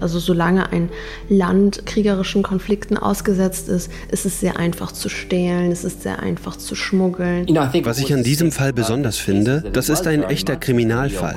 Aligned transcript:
Also 0.00 0.18
solange 0.18 0.70
ein 0.72 0.90
Land 1.28 1.86
kriegerischen 1.86 2.42
Konflikten 2.42 2.96
ausgesetzt 2.96 3.68
ist, 3.68 3.90
ist 4.10 4.26
es 4.26 4.40
sehr 4.40 4.58
einfach 4.58 4.92
zu 4.92 5.08
stehlen, 5.08 5.72
es 5.72 5.84
ist 5.84 6.02
sehr 6.02 6.20
einfach 6.20 6.56
zu 6.56 6.74
schmuggeln. 6.74 7.46
Was 7.48 7.98
ich 7.98 8.12
an 8.12 8.22
diesem 8.22 8.52
Fall 8.52 8.72
besonders 8.72 9.16
finde, 9.16 9.64
das 9.72 9.88
ist 9.88 10.06
ein 10.06 10.22
echter 10.22 10.56
Kriminalfall. 10.56 11.36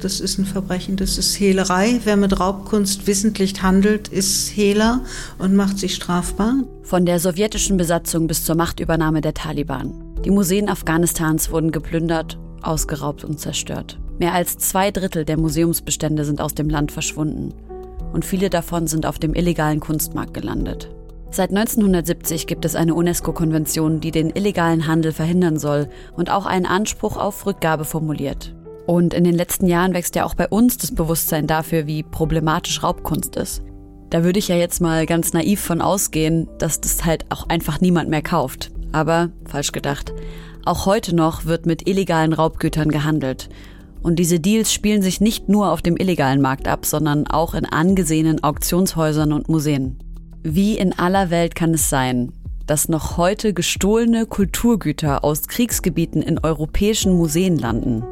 Das 0.00 0.18
ist 0.18 0.38
ein 0.38 0.46
Verbrechen, 0.46 0.96
das 0.96 1.18
ist 1.18 1.34
Hehlerei. 1.34 2.00
Wer 2.04 2.16
mit 2.16 2.40
Raubkunst 2.40 3.06
wissentlich 3.06 3.62
handelt, 3.62 4.08
ist 4.08 4.48
Hehler 4.48 5.04
und 5.38 5.54
macht 5.54 5.78
sich 5.78 5.94
strafbar. 5.94 6.54
Von 6.82 7.04
der 7.04 7.20
sowjetischen 7.20 7.76
Besatzung 7.76 8.26
bis 8.26 8.44
zur 8.44 8.54
Machtübernahme 8.56 9.20
der 9.20 9.34
Taliban. 9.34 9.92
Die 10.24 10.30
Museen 10.30 10.70
Afghanistans 10.70 11.50
wurden 11.50 11.70
geplündert, 11.70 12.38
ausgeraubt 12.62 13.24
und 13.24 13.40
zerstört. 13.40 13.98
Mehr 14.18 14.34
als 14.34 14.58
zwei 14.58 14.90
Drittel 14.90 15.24
der 15.24 15.38
Museumsbestände 15.38 16.24
sind 16.24 16.40
aus 16.40 16.54
dem 16.54 16.68
Land 16.68 16.92
verschwunden. 16.92 17.54
Und 18.12 18.24
viele 18.24 18.50
davon 18.50 18.86
sind 18.86 19.06
auf 19.06 19.18
dem 19.18 19.34
illegalen 19.34 19.80
Kunstmarkt 19.80 20.34
gelandet. 20.34 20.90
Seit 21.32 21.50
1970 21.50 22.48
gibt 22.48 22.64
es 22.64 22.74
eine 22.74 22.94
UNESCO-Konvention, 22.94 24.00
die 24.00 24.10
den 24.10 24.30
illegalen 24.30 24.88
Handel 24.88 25.12
verhindern 25.12 25.58
soll 25.58 25.88
und 26.16 26.28
auch 26.28 26.44
einen 26.44 26.66
Anspruch 26.66 27.16
auf 27.16 27.46
Rückgabe 27.46 27.84
formuliert. 27.84 28.54
Und 28.86 29.14
in 29.14 29.22
den 29.22 29.36
letzten 29.36 29.68
Jahren 29.68 29.94
wächst 29.94 30.16
ja 30.16 30.24
auch 30.24 30.34
bei 30.34 30.48
uns 30.48 30.76
das 30.76 30.92
Bewusstsein 30.92 31.46
dafür, 31.46 31.86
wie 31.86 32.02
problematisch 32.02 32.82
Raubkunst 32.82 33.36
ist. 33.36 33.62
Da 34.10 34.24
würde 34.24 34.40
ich 34.40 34.48
ja 34.48 34.56
jetzt 34.56 34.80
mal 34.80 35.06
ganz 35.06 35.32
naiv 35.32 35.60
von 35.60 35.80
ausgehen, 35.80 36.48
dass 36.58 36.80
das 36.80 37.04
halt 37.04 37.24
auch 37.30 37.48
einfach 37.48 37.80
niemand 37.80 38.10
mehr 38.10 38.22
kauft. 38.22 38.72
Aber 38.90 39.30
falsch 39.46 39.70
gedacht. 39.70 40.12
Auch 40.64 40.86
heute 40.86 41.14
noch 41.14 41.46
wird 41.46 41.66
mit 41.66 41.88
illegalen 41.88 42.32
Raubgütern 42.32 42.90
gehandelt. 42.90 43.48
Und 44.02 44.18
diese 44.18 44.40
Deals 44.40 44.72
spielen 44.72 45.02
sich 45.02 45.20
nicht 45.20 45.48
nur 45.48 45.72
auf 45.72 45.82
dem 45.82 45.96
illegalen 45.96 46.40
Markt 46.40 46.68
ab, 46.68 46.86
sondern 46.86 47.26
auch 47.26 47.54
in 47.54 47.66
angesehenen 47.66 48.42
Auktionshäusern 48.42 49.32
und 49.32 49.48
Museen. 49.48 49.98
Wie 50.42 50.78
in 50.78 50.98
aller 50.98 51.30
Welt 51.30 51.54
kann 51.54 51.74
es 51.74 51.90
sein, 51.90 52.32
dass 52.66 52.88
noch 52.88 53.16
heute 53.16 53.52
gestohlene 53.52 54.26
Kulturgüter 54.26 55.24
aus 55.24 55.48
Kriegsgebieten 55.48 56.22
in 56.22 56.38
europäischen 56.38 57.12
Museen 57.14 57.58
landen? 57.58 58.04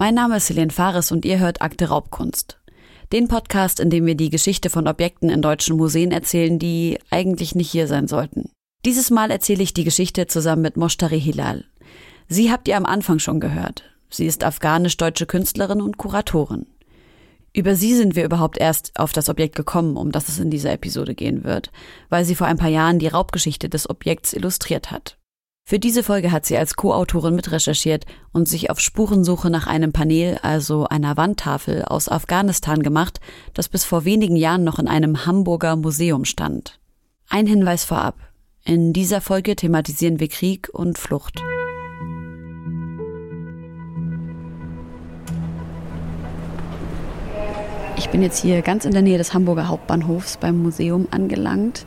Mein 0.00 0.14
Name 0.14 0.36
ist 0.36 0.48
Helene 0.48 0.70
Fares 0.70 1.10
und 1.10 1.24
ihr 1.24 1.40
hört 1.40 1.60
Akte 1.60 1.88
Raubkunst. 1.88 2.60
Den 3.12 3.26
Podcast, 3.26 3.80
in 3.80 3.90
dem 3.90 4.06
wir 4.06 4.14
die 4.14 4.30
Geschichte 4.30 4.70
von 4.70 4.86
Objekten 4.86 5.28
in 5.28 5.42
deutschen 5.42 5.76
Museen 5.76 6.12
erzählen, 6.12 6.60
die 6.60 7.00
eigentlich 7.10 7.56
nicht 7.56 7.68
hier 7.68 7.88
sein 7.88 8.06
sollten. 8.06 8.52
Dieses 8.84 9.10
Mal 9.10 9.32
erzähle 9.32 9.64
ich 9.64 9.74
die 9.74 9.82
Geschichte 9.82 10.28
zusammen 10.28 10.62
mit 10.62 10.76
Moshtari 10.76 11.20
Hilal. 11.20 11.64
Sie 12.28 12.52
habt 12.52 12.68
ihr 12.68 12.76
am 12.76 12.86
Anfang 12.86 13.18
schon 13.18 13.40
gehört. 13.40 13.82
Sie 14.08 14.26
ist 14.26 14.44
afghanisch-deutsche 14.44 15.26
Künstlerin 15.26 15.82
und 15.82 15.98
Kuratorin. 15.98 16.68
Über 17.52 17.74
sie 17.74 17.96
sind 17.96 18.14
wir 18.14 18.24
überhaupt 18.24 18.56
erst 18.58 18.92
auf 18.94 19.12
das 19.12 19.28
Objekt 19.28 19.56
gekommen, 19.56 19.96
um 19.96 20.12
das 20.12 20.28
es 20.28 20.38
in 20.38 20.52
dieser 20.52 20.70
Episode 20.70 21.16
gehen 21.16 21.42
wird, 21.42 21.72
weil 22.08 22.24
sie 22.24 22.36
vor 22.36 22.46
ein 22.46 22.56
paar 22.56 22.68
Jahren 22.68 23.00
die 23.00 23.08
Raubgeschichte 23.08 23.68
des 23.68 23.90
Objekts 23.90 24.32
illustriert 24.32 24.92
hat. 24.92 25.18
Für 25.68 25.78
diese 25.78 26.02
Folge 26.02 26.32
hat 26.32 26.46
sie 26.46 26.56
als 26.56 26.76
Co-Autorin 26.76 27.34
mitrecherchiert 27.34 28.06
und 28.32 28.48
sich 28.48 28.70
auf 28.70 28.80
Spurensuche 28.80 29.50
nach 29.50 29.66
einem 29.66 29.92
Panel, 29.92 30.38
also 30.40 30.86
einer 30.86 31.18
Wandtafel 31.18 31.84
aus 31.84 32.08
Afghanistan 32.08 32.82
gemacht, 32.82 33.20
das 33.52 33.68
bis 33.68 33.84
vor 33.84 34.06
wenigen 34.06 34.34
Jahren 34.34 34.64
noch 34.64 34.78
in 34.78 34.88
einem 34.88 35.26
Hamburger 35.26 35.76
Museum 35.76 36.24
stand. 36.24 36.80
Ein 37.28 37.46
Hinweis 37.46 37.84
vorab. 37.84 38.14
In 38.64 38.94
dieser 38.94 39.20
Folge 39.20 39.56
thematisieren 39.56 40.20
wir 40.20 40.28
Krieg 40.28 40.70
und 40.72 40.96
Flucht. 40.96 41.42
Ich 47.98 48.08
bin 48.08 48.22
jetzt 48.22 48.40
hier 48.40 48.62
ganz 48.62 48.86
in 48.86 48.92
der 48.92 49.02
Nähe 49.02 49.18
des 49.18 49.34
Hamburger 49.34 49.68
Hauptbahnhofs 49.68 50.38
beim 50.38 50.62
Museum 50.62 51.08
angelangt. 51.10 51.84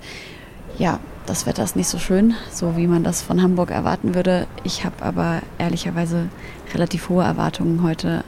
Ja, 0.78 1.00
das 1.31 1.46
Wetter 1.46 1.64
ist 1.64 1.78
nicht 1.78 1.88
so 1.88 1.97
schön, 1.97 2.36
so 2.52 2.75
wie 2.75 2.88
man 2.88 3.06
das 3.06 3.22
von 3.22 3.42
Hamburg 3.42 3.72
erwarten 3.72 4.16
würde. 4.16 4.47
Ich 4.66 4.84
habe 4.84 5.02
aber 5.02 5.42
ehrlicherweise 5.59 6.28
relativ 6.74 7.08
hohe 7.08 7.24
Erwartungen 7.24 7.84
heute. 7.84 8.25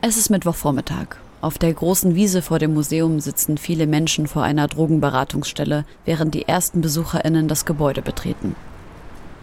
Es 0.00 0.16
ist 0.16 0.30
Mittwochvormittag. 0.30 1.16
Auf 1.42 1.58
der 1.58 1.74
großen 1.74 2.14
Wiese 2.14 2.40
vor 2.40 2.58
dem 2.58 2.72
Museum 2.72 3.20
sitzen 3.20 3.58
viele 3.58 3.86
Menschen 3.86 4.26
vor 4.26 4.42
einer 4.42 4.68
Drogenberatungsstelle, 4.68 5.84
während 6.06 6.32
die 6.32 6.48
ersten 6.48 6.80
BesucherInnen 6.80 7.46
das 7.46 7.66
Gebäude 7.66 8.00
betreten. 8.00 8.56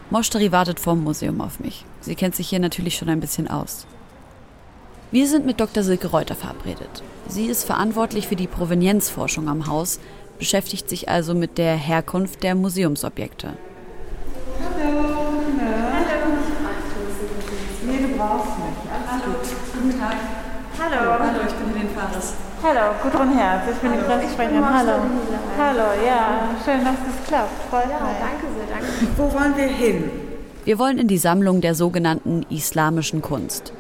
Moshtari 0.09 0.51
wartet 0.51 0.79
vorm 0.79 1.03
Museum 1.03 1.39
auf 1.39 1.59
mich. 1.59 1.85
Sie 1.99 2.15
kennt 2.15 2.35
sich 2.35 2.49
hier 2.49 2.59
natürlich 2.59 2.95
schon 2.95 3.09
ein 3.09 3.19
bisschen 3.19 3.47
aus. 3.47 3.85
Wir 5.11 5.27
sind 5.27 5.45
mit 5.45 5.59
Dr. 5.59 5.83
Silke 5.83 6.07
Reuter 6.07 6.33
verabredet. 6.33 7.03
Sie 7.27 7.45
ist 7.45 7.63
verantwortlich 7.63 8.27
für 8.27 8.35
die 8.35 8.47
Provenienzforschung 8.47 9.49
am 9.49 9.67
Haus, 9.67 9.99
beschäftigt 10.45 10.89
sich 10.89 11.07
also 11.07 11.35
mit 11.35 11.59
der 11.59 11.75
Herkunft 11.75 12.41
der 12.41 12.55
Museumsobjekte. 12.55 13.49
Hallo. 13.49 15.03
Hallo. 16.01 16.33
Nee, 17.85 17.97
du 18.01 18.17
brauchst 18.17 18.57
nicht. 18.57 18.81
Alles 18.91 19.23
gut. 19.23 19.35
Guten 19.73 19.99
Tag. 19.99 20.15
Hallo. 20.79 21.11
Hallo, 21.19 21.39
ich 21.47 21.53
bin 21.53 21.67
Helene 21.75 21.89
Fares. 21.95 22.33
Hallo, 22.63 22.95
Gudrun 23.03 23.37
Herz, 23.37 23.61
ich 23.71 23.77
bin 23.77 23.91
die 23.93 23.99
Pressesprecherin. 23.99 24.65
Hallo. 24.65 24.93
Hallo, 25.59 25.83
ja, 26.03 26.49
schön, 26.65 26.83
dass 26.85 26.95
es 26.95 27.27
klappt. 27.27 27.69
Freut 27.69 27.85
Ja, 27.91 27.99
mich. 27.99 28.17
danke 28.19 28.47
sehr, 28.57 28.67
danke. 28.67 29.17
Wo 29.17 29.39
wollen 29.39 29.55
wir 29.55 29.67
hin? 29.67 30.09
Wir 30.65 30.79
wollen 30.79 30.97
in 30.97 31.07
die 31.07 31.19
Sammlung 31.19 31.61
der 31.61 31.75
sogenannten 31.75 32.47
islamischen 32.49 33.21
Kunst. 33.21 33.73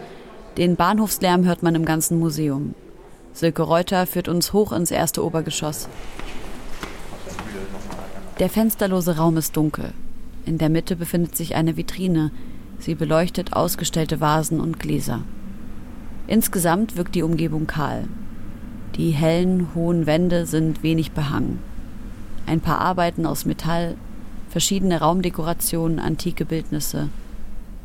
Den 0.57 0.75
Bahnhofslärm 0.75 1.43
hört 1.45 1.63
man 1.63 1.73
im 1.73 1.85
ganzen 1.85 2.19
Museum. 2.19 2.75
Silke 3.33 3.63
Reuter 3.63 4.05
führt 4.05 4.27
uns 4.27 4.53
hoch 4.53 4.71
ins 4.73 4.91
erste 4.91 5.23
Obergeschoss. 5.25 5.87
Der 8.39 8.49
fensterlose 8.49 9.17
Raum 9.17 9.37
ist 9.37 9.55
dunkel. 9.55 9.93
In 10.45 10.57
der 10.57 10.69
Mitte 10.69 10.95
befindet 10.95 11.35
sich 11.35 11.55
eine 11.55 11.77
Vitrine. 11.77 12.31
Sie 12.79 12.95
beleuchtet 12.95 13.53
ausgestellte 13.53 14.19
Vasen 14.19 14.59
und 14.59 14.79
Gläser. 14.79 15.21
Insgesamt 16.27 16.95
wirkt 16.95 17.13
die 17.13 17.23
Umgebung 17.23 17.67
kahl. 17.67 18.05
Die 18.95 19.11
hellen, 19.11 19.67
hohen 19.75 20.05
Wände 20.05 20.45
sind 20.45 20.81
wenig 20.81 21.11
behangen. 21.11 21.59
Ein 22.47 22.61
paar 22.61 22.79
Arbeiten 22.79 23.25
aus 23.25 23.45
Metall, 23.45 23.95
verschiedene 24.49 24.99
Raumdekorationen, 24.99 25.99
antike 25.99 26.45
Bildnisse. 26.45 27.09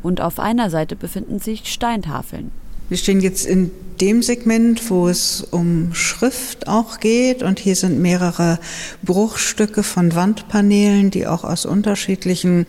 Und 0.03 0.21
auf 0.21 0.39
einer 0.39 0.71
Seite 0.71 0.97
befinden 0.97 1.39
sich 1.39 1.73
Steintafeln. 1.73 2.51
Wir 2.89 2.97
stehen 2.97 3.21
jetzt 3.21 3.47
in 3.47 3.71
dem 4.01 4.23
Segment, 4.23 4.91
wo 4.91 5.09
es 5.09 5.47
um 5.51 5.93
Schrift 5.95 6.69
auch 6.69 7.01
geht. 7.01 7.43
Und 7.43 7.59
hier 7.59 7.75
sind 7.75 7.99
mehrere 7.99 8.59
Bruchstücke 9.03 9.83
von 9.83 10.15
Wandpaneelen, 10.15 11.11
die 11.11 11.27
auch 11.27 11.45
aus 11.45 11.67
unterschiedlichen 11.67 12.67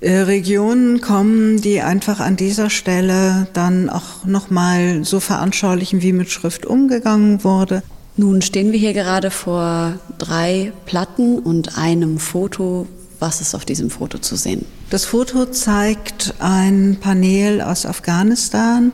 äh, 0.00 0.12
Regionen 0.20 1.00
kommen, 1.00 1.60
die 1.60 1.80
einfach 1.80 2.20
an 2.20 2.36
dieser 2.36 2.70
Stelle 2.70 3.46
dann 3.52 3.90
auch 3.90 4.24
nochmal 4.24 5.04
so 5.04 5.20
veranschaulichen, 5.20 6.02
wie 6.02 6.12
mit 6.12 6.30
Schrift 6.30 6.66
umgegangen 6.66 7.44
wurde. 7.44 7.82
Nun 8.16 8.42
stehen 8.42 8.72
wir 8.72 8.78
hier 8.78 8.92
gerade 8.92 9.30
vor 9.30 9.98
drei 10.18 10.72
Platten 10.86 11.38
und 11.38 11.78
einem 11.78 12.18
Foto. 12.18 12.86
Was 13.20 13.42
ist 13.42 13.54
auf 13.54 13.66
diesem 13.66 13.90
Foto 13.90 14.18
zu 14.18 14.34
sehen? 14.34 14.64
Das 14.88 15.04
Foto 15.04 15.44
zeigt 15.44 16.34
ein 16.38 16.96
Panel 16.98 17.60
aus 17.60 17.84
Afghanistan, 17.84 18.92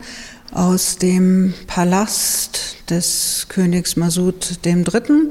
aus 0.53 0.97
dem 0.97 1.55
Palast 1.69 2.77
des 2.91 3.47
Königs 3.49 3.95
Masud 3.95 4.59
III. 4.67 5.31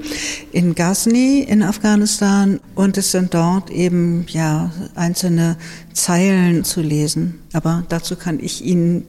in 0.54 0.76
Ghazni 0.76 1.42
in 1.42 1.62
Afghanistan. 1.62 2.62
Und 2.74 2.98
es 2.98 3.12
sind 3.12 3.34
dort 3.34 3.70
eben 3.70 4.26
ja 4.30 4.72
einzelne 4.96 5.58
Zeilen 5.92 6.64
zu 6.64 6.80
lesen. 6.80 7.40
Aber 7.52 7.84
dazu 7.90 8.16
kann 8.16 8.40
ich 8.40 8.64
Ihnen 8.64 9.06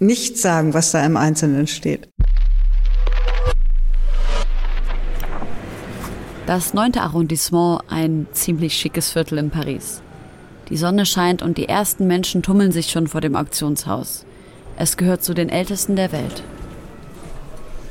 nicht 0.00 0.38
sagen, 0.38 0.74
was 0.74 0.90
da 0.90 1.06
im 1.06 1.16
Einzelnen 1.16 1.68
steht. 1.68 2.08
Das 6.50 6.74
neunte 6.74 7.02
Arrondissement, 7.02 7.80
ein 7.90 8.26
ziemlich 8.32 8.74
schickes 8.74 9.10
Viertel 9.10 9.38
in 9.38 9.50
Paris. 9.50 10.02
Die 10.68 10.76
Sonne 10.76 11.06
scheint 11.06 11.42
und 11.42 11.58
die 11.58 11.68
ersten 11.68 12.08
Menschen 12.08 12.42
tummeln 12.42 12.72
sich 12.72 12.90
schon 12.90 13.06
vor 13.06 13.20
dem 13.20 13.36
Auktionshaus. 13.36 14.24
Es 14.76 14.96
gehört 14.96 15.22
zu 15.22 15.32
den 15.32 15.48
ältesten 15.48 15.94
der 15.94 16.10
Welt. 16.10 16.42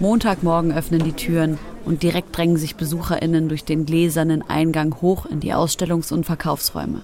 Montagmorgen 0.02 0.74
öffnen 0.74 1.02
die 1.06 1.14
Türen 1.14 1.58
und 1.86 2.04
direkt 2.04 2.36
drängen 2.36 2.58
sich 2.58 2.76
BesucherInnen 2.76 3.48
durch 3.48 3.64
den 3.64 3.86
gläsernen 3.86 4.44
Eingang 4.50 4.94
hoch 5.02 5.26
in 5.26 5.40
die 5.40 5.54
Ausstellungs- 5.54 6.12
und 6.12 6.26
Verkaufsräume. 6.26 7.04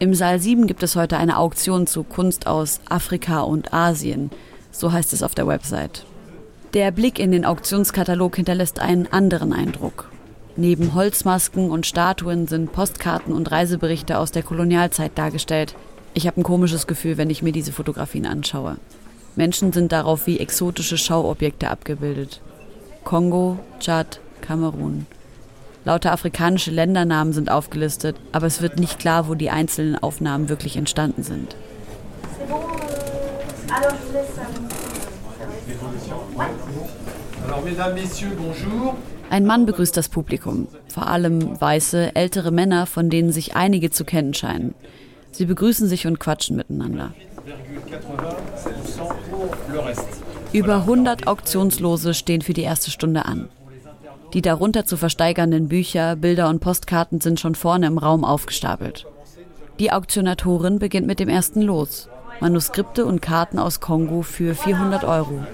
Im 0.00 0.12
Saal 0.14 0.38
7 0.38 0.66
gibt 0.66 0.82
es 0.82 0.96
heute 0.96 1.16
eine 1.16 1.38
Auktion 1.38 1.86
zu 1.86 2.02
Kunst 2.02 2.46
aus 2.46 2.82
Afrika 2.90 3.40
und 3.40 3.72
Asien, 3.72 4.30
so 4.70 4.92
heißt 4.92 5.14
es 5.14 5.22
auf 5.22 5.34
der 5.34 5.46
Website. 5.46 6.04
Der 6.74 6.90
Blick 6.90 7.18
in 7.18 7.32
den 7.32 7.46
Auktionskatalog 7.46 8.36
hinterlässt 8.36 8.80
einen 8.80 9.10
anderen 9.10 9.54
Eindruck. 9.54 10.11
Neben 10.56 10.94
Holzmasken 10.94 11.70
und 11.70 11.86
Statuen 11.86 12.46
sind 12.46 12.72
Postkarten 12.72 13.32
und 13.32 13.50
Reiseberichte 13.50 14.18
aus 14.18 14.32
der 14.32 14.42
Kolonialzeit 14.42 15.12
dargestellt. 15.14 15.74
Ich 16.12 16.26
habe 16.26 16.40
ein 16.40 16.44
komisches 16.44 16.86
Gefühl, 16.86 17.16
wenn 17.16 17.30
ich 17.30 17.42
mir 17.42 17.52
diese 17.52 17.72
Fotografien 17.72 18.26
anschaue. 18.26 18.76
Menschen 19.34 19.72
sind 19.72 19.92
darauf 19.92 20.26
wie 20.26 20.40
exotische 20.40 20.98
Schauobjekte 20.98 21.70
abgebildet. 21.70 22.42
Kongo, 23.02 23.58
Tschad, 23.80 24.20
Kamerun. 24.42 25.06
Lauter 25.86 26.12
afrikanische 26.12 26.70
Ländernamen 26.70 27.32
sind 27.32 27.50
aufgelistet, 27.50 28.16
aber 28.30 28.46
es 28.46 28.60
wird 28.60 28.78
nicht 28.78 28.98
klar, 28.98 29.28
wo 29.28 29.34
die 29.34 29.50
einzelnen 29.50 29.96
Aufnahmen 29.96 30.50
wirklich 30.50 30.76
entstanden 30.76 31.22
sind. 31.22 31.56
Ein 39.32 39.46
Mann 39.46 39.64
begrüßt 39.64 39.96
das 39.96 40.10
Publikum, 40.10 40.68
vor 40.88 41.06
allem 41.06 41.58
weiße, 41.58 42.14
ältere 42.14 42.50
Männer, 42.50 42.84
von 42.84 43.08
denen 43.08 43.32
sich 43.32 43.56
einige 43.56 43.88
zu 43.88 44.04
kennen 44.04 44.34
scheinen. 44.34 44.74
Sie 45.30 45.46
begrüßen 45.46 45.88
sich 45.88 46.06
und 46.06 46.20
quatschen 46.20 46.54
miteinander. 46.54 47.14
Über 50.52 50.74
100 50.74 51.26
Auktionslose 51.28 52.12
stehen 52.12 52.42
für 52.42 52.52
die 52.52 52.60
erste 52.60 52.90
Stunde 52.90 53.24
an. 53.24 53.48
Die 54.34 54.42
darunter 54.42 54.84
zu 54.84 54.98
versteigernden 54.98 55.68
Bücher, 55.68 56.14
Bilder 56.14 56.50
und 56.50 56.60
Postkarten 56.60 57.22
sind 57.22 57.40
schon 57.40 57.54
vorne 57.54 57.86
im 57.86 57.96
Raum 57.96 58.26
aufgestapelt. 58.26 59.06
Die 59.78 59.92
Auktionatorin 59.92 60.78
beginnt 60.78 61.06
mit 61.06 61.20
dem 61.20 61.30
ersten 61.30 61.62
Los. 61.62 62.10
Manuskripte 62.40 63.06
und 63.06 63.22
Karten 63.22 63.58
aus 63.58 63.80
Kongo 63.80 64.20
für 64.20 64.54
400 64.54 65.04
Euro. 65.04 65.46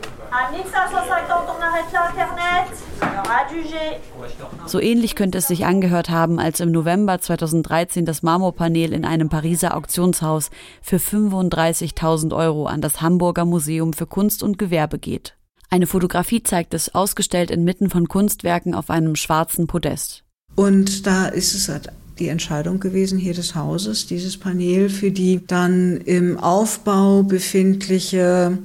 So 4.67 4.81
ähnlich 4.81 5.15
könnte 5.15 5.39
es 5.39 5.49
sich 5.49 5.65
angehört 5.65 6.11
haben, 6.11 6.39
als 6.39 6.61
im 6.61 6.71
November 6.71 7.21
2013 7.21 8.05
das 8.05 8.23
Marmorpanel 8.23 8.93
in 8.93 9.05
einem 9.05 9.29
Pariser 9.29 9.77
Auktionshaus 9.77 10.51
für 10.83 10.97
35.000 10.97 12.37
Euro 12.37 12.67
an 12.67 12.81
das 12.81 13.01
Hamburger 13.01 13.45
Museum 13.45 13.93
für 13.93 14.07
Kunst 14.07 14.43
und 14.43 14.59
Gewerbe 14.59 14.99
geht. 14.99 15.35
Eine 15.71 15.87
Fotografie 15.87 16.43
zeigt 16.43 16.73
es 16.75 16.95
ausgestellt 16.95 17.51
inmitten 17.51 17.91
von 17.91 18.09
Kunstwerken 18.09 18.75
auf 18.75 18.91
einem 18.91 19.17
schwarzen 19.17 19.67
Podest. 19.67 20.25
Und 20.55 21.07
da 21.07 21.27
ist 21.27 21.55
es 21.55 21.69
halt 21.69 21.89
die 22.19 22.29
Entscheidung 22.29 22.81
gewesen 22.81 23.19
hier 23.19 23.35
des 23.35 23.55
Hauses, 23.55 24.07
dieses 24.07 24.37
Panel 24.37 24.89
für 24.89 25.11
die 25.11 25.41
dann 25.47 25.99
im 25.99 26.39
Aufbau 26.39 27.23
befindliche 27.23 28.59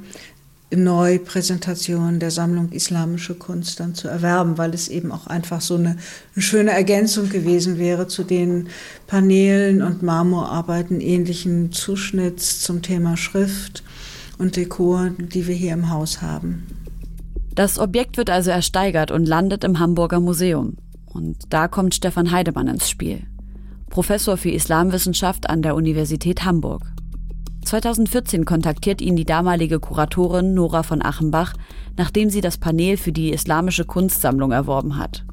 Neupräsentation 0.76 2.20
der 2.20 2.32
Sammlung 2.32 2.72
Islamische 2.72 3.36
Kunst 3.36 3.80
dann 3.80 3.96
zu 3.96 4.08
erwerben, 4.08 4.58
weil 4.58 4.74
es 4.74 4.88
eben 4.88 5.12
auch 5.12 5.28
einfach 5.28 5.62
so 5.62 5.76
eine, 5.76 5.98
eine 6.36 6.42
schöne 6.42 6.72
Ergänzung 6.72 7.30
gewesen 7.30 7.78
wäre 7.78 8.08
zu 8.08 8.24
den 8.24 8.68
Paneelen 9.08 9.82
und 9.82 10.04
Marmorarbeiten 10.04 11.02
ähnlichen 11.02 11.72
Zuschnitts 11.72 12.62
zum 12.62 12.82
Thema 12.82 13.18
Schrift 13.18 13.84
und 14.38 14.56
Dekor, 14.56 15.12
die 15.18 15.48
wir 15.48 15.56
hier 15.56 15.74
im 15.74 15.90
Haus 15.90 16.22
haben. 16.22 16.64
Das 17.56 17.78
Objekt 17.78 18.18
wird 18.18 18.30
also 18.30 18.50
ersteigert 18.50 19.12
und 19.12 19.26
landet 19.28 19.64
im 19.64 19.80
Hamburger 19.80 20.20
Museum. 20.20 20.78
Und 21.06 21.38
da 21.50 21.68
kommt 21.68 21.94
Stefan 21.94 22.32
Heidemann 22.32 22.68
ins 22.68 22.90
Spiel. 22.90 23.24
Professor 23.90 24.38
für 24.38 24.50
Islamwissenschaft 24.50 25.50
an 25.50 25.62
der 25.62 25.76
Universität 25.76 26.44
Hamburg. 26.46 26.82
2014 27.64 28.46
kontaktiert 28.46 29.02
ihn 29.02 29.16
die 29.16 29.26
damalige 29.26 29.80
Kuratorin 29.80 30.54
Nora 30.54 30.84
von 30.84 31.02
Achenbach, 31.02 31.54
nachdem 31.98 32.30
sie 32.30 32.42
das 32.42 32.58
Panel 32.58 32.98
für 32.98 33.12
die 33.12 33.32
Islamische 33.32 33.86
Kunstsammlung 33.86 34.52
erworben 34.52 34.98
hat. 34.98 35.24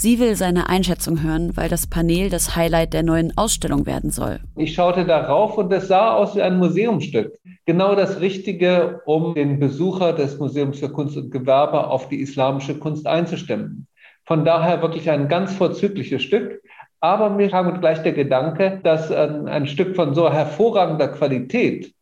Sie 0.00 0.20
will 0.20 0.36
seine 0.36 0.68
Einschätzung 0.68 1.24
hören, 1.24 1.56
weil 1.56 1.68
das 1.68 1.88
Panel 1.88 2.30
das 2.30 2.54
Highlight 2.54 2.92
der 2.92 3.02
neuen 3.02 3.36
Ausstellung 3.36 3.84
werden 3.84 4.10
soll. 4.10 4.38
Ich 4.54 4.74
schaute 4.74 5.04
darauf 5.04 5.58
und 5.58 5.72
es 5.72 5.88
sah 5.88 6.14
aus 6.14 6.36
wie 6.36 6.42
ein 6.42 6.58
Museumsstück. 6.58 7.32
Genau 7.66 7.96
das 7.96 8.20
Richtige, 8.20 9.00
um 9.06 9.34
den 9.34 9.58
Besucher 9.58 10.12
des 10.12 10.38
Museums 10.38 10.78
für 10.78 10.88
Kunst 10.88 11.16
und 11.16 11.32
Gewerbe 11.32 11.88
auf 11.88 12.08
die 12.08 12.20
islamische 12.20 12.78
Kunst 12.78 13.08
einzustimmen. 13.08 13.88
Von 14.24 14.44
daher 14.44 14.82
wirklich 14.82 15.10
ein 15.10 15.28
ganz 15.28 15.52
vorzügliches 15.54 16.22
Stück. 16.22 16.62
Aber 17.00 17.30
mir 17.30 17.50
kam 17.50 17.80
gleich 17.80 18.02
der 18.02 18.12
Gedanke, 18.12 18.80
dass 18.82 19.10
ein, 19.10 19.48
ein 19.48 19.66
Stück 19.66 19.94
von 19.94 20.14
so 20.14 20.32
hervorragender 20.32 21.08
Qualität 21.08 21.94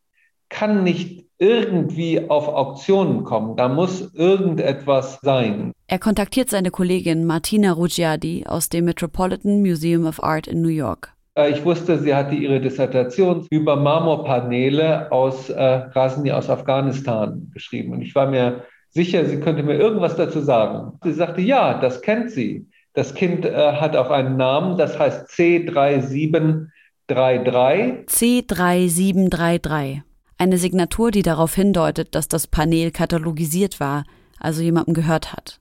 kann 0.49 0.85
nicht 0.85 1.27
irgendwie 1.39 2.31
auf 2.31 2.49
Auktionen 2.49 3.25
kommen. 3.25 3.57
Da 3.57 3.69
muss 3.69 4.15
irgendetwas 4.15 5.19
sein. 5.21 5.73
Er 5.87 5.99
kontaktiert 5.99 6.49
seine 6.49 6.71
Kollegin 6.71 7.27
Martina 7.27 7.73
Ruggiardi 7.73 8.45
aus 8.47 8.69
dem 8.71 8.87
Metropolitan 8.87 9.61
Museum 9.61 10.07
of 10.07 10.23
Art 10.23 10.47
in 10.47 10.63
New 10.63 10.69
York. 10.69 11.13
Äh, 11.37 11.51
ich 11.51 11.65
wusste, 11.65 11.99
sie 11.99 12.15
hatte 12.15 12.35
ihre 12.35 12.61
Dissertation 12.61 13.47
über 13.51 13.77
Marmorpaneele 13.77 15.13
aus 15.13 15.51
äh, 15.51 15.63
Rasni 15.63 16.33
aus 16.33 16.49
Afghanistan 16.49 17.51
geschrieben. 17.53 17.93
Und 17.93 18.03
ich 18.03 18.15
war 18.15 18.31
mir 18.31 18.63
sicher, 18.91 19.27
sie 19.27 19.39
könnte 19.41 19.63
mir 19.63 19.75
irgendwas 19.77 20.17
dazu 20.17 20.41
sagen. 20.41 20.99
Sie 21.05 21.13
sagte, 21.13 21.43
ja, 21.43 21.79
das 21.79 22.01
kennt 22.01 22.31
sie. 22.31 22.67
Das 22.97 23.15
Kind 23.15 23.45
äh, 23.45 23.53
hat 23.53 23.95
auch 23.95 24.09
einen 24.09 24.39
Namen, 24.39 24.79
das 24.79 24.99
heißt 24.99 25.29
C3733. 25.29 28.07
C3733. 28.09 30.01
Eine 30.39 30.57
Signatur, 30.57 31.11
die 31.11 31.21
darauf 31.21 31.55
hindeutet, 31.55 32.15
dass 32.15 32.29
das 32.29 32.47
Panel 32.47 32.91
katalogisiert 32.91 33.81
war, 33.81 34.05
also 34.41 34.63
jemandem 34.63 34.95
gehört 34.95 35.35
hat. 35.35 35.61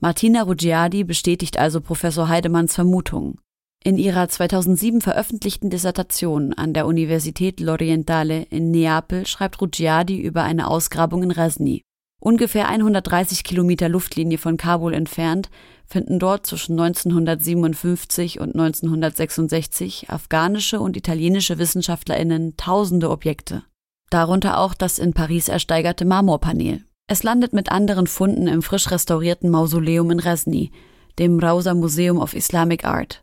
Martina 0.00 0.42
Ruggiardi 0.42 1.04
bestätigt 1.04 1.58
also 1.58 1.80
Professor 1.80 2.28
Heidemanns 2.28 2.74
Vermutung. 2.74 3.38
In 3.82 3.96
ihrer 3.96 4.28
2007 4.28 5.00
veröffentlichten 5.00 5.70
Dissertation 5.70 6.52
an 6.52 6.74
der 6.74 6.86
Universität 6.86 7.58
L'Orientale 7.58 8.46
in 8.50 8.70
Neapel 8.70 9.26
schreibt 9.26 9.62
Ruggiardi 9.62 10.20
über 10.20 10.42
eine 10.42 10.68
Ausgrabung 10.68 11.22
in 11.22 11.30
Resni. 11.30 11.80
Ungefähr 12.20 12.68
130 12.68 13.44
Kilometer 13.44 13.88
Luftlinie 13.88 14.36
von 14.36 14.58
Kabul 14.58 14.92
entfernt 14.92 15.48
finden 15.86 16.18
dort 16.18 16.46
zwischen 16.46 16.78
1957 16.78 18.40
und 18.40 18.54
1966 18.54 20.10
afghanische 20.10 20.80
und 20.80 20.96
italienische 20.96 21.58
Wissenschaftlerinnen 21.58 22.56
tausende 22.56 23.10
Objekte. 23.10 23.64
Darunter 24.10 24.58
auch 24.58 24.74
das 24.74 24.98
in 24.98 25.12
Paris 25.12 25.48
ersteigerte 25.48 26.04
Marmorpanel. 26.04 26.84
Es 27.06 27.22
landet 27.22 27.52
mit 27.52 27.70
anderen 27.70 28.06
Funden 28.06 28.46
im 28.46 28.62
frisch 28.62 28.90
restaurierten 28.90 29.50
Mausoleum 29.50 30.10
in 30.10 30.20
Resni, 30.20 30.72
dem 31.18 31.38
Rausa 31.38 31.74
Museum 31.74 32.18
of 32.18 32.34
Islamic 32.34 32.84
Art. 32.84 33.22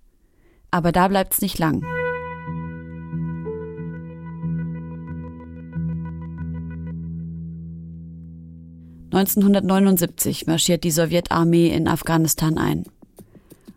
Aber 0.69 0.91
da 0.91 1.07
bleibt's 1.07 1.41
nicht 1.41 1.59
lang. 1.59 1.83
1979 9.13 10.47
marschiert 10.47 10.85
die 10.85 10.91
Sowjetarmee 10.91 11.67
in 11.67 11.89
Afghanistan 11.89 12.57
ein. 12.57 12.85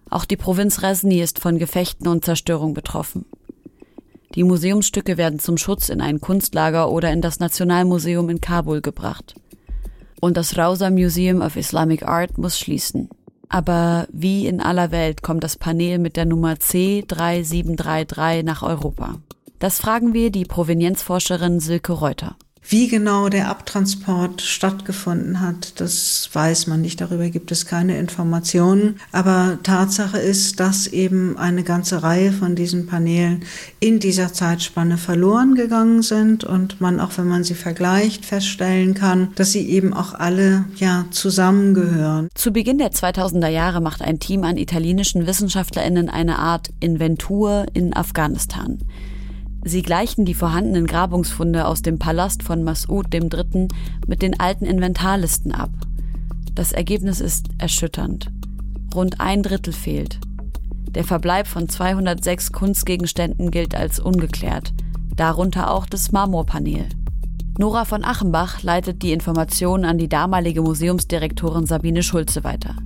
Auch 0.09 0.25
die 0.27 0.37
Provinz 0.37 0.83
Resni 0.83 1.21
ist 1.21 1.41
von 1.41 1.59
Gefechten 1.59 2.07
und 2.07 2.25
Zerstörung 2.25 2.73
betroffen. 2.73 3.25
Die 4.37 4.45
Museumsstücke 4.45 5.17
werden 5.17 5.41
zum 5.41 5.59
Schutz 5.59 5.89
in 5.89 6.01
ein 6.01 6.21
Kunstlager 6.21 6.89
oder 6.89 7.13
in 7.13 7.21
das 7.21 7.41
Nationalmuseum 7.41 8.31
in 8.31 8.41
Kabul 8.41 8.81
gebracht. 8.81 9.35
Und 10.21 10.37
das 10.37 10.57
Rausa 10.57 10.91
Museum 10.91 11.41
of 11.41 11.57
Islamic 11.57 12.05
Art 12.05 12.39
muss 12.39 12.57
schließen. 12.57 13.09
Aber 13.49 14.07
wie 14.13 14.47
in 14.47 14.61
aller 14.61 14.93
Welt 14.93 15.23
kommt 15.23 15.43
das 15.43 15.57
Panel 15.57 15.99
mit 15.99 16.17
der 16.17 16.27
Nummer 16.27 16.55
C3733 16.55 18.45
nach 18.45 18.63
Europa? 18.63 19.17
Das 19.59 19.79
fragen 19.79 20.15
wir 20.15 20.31
die 20.31 20.45
Provenienzforscherin 20.45 21.59
Silke 21.59 21.93
Reuter. 21.93 22.37
Wie 22.67 22.89
genau 22.89 23.29
der 23.29 23.51
Abtransport 23.51 24.41
stattgefunden 24.41 25.41
hat, 25.41 25.81
das 25.81 26.31
weiß 26.33 26.67
man 26.67 26.81
nicht. 26.81 27.01
Darüber 27.01 27.29
gibt 27.29 27.53
es 27.53 27.67
keine 27.67 27.99
Informationen. 27.99 28.97
Aber 29.13 29.59
Tatsache 29.63 30.19
ist, 30.19 30.61
dass 30.61 30.87
eben 30.87 31.37
eine 31.37 31.63
ganze 31.63 32.03
Reihe 32.03 32.33
von 32.33 32.57
diesen 32.57 32.87
Paneelen 32.87 33.45
in 33.81 34.01
dieser 34.01 34.33
Zeitspanne 34.33 34.97
verloren 34.97 35.55
gegangen 35.57 36.01
sind 36.01 36.45
und 36.45 36.81
man 36.81 37.01
auch, 37.01 37.19
wenn 37.19 37.29
man 37.29 37.45
sie 37.45 37.55
vergleicht, 37.55 38.25
feststellen 38.25 38.95
kann, 38.95 39.29
dass 39.35 39.53
sie 39.53 39.69
eben 39.69 39.93
auch 39.93 40.15
alle 40.15 40.65
ja 40.77 41.05
zusammengehören. 41.11 42.29
Zu 42.35 42.51
Beginn 42.51 42.79
der 42.79 42.93
2000er 42.93 43.49
Jahre 43.49 43.83
macht 43.83 44.01
ein 44.01 44.21
Team 44.21 44.43
an 44.43 44.57
italienischen 44.57 45.27
WissenschaftlerInnen 45.27 46.09
eine 46.09 46.39
Art 46.39 46.71
Inventur 46.81 47.67
in 47.75 47.95
Afghanistan. 47.95 48.79
Sie 49.67 49.81
gleichen 49.81 50.27
die 50.27 50.35
vorhandenen 50.35 50.87
Grabungsfunde 50.87 51.67
aus 51.67 51.81
dem 51.81 51.99
Palast 51.99 52.43
von 52.43 52.63
Mas'ud 52.63 53.13
III. 53.15 53.69
mit 54.07 54.21
den 54.21 54.39
alten 54.39 54.67
Inventarlisten 54.67 55.53
ab. 55.53 55.71
Das 56.55 56.73
Ergebnis 56.73 57.21
ist 57.21 57.49
erschütternd. 57.57 58.31
Rund 58.95 59.21
ein 59.21 59.43
Drittel 59.43 59.73
fehlt. 59.73 60.21
Der 60.91 61.03
Verbleib 61.03 61.47
von 61.47 61.69
206 61.69 62.53
Kunstgegenständen 62.53 63.51
gilt 63.51 63.75
als 63.75 63.99
ungeklärt, 63.99 64.75
darunter 65.17 65.71
auch 65.71 65.87
das 65.87 66.13
Marmorpanel. 66.13 66.87
Nora 67.59 67.87
von 67.87 68.05
Achenbach 68.05 68.63
leitet 68.63 69.03
die 69.03 69.13
Informationen 69.13 69.87
an 69.87 69.97
die 69.97 70.09
damalige 70.09 70.61
Museumsdirektorin 70.61 71.67
Sabine 71.67 72.03
Schulze 72.03 72.45
weiter. 72.45 72.77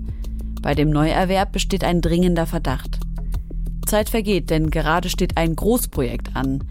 Bei 0.62 0.74
dem 0.74 0.90
Neuerwerb 0.90 1.52
besteht 1.52 1.82
ein 1.82 2.00
dringender 2.00 2.46
Verdacht. 2.46 3.00
Zeit 3.88 4.10
vergeht, 4.10 4.50
denn 4.50 4.70
gerade 4.70 5.08
steht 5.08 5.36
ein 5.36 5.56
Großprojekt 5.56 6.36
an. 6.36 6.64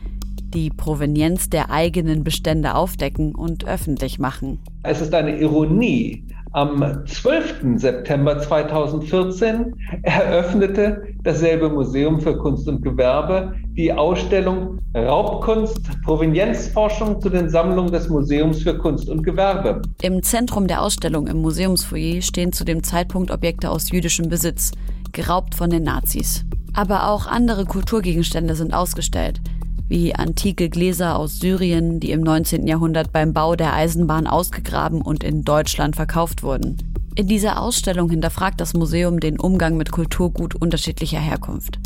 Die 0.53 0.69
Provenienz 0.69 1.49
der 1.49 1.71
eigenen 1.71 2.23
Bestände 2.23 2.75
aufdecken 2.75 3.35
und 3.35 3.67
öffentlich 3.67 4.19
machen. 4.19 4.59
Es 4.83 5.01
ist 5.01 5.13
eine 5.13 5.39
Ironie, 5.39 6.23
am 6.53 7.03
12. 7.05 7.79
September 7.79 8.39
2014 8.39 9.75
eröffnete 10.03 11.03
dasselbe 11.23 11.69
Museum 11.69 12.21
für 12.21 12.37
Kunst 12.37 12.67
und 12.67 12.81
Gewerbe 12.81 13.53
die 13.73 13.91
Ausstellung 13.93 14.79
Raubkunst, 14.95 15.81
Provenienzforschung 16.03 17.21
zu 17.21 17.29
den 17.29 17.49
Sammlungen 17.49 17.91
des 17.91 18.09
Museums 18.09 18.63
für 18.63 18.77
Kunst 18.77 19.09
und 19.09 19.23
Gewerbe. 19.23 19.81
Im 20.01 20.23
Zentrum 20.23 20.67
der 20.67 20.81
Ausstellung 20.81 21.27
im 21.27 21.41
Museumsfoyer 21.41 22.21
stehen 22.21 22.53
zu 22.53 22.63
dem 22.63 22.81
Zeitpunkt 22.81 23.29
Objekte 23.29 23.69
aus 23.69 23.91
jüdischem 23.91 24.29
Besitz, 24.29 24.71
geraubt 25.11 25.53
von 25.53 25.69
den 25.69 25.83
Nazis. 25.83 26.45
Aber 26.77 27.09
auch 27.09 27.25
andere 27.25 27.65
Kulturgegenstände 27.65 28.53
sind 28.53 28.73
ausgestellt 28.73 29.41
wie 29.89 30.13
antike 30.13 30.69
Gläser 30.69 31.17
aus 31.17 31.39
Syrien, 31.39 31.99
die 31.99 32.11
im 32.11 32.21
19. 32.21 32.67
Jahrhundert 32.67 33.13
beim 33.13 33.33
Bau 33.33 33.55
der 33.55 33.73
Eisenbahn 33.73 34.27
ausgegraben 34.27 35.01
und 35.01 35.23
in 35.23 35.43
Deutschland 35.43 35.95
verkauft 35.95 36.43
wurden. 36.43 36.77
In 37.15 37.27
dieser 37.27 37.61
Ausstellung 37.61 38.09
hinterfragt 38.09 38.59
das 38.59 38.73
Museum 38.73 39.19
den 39.19 39.39
Umgang 39.39 39.77
mit 39.77 39.91
Kulturgut 39.91 40.55
unterschiedlicher 40.55 41.19
Herkunft. 41.19 41.79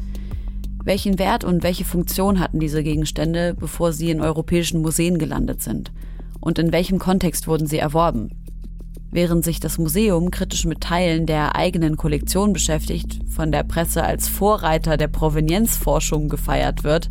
Welchen 0.84 1.20
Wert 1.20 1.44
und 1.44 1.62
welche 1.62 1.86
Funktion 1.86 2.40
hatten 2.40 2.60
diese 2.60 2.82
Gegenstände, 2.82 3.54
bevor 3.54 3.94
sie 3.94 4.10
in 4.10 4.20
europäischen 4.20 4.82
Museen 4.82 5.20
gelandet 5.20 5.62
sind? 5.62 5.92
Und 6.40 6.58
in 6.58 6.72
welchem 6.72 6.98
Kontext 6.98 7.48
wurden 7.48 7.68
sie 7.68 7.78
erworben? 7.78 8.32
Während 9.14 9.44
sich 9.44 9.60
das 9.60 9.78
Museum 9.78 10.32
kritisch 10.32 10.66
mit 10.66 10.80
Teilen 10.80 11.26
der 11.26 11.58
eigenen 11.58 11.98
Kollektion 11.98 12.54
beschäftigt, 12.54 13.20
von 13.30 13.52
der 13.52 13.64
Presse 13.64 14.04
als 14.04 14.30
Vorreiter 14.30 14.96
der 14.96 15.10
Provenienzforschung 15.10 16.30
gefeiert 16.30 16.86
wird, 16.86 17.10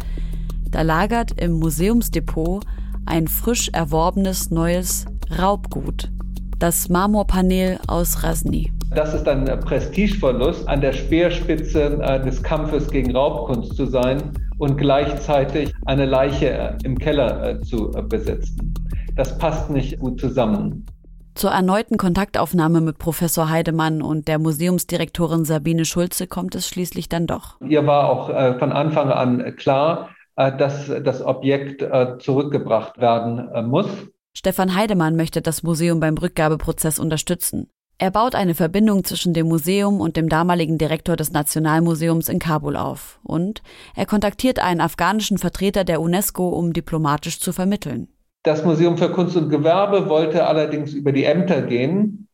da 0.70 0.80
lagert 0.80 1.38
im 1.38 1.52
Museumsdepot 1.52 2.64
ein 3.04 3.28
frisch 3.28 3.68
erworbenes 3.74 4.50
neues 4.50 5.04
Raubgut, 5.38 6.10
das 6.58 6.88
Marmorpanel 6.88 7.78
aus 7.86 8.22
Rasni. 8.22 8.72
Das 8.94 9.12
ist 9.12 9.28
ein 9.28 9.44
Prestigeverlust, 9.60 10.66
an 10.68 10.80
der 10.80 10.92
Speerspitze 10.92 12.00
äh, 12.02 12.24
des 12.24 12.42
Kampfes 12.42 12.90
gegen 12.90 13.14
Raubkunst 13.14 13.76
zu 13.76 13.84
sein 13.86 14.22
und 14.56 14.78
gleichzeitig 14.78 15.74
eine 15.84 16.06
Leiche 16.06 16.50
äh, 16.50 16.72
im 16.82 16.98
Keller 16.98 17.50
äh, 17.50 17.60
zu 17.60 17.90
besitzen. 18.08 18.74
Das 19.16 19.36
passt 19.36 19.68
nicht 19.70 19.98
gut 19.98 20.18
zusammen. 20.18 20.86
Zur 21.34 21.50
erneuten 21.50 21.96
Kontaktaufnahme 21.96 22.80
mit 22.80 22.98
Professor 22.98 23.48
Heidemann 23.48 24.02
und 24.02 24.28
der 24.28 24.38
Museumsdirektorin 24.38 25.44
Sabine 25.44 25.84
Schulze 25.84 26.26
kommt 26.26 26.54
es 26.54 26.68
schließlich 26.68 27.08
dann 27.08 27.26
doch. 27.26 27.60
Ihr 27.60 27.86
war 27.86 28.08
auch 28.10 28.58
von 28.58 28.72
Anfang 28.72 29.10
an 29.10 29.56
klar, 29.56 30.10
äh, 30.40 30.56
dass 30.56 30.90
das 31.04 31.22
Objekt 31.22 31.82
äh, 31.82 32.16
zurückgebracht 32.18 32.98
werden 32.98 33.50
äh, 33.52 33.62
muss. 33.62 33.86
Stefan 34.32 34.74
Heidemann 34.74 35.14
möchte 35.14 35.42
das 35.42 35.62
Museum 35.62 36.00
beim 36.00 36.16
Rückgabeprozess 36.16 36.98
unterstützen. 36.98 37.68
Er 37.98 38.10
baut 38.10 38.34
eine 38.34 38.54
Verbindung 38.54 39.04
zwischen 39.04 39.34
dem 39.34 39.48
Museum 39.48 40.00
und 40.00 40.16
dem 40.16 40.30
damaligen 40.30 40.78
Direktor 40.78 41.16
des 41.16 41.32
Nationalmuseums 41.32 42.30
in 42.30 42.38
Kabul 42.38 42.76
auf. 42.76 43.20
Und 43.22 43.60
er 43.94 44.06
kontaktiert 44.06 44.60
einen 44.60 44.80
afghanischen 44.80 45.36
Vertreter 45.36 45.84
der 45.84 46.00
UNESCO, 46.00 46.48
um 46.48 46.72
diplomatisch 46.72 47.38
zu 47.40 47.52
vermitteln. 47.52 48.08
Das 48.42 48.64
Museum 48.64 48.96
für 48.96 49.10
Kunst 49.10 49.36
und 49.36 49.50
Gewerbe 49.50 50.08
wollte 50.08 50.46
allerdings 50.46 50.94
über 50.94 51.12
die 51.12 51.24
Ämter 51.24 51.62
gehen 51.62 52.28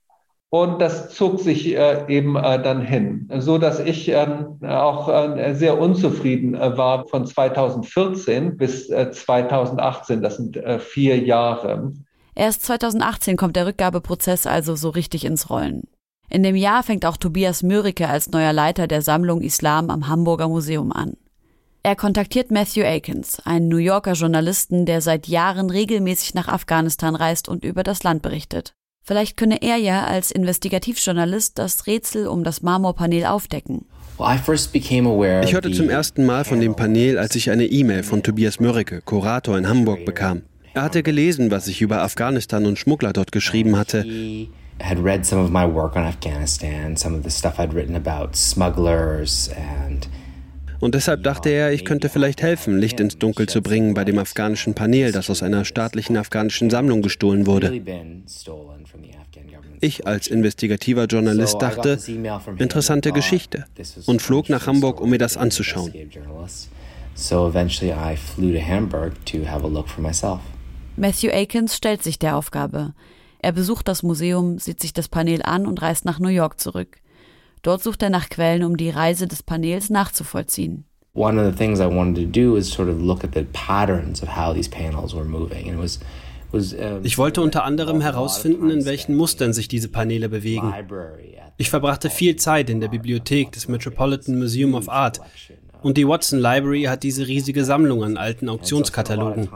und 0.50 0.80
das 0.80 1.10
zog 1.10 1.40
sich 1.40 1.74
äh, 1.74 2.04
eben 2.08 2.36
äh, 2.36 2.62
dann 2.62 2.80
hin, 2.80 3.28
so 3.38 3.58
dass 3.58 3.80
ich 3.80 4.08
äh, 4.08 4.26
auch 4.62 5.08
äh, 5.08 5.54
sehr 5.54 5.78
unzufrieden 5.78 6.54
äh, 6.54 6.76
war 6.76 7.06
von 7.08 7.26
2014 7.26 8.56
bis 8.56 8.86
2018. 8.88 10.18
Äh, 10.18 10.22
das 10.22 10.36
sind 10.36 10.58
vier 10.78 11.18
Jahre. 11.18 11.92
Erst 12.34 12.64
2018 12.66 13.36
kommt 13.36 13.56
der 13.56 13.66
Rückgabeprozess 13.66 14.46
also 14.46 14.76
so 14.76 14.90
richtig 14.90 15.24
ins 15.24 15.50
Rollen. 15.50 15.82
In 16.28 16.42
dem 16.42 16.56
Jahr 16.56 16.82
fängt 16.82 17.06
auch 17.06 17.16
Tobias 17.16 17.62
Mörike 17.62 18.08
als 18.08 18.30
neuer 18.30 18.52
Leiter 18.52 18.86
der 18.86 19.02
Sammlung 19.02 19.40
Islam 19.40 19.90
am 19.90 20.08
Hamburger 20.08 20.48
Museum 20.48 20.92
an. 20.92 21.16
Er 21.86 21.94
kontaktiert 21.94 22.50
Matthew 22.50 22.82
Akins, 22.82 23.38
einen 23.44 23.68
New 23.68 23.76
Yorker 23.76 24.14
Journalisten, 24.14 24.86
der 24.86 25.00
seit 25.00 25.28
Jahren 25.28 25.70
regelmäßig 25.70 26.34
nach 26.34 26.48
Afghanistan 26.48 27.14
reist 27.14 27.48
und 27.48 27.62
über 27.62 27.84
das 27.84 28.02
Land 28.02 28.22
berichtet. 28.22 28.74
Vielleicht 29.04 29.36
könne 29.36 29.62
er 29.62 29.76
ja 29.76 30.04
als 30.04 30.32
Investigativjournalist 30.32 31.56
das 31.56 31.86
Rätsel 31.86 32.26
um 32.26 32.42
das 32.42 32.60
Marmorpanel 32.60 33.26
aufdecken. 33.26 33.84
Ich 34.18 35.52
hörte 35.52 35.70
zum 35.70 35.88
ersten 35.88 36.26
Mal 36.26 36.44
von 36.44 36.58
dem 36.58 36.74
Panel, 36.74 37.18
als 37.18 37.36
ich 37.36 37.52
eine 37.52 37.66
E-Mail 37.66 38.02
von 38.02 38.24
Tobias 38.24 38.58
Mörike, 38.58 39.00
Kurator 39.02 39.56
in 39.56 39.68
Hamburg, 39.68 40.04
bekam. 40.04 40.42
Er 40.74 40.82
hatte 40.82 41.04
gelesen, 41.04 41.52
was 41.52 41.68
ich 41.68 41.80
über 41.82 42.02
Afghanistan 42.02 42.66
und 42.66 42.80
Schmuggler 42.80 43.12
dort 43.12 43.30
geschrieben 43.30 43.78
hatte. 43.78 44.04
had 44.82 44.98
read 44.98 45.24
some 45.24 45.40
of 45.40 45.50
my 45.50 45.64
work 45.64 45.94
on 45.94 46.02
Afghanistan, 46.02 46.96
some 46.96 47.16
of 47.16 47.22
the 47.22 47.30
stuff 47.30 47.58
I'd 47.58 47.72
written 47.72 47.94
about 47.94 48.36
smugglers 48.36 49.50
and 49.56 50.06
und 50.80 50.94
deshalb 50.94 51.22
dachte 51.22 51.50
er, 51.50 51.72
ich 51.72 51.84
könnte 51.84 52.08
vielleicht 52.08 52.42
helfen, 52.42 52.78
Licht 52.78 53.00
ins 53.00 53.18
Dunkel 53.18 53.48
zu 53.48 53.62
bringen 53.62 53.94
bei 53.94 54.04
dem 54.04 54.18
afghanischen 54.18 54.74
Panel, 54.74 55.12
das 55.12 55.30
aus 55.30 55.42
einer 55.42 55.64
staatlichen 55.64 56.16
afghanischen 56.16 56.70
Sammlung 56.70 57.02
gestohlen 57.02 57.46
wurde. 57.46 57.80
Ich 59.80 60.06
als 60.06 60.26
investigativer 60.26 61.04
Journalist 61.04 61.60
dachte, 61.60 61.98
interessante 62.58 63.12
Geschichte 63.12 63.66
und 64.06 64.22
flog 64.22 64.48
nach 64.48 64.66
Hamburg, 64.66 65.00
um 65.00 65.10
mir 65.10 65.18
das 65.18 65.36
anzuschauen. 65.36 65.92
Matthew 70.96 71.30
Akins 71.30 71.76
stellt 71.76 72.02
sich 72.02 72.18
der 72.18 72.36
Aufgabe. 72.36 72.94
Er 73.38 73.52
besucht 73.52 73.86
das 73.88 74.02
Museum, 74.02 74.58
sieht 74.58 74.80
sich 74.80 74.92
das 74.92 75.08
Panel 75.08 75.42
an 75.42 75.66
und 75.66 75.80
reist 75.82 76.04
nach 76.04 76.18
New 76.18 76.28
York 76.28 76.58
zurück. 76.58 76.98
Dort 77.62 77.82
sucht 77.82 78.02
er 78.02 78.10
nach 78.10 78.28
Quellen, 78.28 78.64
um 78.64 78.76
die 78.76 78.90
Reise 78.90 79.26
des 79.26 79.42
Panels 79.42 79.90
nachzuvollziehen. 79.90 80.84
One 81.14 81.40
of 81.40 81.50
the 81.50 81.56
things 81.56 81.80
I 81.80 81.86
wanted 81.86 82.16
to 82.16 82.40
do 82.40 82.56
is 82.56 82.70
sort 82.70 82.88
of 82.88 83.00
look 83.00 83.24
at 83.24 83.34
the 83.34 83.46
patterns 83.52 84.22
of 84.22 84.36
how 84.36 84.52
these 84.52 84.68
panels 84.68 85.14
were 85.14 85.24
moving. 85.24 85.68
And 85.68 85.78
it 85.78 85.80
was 85.80 86.00
ich 87.02 87.18
wollte 87.18 87.42
unter 87.42 87.64
anderem 87.64 88.00
herausfinden, 88.00 88.70
in 88.70 88.84
welchen 88.84 89.14
Mustern 89.14 89.52
sich 89.52 89.68
diese 89.68 89.88
Paneele 89.88 90.28
bewegen. 90.28 90.72
Ich 91.58 91.70
verbrachte 91.70 92.08
viel 92.08 92.36
Zeit 92.36 92.70
in 92.70 92.80
der 92.80 92.88
Bibliothek 92.88 93.52
des 93.52 93.68
Metropolitan 93.68 94.38
Museum 94.38 94.74
of 94.74 94.88
Art 94.88 95.20
und 95.86 95.96
die 95.96 96.08
Watson 96.08 96.40
Library 96.40 96.82
hat 96.82 97.04
diese 97.04 97.28
riesige 97.28 97.64
Sammlung 97.64 98.02
an 98.02 98.16
alten 98.16 98.48
Auktionskatalogen. 98.48 99.48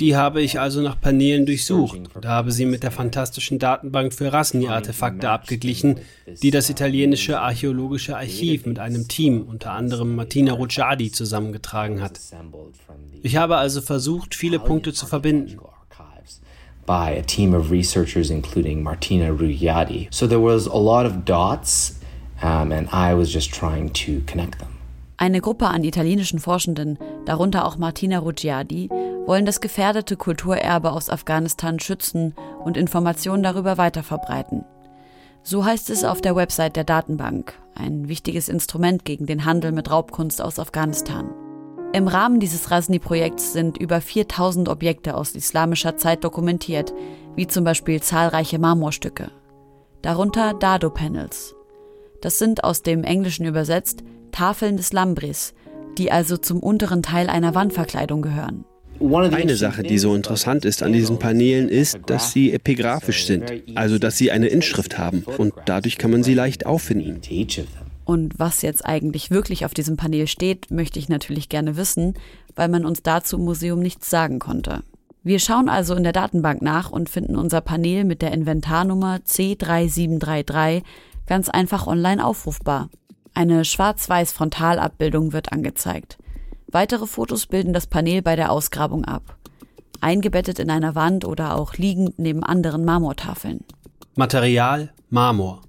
Die 0.00 0.16
habe 0.16 0.40
ich 0.40 0.58
also 0.58 0.80
nach 0.80 0.98
Paneelen 0.98 1.44
durchsucht 1.44 2.00
und 2.14 2.24
habe 2.24 2.50
sie 2.52 2.64
mit 2.64 2.82
der 2.82 2.90
fantastischen 2.90 3.58
Datenbank 3.58 4.14
für 4.14 4.32
Rasni-Artefakte 4.32 5.28
abgeglichen, 5.28 5.96
die 6.42 6.50
das 6.50 6.70
italienische 6.70 7.38
archäologische 7.38 8.16
Archiv 8.16 8.64
mit 8.64 8.78
einem 8.78 9.08
Team, 9.08 9.42
unter 9.42 9.72
anderem 9.72 10.16
Martina 10.16 10.54
Rucciardi, 10.54 11.12
zusammengetragen 11.12 12.00
hat. 12.00 12.18
Ich 13.22 13.36
habe 13.36 13.58
also 13.58 13.82
versucht, 13.82 14.34
viele 14.34 14.58
Punkte 14.58 14.94
zu 14.94 15.04
verbinden 15.04 15.58
by 16.86 17.10
a 17.10 17.22
team 17.22 17.52
of 17.52 17.70
researchers, 17.70 18.30
including 18.30 18.82
Martina 18.82 19.28
Ruggiati. 19.30 20.08
So 20.10 20.26
there 20.26 20.40
was 20.40 20.66
a 20.66 20.78
lot 20.78 21.04
of 21.04 21.26
dots, 21.26 22.00
um, 22.42 22.72
and 22.72 22.88
I 22.90 23.12
was 23.12 23.30
just 23.30 23.52
trying 23.52 23.90
to 23.90 24.22
connect 24.26 24.58
them. 24.58 24.81
Eine 25.16 25.40
Gruppe 25.40 25.68
an 25.68 25.84
italienischen 25.84 26.38
Forschenden, 26.38 26.98
darunter 27.24 27.64
auch 27.64 27.76
Martina 27.76 28.18
Ruggiardi, 28.18 28.88
wollen 29.26 29.46
das 29.46 29.60
gefährdete 29.60 30.16
Kulturerbe 30.16 30.92
aus 30.92 31.10
Afghanistan 31.10 31.78
schützen 31.78 32.34
und 32.64 32.76
Informationen 32.76 33.42
darüber 33.42 33.78
weiterverbreiten. 33.78 34.64
So 35.44 35.64
heißt 35.64 35.90
es 35.90 36.04
auf 36.04 36.20
der 36.20 36.36
Website 36.36 36.76
der 36.76 36.84
Datenbank, 36.84 37.54
ein 37.74 38.08
wichtiges 38.08 38.48
Instrument 38.48 39.04
gegen 39.04 39.26
den 39.26 39.44
Handel 39.44 39.72
mit 39.72 39.90
Raubkunst 39.90 40.40
aus 40.40 40.58
Afghanistan. 40.58 41.30
Im 41.92 42.08
Rahmen 42.08 42.40
dieses 42.40 42.70
Rasni-Projekts 42.70 43.52
sind 43.52 43.76
über 43.76 44.00
4000 44.00 44.68
Objekte 44.68 45.14
aus 45.14 45.34
islamischer 45.34 45.96
Zeit 45.96 46.24
dokumentiert, 46.24 46.94
wie 47.36 47.46
zum 47.46 47.64
Beispiel 47.64 48.00
zahlreiche 48.00 48.58
Marmorstücke. 48.58 49.30
Darunter 50.00 50.54
Dado-Panels. 50.54 51.54
Das 52.22 52.38
sind 52.38 52.64
aus 52.64 52.82
dem 52.82 53.04
Englischen 53.04 53.44
übersetzt 53.44 54.02
Tafeln 54.32 54.76
des 54.76 54.92
Lambris, 54.92 55.54
die 55.98 56.10
also 56.10 56.36
zum 56.36 56.60
unteren 56.60 57.02
Teil 57.02 57.28
einer 57.28 57.54
Wandverkleidung 57.54 58.22
gehören. 58.22 58.64
Eine 59.00 59.56
Sache, 59.56 59.82
die 59.82 59.98
so 59.98 60.14
interessant 60.14 60.64
ist 60.64 60.82
an 60.82 60.92
diesen 60.92 61.18
Paneelen, 61.18 61.68
ist, 61.68 61.98
dass 62.06 62.32
sie 62.32 62.52
epigraphisch 62.52 63.26
sind, 63.26 63.52
also 63.74 63.98
dass 63.98 64.16
sie 64.16 64.30
eine 64.30 64.46
Inschrift 64.46 64.96
haben 64.98 65.24
und 65.38 65.54
dadurch 65.64 65.98
kann 65.98 66.10
man 66.12 66.22
sie 66.22 66.34
leicht 66.34 66.66
auffinden. 66.66 67.20
Und 68.04 68.38
was 68.38 68.62
jetzt 68.62 68.84
eigentlich 68.84 69.30
wirklich 69.30 69.64
auf 69.64 69.74
diesem 69.74 69.96
Panel 69.96 70.26
steht, 70.26 70.70
möchte 70.70 70.98
ich 70.98 71.08
natürlich 71.08 71.48
gerne 71.48 71.76
wissen, 71.76 72.14
weil 72.54 72.68
man 72.68 72.84
uns 72.84 73.02
dazu 73.02 73.38
im 73.38 73.44
Museum 73.44 73.80
nichts 73.80 74.10
sagen 74.10 74.38
konnte. 74.38 74.82
Wir 75.24 75.38
schauen 75.38 75.68
also 75.68 75.94
in 75.94 76.02
der 76.02 76.12
Datenbank 76.12 76.62
nach 76.62 76.90
und 76.90 77.08
finden 77.08 77.36
unser 77.36 77.60
Panel 77.60 78.04
mit 78.04 78.22
der 78.22 78.32
Inventarnummer 78.32 79.20
C3733 79.24 80.82
ganz 81.26 81.48
einfach 81.48 81.86
online 81.86 82.24
aufrufbar. 82.24 82.90
Eine 83.34 83.64
schwarz-weiß 83.64 84.32
Frontalabbildung 84.32 85.32
wird 85.32 85.52
angezeigt. 85.52 86.18
Weitere 86.66 87.06
Fotos 87.06 87.46
bilden 87.46 87.72
das 87.72 87.86
Panel 87.86 88.22
bei 88.22 88.36
der 88.36 88.50
Ausgrabung 88.50 89.04
ab. 89.04 89.36
Eingebettet 90.00 90.58
in 90.58 90.70
einer 90.70 90.94
Wand 90.94 91.24
oder 91.24 91.56
auch 91.56 91.74
liegend 91.74 92.18
neben 92.18 92.42
anderen 92.42 92.84
Marmortafeln. 92.84 93.64
Material 94.14 94.92
Marmor. 95.10 95.62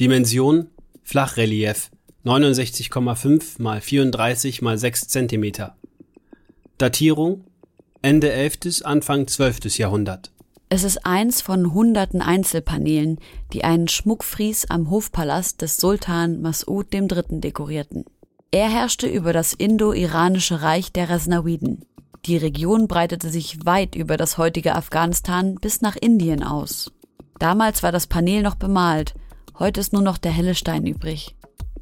Dimension 0.00 0.68
Flachrelief 1.02 1.90
69,5 2.24 3.62
mal 3.62 3.80
34 3.80 4.60
mal 4.60 4.76
6 4.76 5.08
cm. 5.08 5.52
Datierung 6.78 7.44
Ende 8.02 8.32
11. 8.32 8.84
Anfang 8.84 9.26
12. 9.26 9.78
Jahrhundert. 9.78 10.30
Es 10.68 10.82
ist 10.82 11.06
eins 11.06 11.42
von 11.42 11.72
hunderten 11.72 12.20
Einzelpaneelen, 12.20 13.20
die 13.52 13.62
einen 13.62 13.86
Schmuckfries 13.86 14.68
am 14.68 14.90
Hofpalast 14.90 15.62
des 15.62 15.76
Sultan 15.76 16.42
Mas'ud 16.42 16.92
III. 16.92 17.40
dekorierten. 17.40 18.04
Er 18.50 18.68
herrschte 18.68 19.06
über 19.06 19.32
das 19.32 19.52
indo-iranische 19.52 20.62
Reich 20.62 20.90
der 20.92 21.08
Rasnawiden. 21.08 21.84
Die 22.24 22.36
Region 22.36 22.88
breitete 22.88 23.28
sich 23.28 23.64
weit 23.64 23.94
über 23.94 24.16
das 24.16 24.38
heutige 24.38 24.74
Afghanistan 24.74 25.54
bis 25.54 25.82
nach 25.82 25.94
Indien 25.94 26.42
aus. 26.42 26.90
Damals 27.38 27.84
war 27.84 27.92
das 27.92 28.08
Panel 28.08 28.42
noch 28.42 28.56
bemalt, 28.56 29.14
heute 29.60 29.78
ist 29.78 29.92
nur 29.92 30.02
noch 30.02 30.18
der 30.18 30.32
helle 30.32 30.56
Stein 30.56 30.84
übrig. 30.86 31.36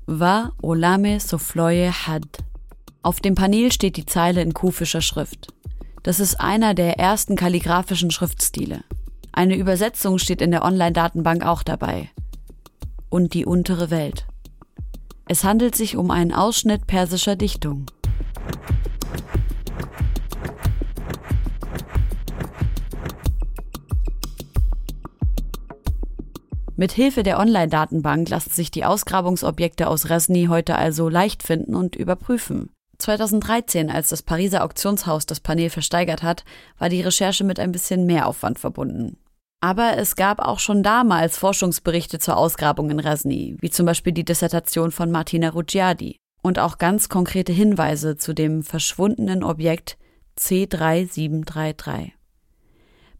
Va 0.06 0.52
Olame 0.60 1.20
Sofloye 1.20 1.90
Had. 1.90 2.26
Auf 3.02 3.20
dem 3.20 3.34
Panel 3.34 3.72
steht 3.72 3.96
die 3.96 4.04
Zeile 4.04 4.42
in 4.42 4.52
kufischer 4.52 5.00
Schrift. 5.00 5.54
Das 6.04 6.20
ist 6.20 6.38
einer 6.38 6.75
der 6.75 6.99
ersten 6.99 7.34
kalligraphischen 7.34 8.11
Schriftstile. 8.11 8.84
Eine 9.32 9.56
Übersetzung 9.56 10.18
steht 10.18 10.42
in 10.42 10.50
der 10.50 10.62
Online-Datenbank 10.62 11.46
auch 11.46 11.62
dabei. 11.62 12.11
Und 13.08 13.32
die 13.32 13.46
untere 13.46 13.90
Welt. 13.90 14.26
Es 15.26 15.44
handelt 15.44 15.75
sich 15.75 15.96
um 15.96 16.11
einen 16.11 16.30
Ausschnitt 16.30 16.87
persischer 16.87 17.37
Dichtung. 17.37 17.87
Mit 26.76 26.92
Hilfe 26.92 27.23
der 27.23 27.38
Online-Datenbank 27.38 28.28
lassen 28.28 28.50
sich 28.50 28.70
die 28.70 28.84
Ausgrabungsobjekte 28.84 29.88
aus 29.88 30.11
Resni 30.11 30.49
heute 30.50 30.76
also 30.76 31.08
leicht 31.08 31.42
finden 31.42 31.75
und 31.75 31.96
überprüfen. 31.96 32.73
2013, 33.04 33.90
als 33.90 34.08
das 34.08 34.23
Pariser 34.23 34.64
Auktionshaus 34.64 35.26
das 35.26 35.40
Panel 35.40 35.70
versteigert 35.70 36.23
hat, 36.23 36.44
war 36.78 36.88
die 36.88 37.02
Recherche 37.02 37.44
mit 37.44 37.61
ein 37.61 37.73
bisschen 37.73 38.06
mehr 38.06 38.26
Aufwand 38.26 38.58
verbunden. 38.58 39.18
Aber 39.61 39.96
es 39.96 40.16
gab 40.16 40.40
auch 40.40 40.58
schon 40.58 40.82
damals 40.82 41.38
Forschungsberichte 41.38 42.18
zur 42.18 42.37
Ausgrabung 42.37 42.90
in 42.90 43.00
Rasni, 43.00 43.56
wie 43.61 43.70
zum 43.70 43.87
Beispiel 43.87 44.12
die 44.12 44.25
Dissertation 44.25 44.90
von 44.90 45.11
Martina 45.11 45.50
Ruggiardi 45.50 46.16
und 46.42 46.58
auch 46.58 46.78
ganz 46.78 47.08
konkrete 47.08 47.52
Hinweise 47.52 48.16
zu 48.16 48.34
dem 48.34 48.62
verschwundenen 48.62 49.42
Objekt 49.42 49.96
C3733. 50.38 52.12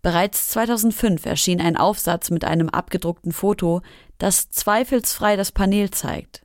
Bereits 0.03 0.49
2005 0.49 1.25
erschien 1.25 1.63
ein 1.63 1.79
Aufsatz 1.79 2.31
mit 2.31 2.45
einem 2.45 2.69
abgedruckten 2.69 3.33
Foto, 3.33 3.81
das 4.19 4.51
zweifelsfrei 4.51 5.37
das 5.37 5.53
Panel 5.53 5.91
zeigt. 5.91 6.43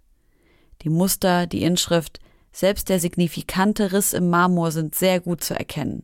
Die 0.83 0.89
Muster, 0.89 1.45
die 1.45 1.63
Inschrift, 1.63 2.21
selbst 2.51 2.89
der 2.89 2.99
signifikante 2.99 3.91
Riss 3.91 4.13
im 4.13 4.29
Marmor 4.29 4.71
sind 4.71 4.95
sehr 4.95 5.19
gut 5.19 5.43
zu 5.43 5.53
erkennen. 5.53 6.03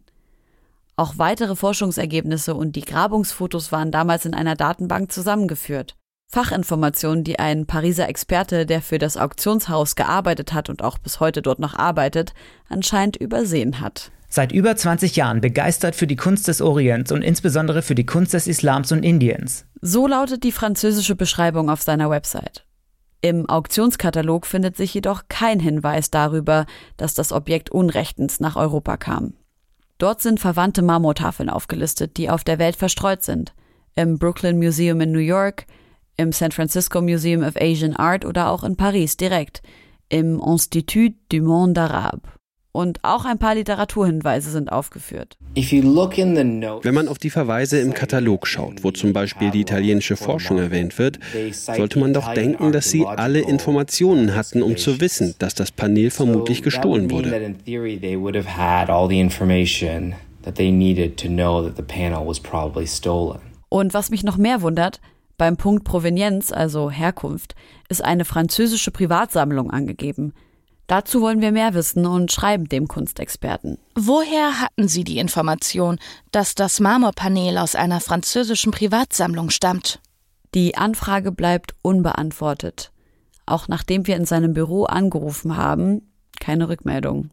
Auch 0.98 1.18
weitere 1.18 1.56
Forschungsergebnisse 1.56 2.56
und 2.56 2.76
die 2.76 2.86
Grabungsfotos 2.86 3.72
waren 3.72 3.92
damals 3.92 4.26
in 4.26 4.34
einer 4.34 4.56
Datenbank 4.56 5.12
zusammengeführt. 5.12 5.98
Fachinformationen, 6.28 7.24
die 7.24 7.40
ein 7.40 7.66
Pariser 7.66 8.10
Experte, 8.10 8.66
der 8.66 8.82
für 8.82 8.98
das 8.98 9.18
Auktionshaus 9.18 9.96
gearbeitet 9.96 10.54
hat 10.54 10.70
und 10.70 10.84
auch 10.84 10.98
bis 10.98 11.20
heute 11.20 11.42
dort 11.42 11.60
noch 11.60 11.76
arbeitet, 11.76 12.34
anscheinend 12.70 13.18
übersehen 13.18 13.80
hat. 13.80 14.12
Seit 14.28 14.52
über 14.52 14.76
20 14.76 15.16
Jahren 15.16 15.40
begeistert 15.40 15.96
für 15.96 16.08
die 16.08 16.16
Kunst 16.16 16.48
des 16.48 16.62
Orients 16.62 17.12
und 17.12 17.22
insbesondere 17.22 17.82
für 17.82 17.96
die 17.96 18.06
Kunst 18.06 18.34
des 18.34 18.48
Islams 18.48 18.92
und 18.92 19.04
Indiens. 19.04 19.66
So 19.82 20.08
lautet 20.08 20.44
die 20.44 20.52
französische 20.52 21.16
Beschreibung 21.16 21.70
auf 21.70 21.82
seiner 21.82 22.10
Website. 22.10 22.65
Im 23.26 23.50
Auktionskatalog 23.50 24.46
findet 24.46 24.78
sich 24.78 24.94
jedoch 24.94 25.24
kein 25.30 25.60
Hinweis 25.60 26.12
darüber, 26.12 26.68
dass 26.96 27.16
das 27.16 27.32
Objekt 27.32 27.72
unrechtens 27.72 28.40
nach 28.40 28.56
Europa 28.56 28.98
kam. 28.98 29.34
Dort 29.98 30.22
sind 30.22 30.40
verwandte 30.40 30.84
Marmortafeln 30.84 31.50
aufgelistet, 31.50 32.18
die 32.18 32.30
auf 32.30 32.44
der 32.44 32.60
Welt 32.60 32.76
verstreut 32.76 33.24
sind. 33.24 33.56
Im 33.96 34.20
Brooklyn 34.20 34.60
Museum 34.60 35.02
in 35.02 35.12
New 35.12 35.18
York, 35.18 35.66
im 36.18 36.32
San 36.34 36.52
Francisco 36.52 37.02
Museum 37.02 37.42
of 37.42 37.56
Asian 37.56 37.96
Art 37.96 38.26
oder 38.26 38.52
auch 38.52 38.64
in 38.64 38.76
Paris 38.76 39.18
direkt, 39.18 39.64
im 40.08 40.40
Institut 40.40 41.16
du 41.30 41.42
Monde 41.42 41.82
Arabe 41.82 42.30
und 42.76 43.00
auch 43.04 43.24
ein 43.24 43.40
paar 43.40 43.56
Literaturhinweise 43.56 44.52
sind 44.52 44.70
aufgeführt. 44.70 45.38
Wenn 45.56 46.94
man 46.94 47.08
auf 47.08 47.18
die 47.18 47.30
Verweise 47.30 47.80
im 47.80 47.94
Katalog 47.94 48.46
schaut, 48.48 48.84
wo 48.84 48.92
zum 48.92 49.14
Beispiel 49.14 49.50
die 49.50 49.62
italienische 49.62 50.18
Forschung 50.18 50.58
erwähnt 50.58 51.00
wird, 51.00 51.20
sollte 51.52 52.00
man 52.00 52.14
doch 52.14 52.34
denken, 52.34 52.74
dass 52.74 52.90
sie 52.92 53.06
alle 53.06 53.40
Informationen 53.40 54.36
hatten, 54.36 54.62
um 54.62 54.76
zu 54.76 55.00
wissen, 55.00 55.36
dass 55.40 55.56
das 55.56 55.72
Panel 55.72 56.12
vermutlich 56.12 56.62
gestohlen 56.62 57.10
wurde. 57.10 57.56
Und 63.70 63.94
was 63.94 64.10
mich 64.10 64.24
noch 64.24 64.38
mehr 64.38 64.62
wundert, 64.62 65.00
beim 65.38 65.58
Punkt 65.58 65.86
Provenienz, 65.86 66.52
also 66.52 66.92
Herkunft, 66.92 67.56
ist 67.88 68.04
eine 68.04 68.26
französische 68.26 68.92
Privatsammlung 68.92 69.72
angegeben. 69.72 70.34
Dazu 70.88 71.22
wollen 71.22 71.42
wir 71.42 71.52
mehr 71.52 71.74
wissen 71.74 72.06
und 72.06 72.32
schreiben 72.32 72.70
dem 72.70 72.88
Kunstexperten. 72.88 73.80
Woher 73.96 74.62
hatten 74.62 74.88
Sie 74.88 75.04
die 75.04 75.18
Information, 75.18 75.98
dass 76.32 76.54
das 76.54 76.80
Marmorpanel 76.80 77.58
aus 77.58 77.76
einer 77.76 78.02
französischen 78.02 78.72
Privatsammlung 78.72 79.50
stammt? 79.50 80.00
Die 80.54 80.78
Anfrage 80.78 81.32
bleibt 81.32 81.74
unbeantwortet. 81.82 82.92
Auch 83.48 83.68
nachdem 83.68 84.08
wir 84.08 84.16
in 84.16 84.26
seinem 84.26 84.54
Büro 84.54 84.86
angerufen 84.86 85.58
haben, 85.58 86.02
keine 86.40 86.70
Rückmeldung. 86.70 87.32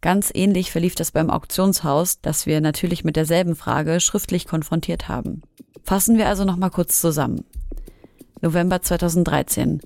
Ganz 0.00 0.30
ähnlich 0.32 0.70
verlief 0.70 0.94
das 0.94 1.10
beim 1.10 1.30
Auktionshaus, 1.30 2.20
das 2.20 2.46
wir 2.46 2.60
natürlich 2.60 3.04
mit 3.04 3.16
derselben 3.16 3.56
Frage 3.56 4.00
schriftlich 4.00 4.46
konfrontiert 4.46 5.08
haben. 5.08 5.42
Fassen 5.82 6.16
wir 6.18 6.28
also 6.28 6.44
noch 6.44 6.56
mal 6.56 6.70
kurz 6.70 7.00
zusammen. 7.00 7.44
November 8.40 8.82
2013. 8.82 9.80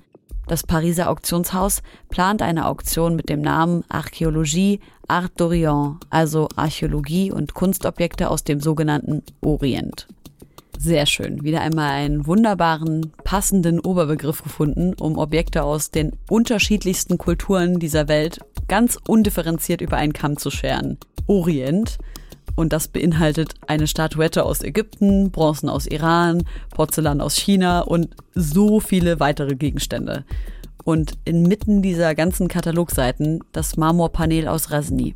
Das 0.51 0.63
Pariser 0.63 1.09
Auktionshaus 1.09 1.81
plant 2.09 2.41
eine 2.41 2.65
Auktion 2.65 3.15
mit 3.15 3.29
dem 3.29 3.39
Namen 3.39 3.85
Archäologie 3.87 4.81
Art 5.07 5.39
d'Orient, 5.39 5.95
also 6.09 6.49
Archäologie 6.57 7.31
und 7.31 7.53
Kunstobjekte 7.53 8.29
aus 8.29 8.43
dem 8.43 8.59
sogenannten 8.59 9.23
Orient. 9.39 10.09
Sehr 10.77 11.05
schön. 11.05 11.45
Wieder 11.45 11.61
einmal 11.61 11.91
einen 11.91 12.27
wunderbaren, 12.27 13.13
passenden 13.23 13.79
Oberbegriff 13.79 14.43
gefunden, 14.43 14.93
um 14.99 15.17
Objekte 15.17 15.63
aus 15.63 15.89
den 15.89 16.17
unterschiedlichsten 16.29 17.17
Kulturen 17.17 17.79
dieser 17.79 18.09
Welt 18.09 18.39
ganz 18.67 18.99
undifferenziert 19.07 19.79
über 19.79 19.95
einen 19.95 20.11
Kamm 20.11 20.35
zu 20.35 20.51
scheren. 20.51 20.97
Orient. 21.27 21.97
Und 22.55 22.73
das 22.73 22.87
beinhaltet 22.87 23.55
eine 23.67 23.87
Statuette 23.87 24.43
aus 24.43 24.61
Ägypten, 24.61 25.31
Bronzen 25.31 25.69
aus 25.69 25.87
Iran, 25.87 26.43
Porzellan 26.69 27.21
aus 27.21 27.35
China 27.35 27.81
und 27.81 28.09
so 28.35 28.79
viele 28.79 29.19
weitere 29.19 29.55
Gegenstände. 29.55 30.25
Und 30.83 31.13
inmitten 31.25 31.81
dieser 31.81 32.15
ganzen 32.15 32.47
Katalogseiten 32.47 33.43
das 33.51 33.77
Marmorpanel 33.77 34.47
aus 34.47 34.71
Rasni. 34.71 35.15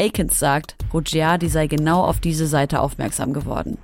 Akins 0.00 0.38
sagt, 0.38 0.76
Ruggiardi 0.94 1.48
sei 1.48 1.66
genau 1.66 2.04
auf 2.04 2.20
diese 2.20 2.46
Seite 2.46 2.80
aufmerksam 2.80 3.32
geworden. 3.32 3.78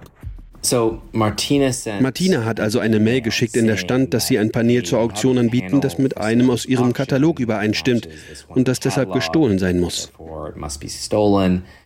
Martina 2.00 2.44
hat 2.44 2.58
also 2.58 2.78
eine 2.78 2.98
Mail 2.98 3.20
geschickt, 3.20 3.56
in 3.56 3.66
der 3.66 3.76
stand, 3.76 4.14
dass 4.14 4.26
sie 4.26 4.38
ein 4.38 4.50
Panel 4.50 4.82
zur 4.82 5.00
Auktion 5.00 5.38
anbieten, 5.38 5.80
das 5.80 5.98
mit 5.98 6.16
einem 6.16 6.50
aus 6.50 6.64
ihrem 6.64 6.92
Katalog 6.92 7.38
übereinstimmt 7.38 8.08
und 8.48 8.66
das 8.66 8.80
deshalb 8.80 9.12
gestohlen 9.12 9.58
sein 9.58 9.78
muss. 9.78 10.10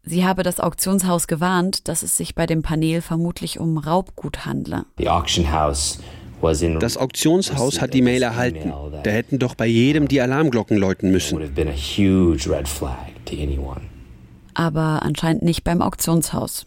Sie 0.05 0.25
habe 0.25 0.43
das 0.43 0.61
Auktionshaus 0.61 1.27
gewarnt, 1.27 1.88
dass 1.88 2.03
es 2.03 2.17
sich 2.17 2.35
bei 2.35 2.47
dem 2.47 2.62
Panel 2.62 3.01
vermutlich 3.03 3.59
um 3.59 3.79
Raubgut 3.79 4.47
handle. 4.47 4.85
Das 6.79 6.97
Auktionshaus 6.97 7.81
hat 7.81 7.95
die 7.95 8.03
Mail 8.03 8.23
erhalten. 8.23 8.73
Da 9.03 9.11
hätten 9.11 9.41
doch 9.41 9.57
bei 9.57 9.67
jedem 9.67 10.07
die 10.07 10.21
Alarmglocken 10.21 10.77
läuten 10.77 11.11
müssen 11.11 11.37
aber 14.59 15.05
anscheinend 15.05 15.44
nicht 15.44 15.62
beim 15.62 15.81
Auktionshaus. 15.81 16.66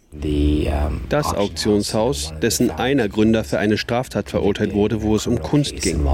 Das 1.10 1.36
Auktionshaus, 1.36 2.34
dessen 2.42 2.72
einer 2.72 3.10
Gründer 3.10 3.44
für 3.44 3.60
eine 3.60 3.78
Straftat 3.78 4.30
verurteilt 4.30 4.74
wurde, 4.74 5.02
wo 5.02 5.14
es 5.14 5.28
um 5.28 5.42
Kunst 5.42 5.82
ging. 5.82 6.08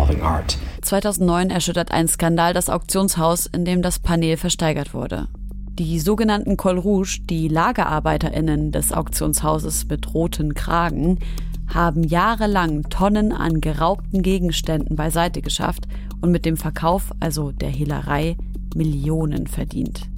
2009 0.82 1.52
erschüttert 1.52 1.92
ein 1.92 2.08
Skandal 2.08 2.56
das 2.56 2.72
Auktionshaus, 2.72 3.46
in 3.46 3.64
dem 3.64 3.84
das 3.84 4.00
Panel 4.00 4.38
versteigert 4.38 4.96
wurde. 4.96 5.28
Die 5.78 6.00
sogenannten 6.00 6.58
Col 6.58 6.80
Rouge, 6.80 7.20
die 7.30 7.48
LagerarbeiterInnen 7.48 8.72
des 8.72 8.92
Auktionshauses 8.92 9.88
mit 9.88 10.16
roten 10.16 10.56
Kragen, 10.56 11.20
haben 11.72 12.04
jahrelang 12.04 12.90
Tonnen 12.90 13.32
an 13.32 13.62
geraubten 13.62 14.24
Gegenständen 14.24 14.96
beiseite 14.96 15.44
geschafft 15.44 15.88
und 16.22 16.32
mit 16.32 16.46
dem 16.46 16.58
Verkauf, 16.58 17.12
also 17.20 17.52
der 17.52 17.70
Hehlerei, 17.70 18.36
Millionen 18.74 19.46
verdient. 19.46 20.10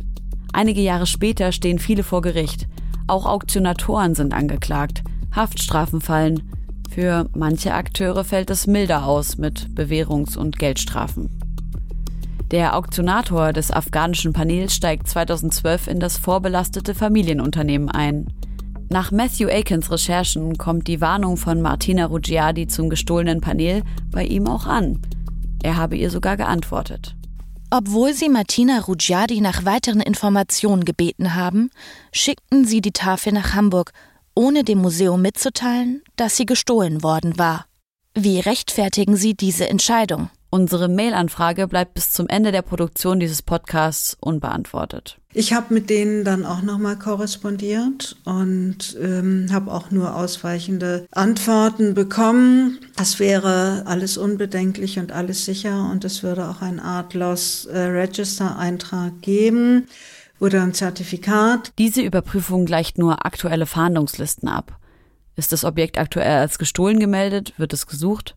Einige 0.53 0.81
Jahre 0.81 1.05
später 1.05 1.51
stehen 1.51 1.79
viele 1.79 2.03
vor 2.03 2.21
Gericht. 2.21 2.67
Auch 3.07 3.25
Auktionatoren 3.25 4.15
sind 4.15 4.33
angeklagt. 4.33 5.03
Haftstrafen 5.35 6.01
fallen. 6.01 6.43
Für 6.89 7.29
manche 7.35 7.73
Akteure 7.73 8.23
fällt 8.23 8.49
es 8.49 8.67
milder 8.67 9.05
aus 9.05 9.38
mit 9.38 9.69
Bewährungs- 9.75 10.38
und 10.38 10.57
Geldstrafen. 10.57 11.29
Der 12.51 12.75
Auktionator 12.75 13.53
des 13.53 13.69
afghanischen 13.69 14.33
Panels 14.33 14.73
steigt 14.73 15.07
2012 15.07 15.88
in 15.88 15.99
das 15.99 16.17
vorbelastete 16.17 16.95
Familienunternehmen 16.95 17.89
ein. 17.89 18.33
Nach 18.89 19.12
Matthew 19.12 19.49
Akins 19.49 19.91
Recherchen 19.91 20.57
kommt 20.57 20.88
die 20.88 20.99
Warnung 20.99 21.38
von 21.38 21.62
Martina 21.62 22.05
Ruggiadi 22.05 22.65
zum 22.65 22.89
gestohlenen 22.89 23.39
Panel 23.39 23.83
bei 24.09 24.23
ihm 24.25 24.47
auch 24.47 24.65
an. 24.65 24.99
Er 25.62 25.77
habe 25.77 25.95
ihr 25.95 26.09
sogar 26.09 26.38
geantwortet. 26.38 27.15
Obwohl 27.71 28.13
sie 28.13 28.29
Martina 28.29 28.79
Ruggiadi 28.79 29.41
nach 29.41 29.63
weiteren 29.63 30.01
Informationen 30.01 30.86
gebeten 30.86 31.36
haben, 31.36 31.69
schickten 32.12 32.65
sie 32.65 32.82
die 32.82 32.91
Tafel 32.91 33.32
nach 33.32 33.53
Hamburg, 33.53 33.91
ohne 34.34 34.63
dem 34.63 34.79
Museum 34.79 35.21
mitzuteilen, 35.21 36.01
dass 36.15 36.36
sie 36.36 36.47
gestohlen 36.47 37.03
worden 37.03 37.38
war. 37.38 37.67
Wie 38.15 38.39
rechtfertigen 38.39 39.15
sie 39.15 39.36
diese 39.36 39.69
Entscheidung? 39.69 40.29
Unsere 40.51 40.88
Mail-Anfrage 40.88 41.67
bleibt 41.67 41.93
bis 41.93 42.12
zum 42.12 42.27
Ende 42.27 42.51
der 42.51 42.63
Produktion 42.63 43.19
dieses 43.19 43.43
Podcasts 43.43 44.17
unbeantwortet. 44.19 45.19
Ich 45.31 45.53
habe 45.53 45.75
mit 45.75 45.91
denen 45.91 46.23
dann 46.23 46.43
auch 46.43 46.63
nochmal 46.63 46.97
korrespondiert 46.97 48.15
und 48.25 48.97
ähm, 48.99 49.45
habe 49.51 49.71
auch 49.71 49.91
nur 49.91 50.15
ausweichende 50.15 51.05
Antworten 51.12 51.93
bekommen. 51.93 52.79
Das 52.95 53.19
wäre 53.19 53.83
alles 53.85 54.17
unbedenklich 54.17 54.97
und 54.97 55.12
alles 55.12 55.45
sicher 55.45 55.88
und 55.91 56.03
es 56.03 56.23
würde 56.23 56.49
auch 56.49 56.63
ein 56.63 56.79
Art 56.79 57.13
Loss 57.13 57.65
äh, 57.65 57.77
Register 57.77 58.57
Eintrag 58.57 59.21
geben 59.21 59.88
oder 60.39 60.63
ein 60.63 60.73
Zertifikat. 60.73 61.73
Diese 61.77 62.01
Überprüfung 62.01 62.65
gleicht 62.65 62.97
nur 62.97 63.23
aktuelle 63.23 63.67
Fahndungslisten 63.67 64.49
ab. 64.49 64.79
Ist 65.35 65.51
das 65.51 65.63
Objekt 65.63 65.99
aktuell 65.99 66.39
als 66.39 66.57
gestohlen 66.57 66.99
gemeldet, 66.99 67.53
wird 67.57 67.71
es 67.71 67.85
gesucht? 67.85 68.35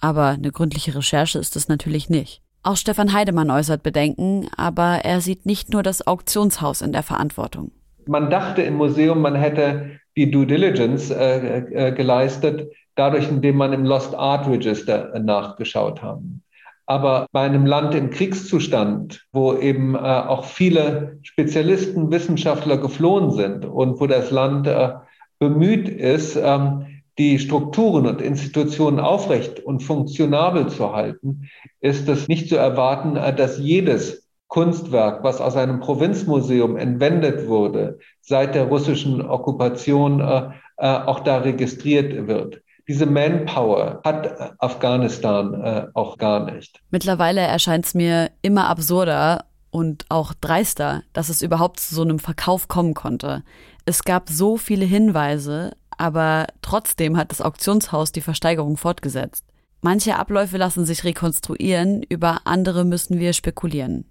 Aber 0.00 0.28
eine 0.28 0.50
gründliche 0.50 0.94
Recherche 0.94 1.38
ist 1.38 1.56
es 1.56 1.68
natürlich 1.68 2.08
nicht. 2.08 2.42
Auch 2.62 2.76
Stefan 2.76 3.12
Heidemann 3.12 3.50
äußert 3.50 3.82
Bedenken, 3.82 4.48
aber 4.56 5.00
er 5.04 5.20
sieht 5.20 5.46
nicht 5.46 5.72
nur 5.72 5.82
das 5.82 6.06
Auktionshaus 6.06 6.82
in 6.82 6.92
der 6.92 7.02
Verantwortung. 7.02 7.72
Man 8.06 8.28
dachte 8.28 8.62
im 8.62 8.74
Museum, 8.74 9.22
man 9.22 9.34
hätte 9.34 9.98
die 10.16 10.30
Due 10.30 10.46
Diligence 10.46 11.10
äh, 11.10 11.58
äh, 11.58 11.92
geleistet, 11.92 12.70
dadurch, 12.96 13.28
indem 13.28 13.56
man 13.56 13.72
im 13.72 13.84
Lost 13.84 14.14
Art 14.14 14.46
Register 14.46 15.14
äh, 15.14 15.20
nachgeschaut 15.20 16.02
haben. 16.02 16.42
Aber 16.86 17.26
bei 17.32 17.42
einem 17.42 17.66
Land 17.66 17.94
im 17.94 18.10
Kriegszustand, 18.10 19.24
wo 19.32 19.54
eben 19.54 19.94
äh, 19.94 19.98
auch 19.98 20.44
viele 20.44 21.18
Spezialisten, 21.22 22.10
Wissenschaftler 22.10 22.78
geflohen 22.78 23.30
sind 23.30 23.64
und 23.64 24.00
wo 24.00 24.06
das 24.06 24.30
Land 24.30 24.66
äh, 24.66 24.94
bemüht 25.38 25.88
ist, 25.88 26.36
ähm, 26.36 26.99
die 27.20 27.38
Strukturen 27.38 28.06
und 28.06 28.22
Institutionen 28.22 28.98
aufrecht 28.98 29.60
und 29.60 29.82
funktionabel 29.82 30.68
zu 30.68 30.94
halten, 30.94 31.50
ist 31.82 32.08
es 32.08 32.28
nicht 32.28 32.48
zu 32.48 32.56
erwarten, 32.56 33.14
dass 33.36 33.58
jedes 33.58 34.26
Kunstwerk, 34.48 35.22
was 35.22 35.38
aus 35.38 35.54
einem 35.54 35.80
Provinzmuseum 35.80 36.78
entwendet 36.78 37.46
wurde, 37.46 37.98
seit 38.22 38.54
der 38.54 38.64
russischen 38.64 39.20
Okkupation 39.20 40.20
äh, 40.20 40.48
äh, 40.78 40.86
auch 40.86 41.20
da 41.20 41.38
registriert 41.38 42.26
wird. 42.26 42.62
Diese 42.88 43.04
Manpower 43.04 44.00
hat 44.02 44.54
Afghanistan 44.58 45.52
äh, 45.62 45.86
auch 45.92 46.16
gar 46.16 46.50
nicht. 46.50 46.80
Mittlerweile 46.90 47.42
erscheint 47.42 47.84
es 47.84 47.92
mir 47.92 48.30
immer 48.40 48.68
absurder 48.70 49.44
und 49.70 50.06
auch 50.08 50.32
dreister, 50.40 51.02
dass 51.12 51.28
es 51.28 51.42
überhaupt 51.42 51.80
zu 51.80 51.94
so 51.94 52.02
einem 52.02 52.18
Verkauf 52.18 52.66
kommen 52.66 52.94
konnte. 52.94 53.42
Es 53.84 54.04
gab 54.04 54.30
so 54.30 54.56
viele 54.56 54.86
Hinweise, 54.86 55.72
aber 56.00 56.46
trotzdem 56.62 57.18
hat 57.18 57.30
das 57.30 57.42
Auktionshaus 57.42 58.10
die 58.10 58.22
Versteigerung 58.22 58.78
fortgesetzt. 58.78 59.44
Manche 59.82 60.16
Abläufe 60.16 60.56
lassen 60.56 60.86
sich 60.86 61.04
rekonstruieren, 61.04 62.02
über 62.02 62.40
andere 62.46 62.84
müssen 62.84 63.18
wir 63.18 63.34
spekulieren. 63.34 64.06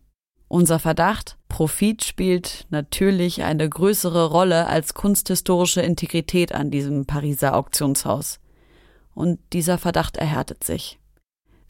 Unser 0.47 0.79
Verdacht, 0.79 1.37
Profit 1.47 2.03
spielt 2.03 2.67
natürlich 2.69 3.43
eine 3.43 3.67
größere 3.67 4.25
Rolle 4.29 4.67
als 4.67 4.93
kunsthistorische 4.93 5.81
Integrität 5.81 6.53
an 6.53 6.71
diesem 6.71 7.05
Pariser 7.05 7.55
Auktionshaus. 7.55 8.39
Und 9.13 9.39
dieser 9.53 9.77
Verdacht 9.77 10.17
erhärtet 10.17 10.63
sich. 10.63 10.99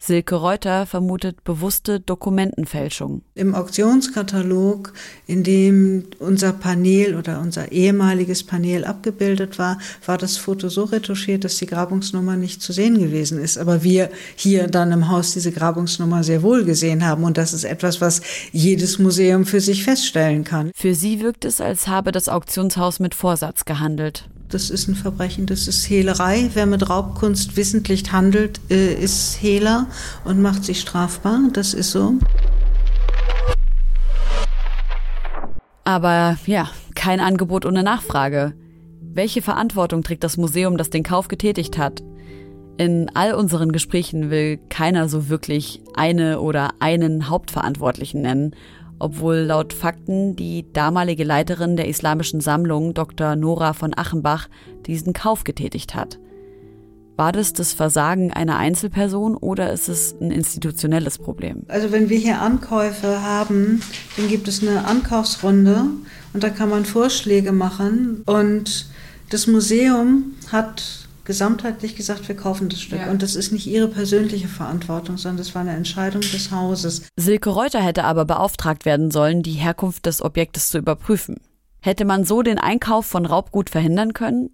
Silke 0.02 0.36
Reuter 0.36 0.86
vermutet 0.86 1.44
bewusste 1.44 2.00
Dokumentenfälschung. 2.00 3.20
Im 3.34 3.54
Auktionskatalog, 3.54 4.94
in 5.26 5.42
dem 5.42 6.04
unser 6.18 6.54
Panel 6.54 7.16
oder 7.16 7.38
unser 7.40 7.70
ehemaliges 7.70 8.42
Panel 8.42 8.86
abgebildet 8.86 9.58
war, 9.58 9.78
war 10.06 10.16
das 10.16 10.38
Foto 10.38 10.70
so 10.70 10.84
retuschiert, 10.84 11.44
dass 11.44 11.58
die 11.58 11.66
Grabungsnummer 11.66 12.36
nicht 12.36 12.62
zu 12.62 12.72
sehen 12.72 12.98
gewesen 12.98 13.38
ist. 13.38 13.58
Aber 13.58 13.82
wir 13.82 14.08
hier 14.36 14.68
dann 14.68 14.90
im 14.90 15.10
Haus 15.10 15.34
diese 15.34 15.52
Grabungsnummer 15.52 16.24
sehr 16.24 16.42
wohl 16.42 16.64
gesehen 16.64 17.04
haben. 17.04 17.22
Und 17.22 17.36
das 17.36 17.52
ist 17.52 17.64
etwas, 17.64 18.00
was 18.00 18.22
jedes 18.52 18.98
Museum 18.98 19.44
für 19.44 19.60
sich 19.60 19.84
feststellen 19.84 20.44
kann. 20.44 20.70
Für 20.74 20.94
sie 20.94 21.20
wirkt 21.20 21.44
es, 21.44 21.60
als 21.60 21.88
habe 21.88 22.10
das 22.10 22.30
Auktionshaus 22.30 23.00
mit 23.00 23.14
Vorsatz 23.14 23.66
gehandelt. 23.66 24.30
Das 24.50 24.68
ist 24.68 24.88
ein 24.88 24.96
Verbrechen, 24.96 25.46
das 25.46 25.68
ist 25.68 25.84
Hehlerei. 25.88 26.50
Wer 26.54 26.66
mit 26.66 26.90
Raubkunst 26.90 27.56
wissentlich 27.56 28.10
handelt, 28.10 28.60
äh, 28.68 28.94
ist 28.94 29.40
Hehler 29.40 29.86
und 30.24 30.42
macht 30.42 30.64
sich 30.64 30.80
strafbar. 30.80 31.38
Das 31.52 31.72
ist 31.72 31.92
so. 31.92 32.14
Aber 35.84 36.36
ja, 36.46 36.68
kein 36.96 37.20
Angebot 37.20 37.64
ohne 37.64 37.84
Nachfrage. 37.84 38.54
Welche 39.00 39.40
Verantwortung 39.40 40.02
trägt 40.02 40.24
das 40.24 40.36
Museum, 40.36 40.76
das 40.76 40.90
den 40.90 41.04
Kauf 41.04 41.28
getätigt 41.28 41.78
hat? 41.78 42.02
In 42.76 43.08
all 43.14 43.34
unseren 43.34 43.70
Gesprächen 43.70 44.30
will 44.30 44.58
keiner 44.68 45.08
so 45.08 45.28
wirklich 45.28 45.80
eine 45.94 46.40
oder 46.40 46.70
einen 46.80 47.28
Hauptverantwortlichen 47.28 48.22
nennen 48.22 48.56
obwohl 49.00 49.36
laut 49.38 49.72
Fakten 49.72 50.36
die 50.36 50.72
damalige 50.72 51.24
Leiterin 51.24 51.76
der 51.76 51.88
Islamischen 51.88 52.40
Sammlung, 52.40 52.94
Dr. 52.94 53.34
Nora 53.34 53.72
von 53.72 53.96
Achenbach, 53.96 54.48
diesen 54.86 55.12
Kauf 55.12 55.42
getätigt 55.42 55.94
hat. 55.94 56.20
War 57.16 57.32
das 57.32 57.52
das 57.52 57.72
Versagen 57.74 58.32
einer 58.32 58.56
Einzelperson 58.56 59.36
oder 59.36 59.72
ist 59.72 59.88
es 59.88 60.14
ein 60.20 60.30
institutionelles 60.30 61.18
Problem? 61.18 61.64
Also 61.68 61.92
wenn 61.92 62.08
wir 62.08 62.18
hier 62.18 62.40
Ankäufe 62.40 63.22
haben, 63.22 63.82
dann 64.16 64.28
gibt 64.28 64.48
es 64.48 64.62
eine 64.62 64.86
Ankaufsrunde 64.86 65.84
und 66.32 66.42
da 66.42 66.48
kann 66.48 66.70
man 66.70 66.84
Vorschläge 66.86 67.52
machen 67.52 68.22
und 68.24 68.86
das 69.28 69.46
Museum 69.46 70.32
hat 70.50 71.08
gesamtheitlich 71.30 71.94
gesagt, 71.94 72.26
wir 72.26 72.34
kaufen 72.34 72.68
das 72.68 72.80
Stück. 72.80 72.98
Ja. 72.98 73.08
Und 73.08 73.22
das 73.22 73.36
ist 73.36 73.52
nicht 73.52 73.68
ihre 73.68 73.86
persönliche 73.86 74.48
Verantwortung, 74.48 75.16
sondern 75.16 75.36
das 75.36 75.54
war 75.54 75.62
eine 75.62 75.76
Entscheidung 75.76 76.22
des 76.22 76.50
Hauses. 76.50 77.02
Silke 77.16 77.50
Reuter 77.50 77.80
hätte 77.80 78.02
aber 78.02 78.24
beauftragt 78.24 78.84
werden 78.84 79.12
sollen, 79.12 79.44
die 79.44 79.52
Herkunft 79.52 80.06
des 80.06 80.22
Objektes 80.22 80.70
zu 80.70 80.78
überprüfen. 80.78 81.36
Hätte 81.80 82.04
man 82.04 82.24
so 82.24 82.42
den 82.42 82.58
Einkauf 82.58 83.06
von 83.06 83.26
Raubgut 83.26 83.70
verhindern 83.70 84.12
können? 84.12 84.50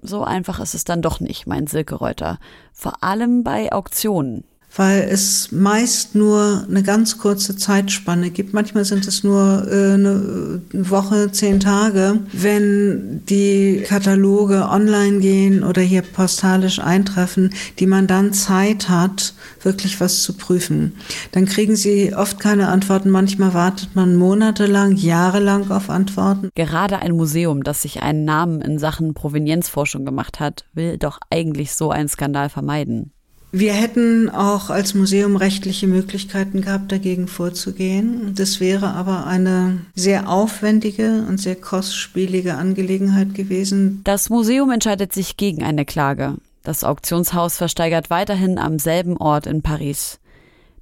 So 0.00 0.22
einfach 0.22 0.60
ist 0.60 0.74
es 0.74 0.84
dann 0.84 1.02
doch 1.02 1.18
nicht, 1.18 1.48
meint 1.48 1.68
Silke 1.68 1.96
Reuter. 1.96 2.38
Vor 2.72 3.02
allem 3.02 3.42
bei 3.42 3.72
Auktionen 3.72 4.44
weil 4.74 5.02
es 5.10 5.52
meist 5.52 6.14
nur 6.14 6.64
eine 6.68 6.82
ganz 6.82 7.18
kurze 7.18 7.56
Zeitspanne 7.56 8.30
gibt. 8.30 8.54
Manchmal 8.54 8.84
sind 8.84 9.06
es 9.06 9.22
nur 9.22 9.66
äh, 9.70 9.94
eine 9.94 10.62
Woche, 10.72 11.30
zehn 11.30 11.60
Tage. 11.60 12.20
Wenn 12.32 13.22
die 13.28 13.84
Kataloge 13.86 14.68
online 14.68 15.18
gehen 15.18 15.62
oder 15.62 15.82
hier 15.82 16.02
postalisch 16.02 16.78
eintreffen, 16.78 17.52
die 17.78 17.86
man 17.86 18.06
dann 18.06 18.32
Zeit 18.32 18.88
hat, 18.88 19.34
wirklich 19.62 20.00
was 20.00 20.22
zu 20.22 20.32
prüfen, 20.34 20.94
dann 21.32 21.44
kriegen 21.44 21.76
sie 21.76 22.14
oft 22.14 22.40
keine 22.40 22.68
Antworten. 22.68 23.10
Manchmal 23.10 23.52
wartet 23.52 23.94
man 23.94 24.16
monatelang, 24.16 24.96
jahrelang 24.96 25.70
auf 25.70 25.90
Antworten. 25.90 26.48
Gerade 26.54 26.98
ein 26.98 27.12
Museum, 27.12 27.62
das 27.62 27.82
sich 27.82 28.02
einen 28.02 28.24
Namen 28.24 28.62
in 28.62 28.78
Sachen 28.78 29.12
Provenienzforschung 29.12 30.04
gemacht 30.04 30.40
hat, 30.40 30.64
will 30.72 30.96
doch 30.96 31.18
eigentlich 31.30 31.74
so 31.74 31.90
einen 31.90 32.08
Skandal 32.08 32.48
vermeiden. 32.48 33.12
Wir 33.54 33.74
hätten 33.74 34.30
auch 34.30 34.70
als 34.70 34.94
Museum 34.94 35.36
rechtliche 35.36 35.86
Möglichkeiten 35.86 36.62
gehabt, 36.62 36.90
dagegen 36.90 37.28
vorzugehen. 37.28 38.34
Das 38.34 38.60
wäre 38.60 38.94
aber 38.94 39.26
eine 39.26 39.82
sehr 39.94 40.30
aufwendige 40.30 41.26
und 41.28 41.38
sehr 41.38 41.56
kostspielige 41.56 42.54
Angelegenheit 42.54 43.34
gewesen. 43.34 44.00
Das 44.04 44.30
Museum 44.30 44.70
entscheidet 44.70 45.12
sich 45.12 45.36
gegen 45.36 45.62
eine 45.62 45.84
Klage. 45.84 46.36
Das 46.62 46.82
Auktionshaus 46.82 47.58
versteigert 47.58 48.08
weiterhin 48.08 48.58
am 48.58 48.78
selben 48.78 49.18
Ort 49.18 49.46
in 49.46 49.60
Paris. 49.60 50.18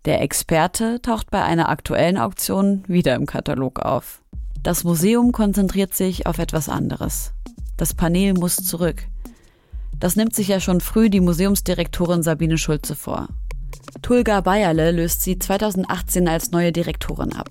Der 0.04 0.22
Experte 0.22 1.02
taucht 1.02 1.28
bei 1.30 1.42
einer 1.42 1.70
aktuellen 1.70 2.18
Auktion 2.18 2.84
wieder 2.86 3.16
im 3.16 3.26
Katalog 3.26 3.80
auf. 3.80 4.20
Das 4.62 4.84
Museum 4.84 5.32
konzentriert 5.32 5.94
sich 5.94 6.26
auf 6.26 6.38
etwas 6.38 6.68
anderes. 6.68 7.32
Das 7.76 7.94
Panel 7.94 8.34
muss 8.34 8.56
zurück. 8.56 9.09
Das 10.00 10.16
nimmt 10.16 10.34
sich 10.34 10.48
ja 10.48 10.60
schon 10.60 10.80
früh 10.80 11.10
die 11.10 11.20
Museumsdirektorin 11.20 12.22
Sabine 12.22 12.58
Schulze 12.58 12.96
vor. 12.96 13.28
Tulga 14.02 14.40
Bayerle 14.40 14.92
löst 14.92 15.22
sie 15.22 15.38
2018 15.38 16.26
als 16.26 16.50
neue 16.50 16.72
Direktorin 16.72 17.34
ab. 17.34 17.50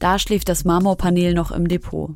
Da 0.00 0.18
schläft 0.18 0.48
das 0.48 0.64
Marmorpanel 0.64 1.32
noch 1.32 1.52
im 1.52 1.68
Depot. 1.68 2.10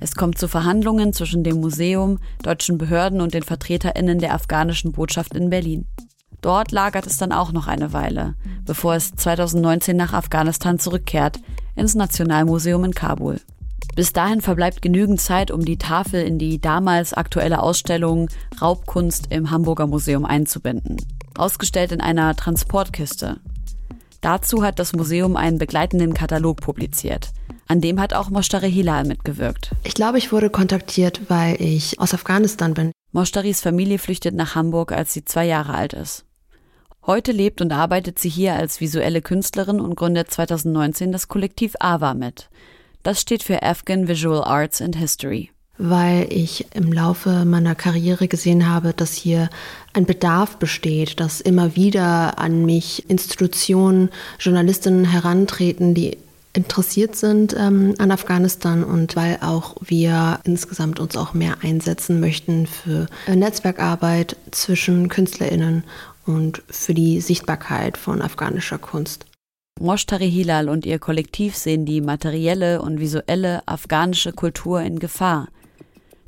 Es 0.00 0.16
kommt 0.16 0.36
zu 0.36 0.48
Verhandlungen 0.48 1.12
zwischen 1.12 1.44
dem 1.44 1.60
Museum, 1.60 2.18
deutschen 2.42 2.76
Behörden 2.76 3.20
und 3.20 3.34
den 3.34 3.44
VertreterInnen 3.44 4.18
der 4.18 4.34
afghanischen 4.34 4.90
Botschaft 4.90 5.34
in 5.34 5.48
Berlin. 5.48 5.86
Dort 6.40 6.72
lagert 6.72 7.06
es 7.06 7.18
dann 7.18 7.30
auch 7.30 7.52
noch 7.52 7.68
eine 7.68 7.92
Weile, 7.92 8.34
bevor 8.64 8.96
es 8.96 9.12
2019 9.14 9.96
nach 9.96 10.12
Afghanistan 10.12 10.80
zurückkehrt, 10.80 11.38
ins 11.76 11.94
Nationalmuseum 11.94 12.82
in 12.84 12.94
Kabul. 12.94 13.40
Bis 13.94 14.12
dahin 14.12 14.40
verbleibt 14.40 14.80
genügend 14.80 15.20
Zeit, 15.20 15.50
um 15.50 15.64
die 15.64 15.76
Tafel 15.76 16.22
in 16.22 16.38
die 16.38 16.60
damals 16.60 17.12
aktuelle 17.12 17.62
Ausstellung 17.62 18.28
Raubkunst 18.60 19.26
im 19.30 19.50
Hamburger 19.50 19.86
Museum 19.86 20.24
einzubinden. 20.24 20.96
Ausgestellt 21.36 21.92
in 21.92 22.00
einer 22.00 22.34
Transportkiste. 22.34 23.40
Dazu 24.22 24.62
hat 24.62 24.78
das 24.78 24.92
Museum 24.92 25.36
einen 25.36 25.58
begleitenden 25.58 26.14
Katalog 26.14 26.60
publiziert. 26.60 27.32
An 27.66 27.80
dem 27.80 28.00
hat 28.00 28.14
auch 28.14 28.30
Moshtari 28.30 28.70
Hilal 28.70 29.04
mitgewirkt. 29.04 29.72
Ich 29.82 29.94
glaube, 29.94 30.18
ich 30.18 30.30
wurde 30.30 30.48
kontaktiert, 30.48 31.20
weil 31.28 31.60
ich 31.60 31.98
aus 31.98 32.14
Afghanistan 32.14 32.74
bin. 32.74 32.92
Moshtaris 33.12 33.60
Familie 33.60 33.98
flüchtet 33.98 34.34
nach 34.34 34.54
Hamburg, 34.54 34.92
als 34.92 35.12
sie 35.12 35.24
zwei 35.24 35.46
Jahre 35.46 35.74
alt 35.74 35.92
ist. 35.92 36.24
Heute 37.04 37.32
lebt 37.32 37.60
und 37.60 37.72
arbeitet 37.72 38.18
sie 38.18 38.28
hier 38.28 38.54
als 38.54 38.80
visuelle 38.80 39.22
Künstlerin 39.22 39.80
und 39.80 39.96
gründet 39.96 40.30
2019 40.30 41.10
das 41.10 41.26
Kollektiv 41.26 41.74
AVA 41.80 42.14
mit. 42.14 42.48
Das 43.02 43.20
steht 43.20 43.42
für 43.42 43.62
Afghan 43.62 44.08
Visual 44.08 44.44
Arts 44.44 44.80
and 44.80 44.96
History 44.96 45.50
weil 45.78 46.26
ich 46.30 46.66
im 46.74 46.92
Laufe 46.92 47.44
meiner 47.44 47.74
Karriere 47.74 48.28
gesehen 48.28 48.68
habe, 48.68 48.92
dass 48.92 49.14
hier 49.14 49.50
ein 49.92 50.06
Bedarf 50.06 50.58
besteht, 50.58 51.18
dass 51.18 51.40
immer 51.40 51.74
wieder 51.74 52.38
an 52.38 52.64
mich 52.64 53.08
Institutionen, 53.10 54.10
Journalistinnen 54.38 55.04
herantreten, 55.04 55.94
die 55.94 56.18
interessiert 56.52 57.16
sind 57.16 57.56
ähm, 57.58 57.94
an 57.98 58.10
Afghanistan 58.10 58.84
und 58.84 59.16
weil 59.16 59.38
auch 59.40 59.76
wir 59.80 60.38
insgesamt 60.44 61.00
uns 61.00 61.16
auch 61.16 61.32
mehr 61.32 61.56
einsetzen 61.62 62.20
möchten 62.20 62.66
für 62.66 63.06
Netzwerkarbeit 63.26 64.36
zwischen 64.50 65.08
Künstlerinnen 65.08 65.84
und 66.26 66.62
für 66.68 66.94
die 66.94 67.20
Sichtbarkeit 67.20 67.96
von 67.96 68.20
afghanischer 68.20 68.78
Kunst. 68.78 69.24
Moshtari 69.80 70.30
Hilal 70.30 70.68
und 70.68 70.86
ihr 70.86 70.98
Kollektiv 70.98 71.56
sehen 71.56 71.84
die 71.84 72.00
materielle 72.00 72.82
und 72.82 73.00
visuelle 73.00 73.66
afghanische 73.66 74.32
Kultur 74.32 74.80
in 74.80 74.98
Gefahr– 74.98 75.48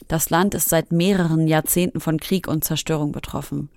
das 0.09 0.31
Land 0.31 0.55
ist 0.55 0.69
seit 0.69 0.93
mehreren 0.93 1.47
Jahrzehnten 1.47 2.01
von 2.01 2.19
Krieg 2.19 2.47
und 2.47 2.65
Zerstörung 2.65 3.13
betroffen. 3.13 3.69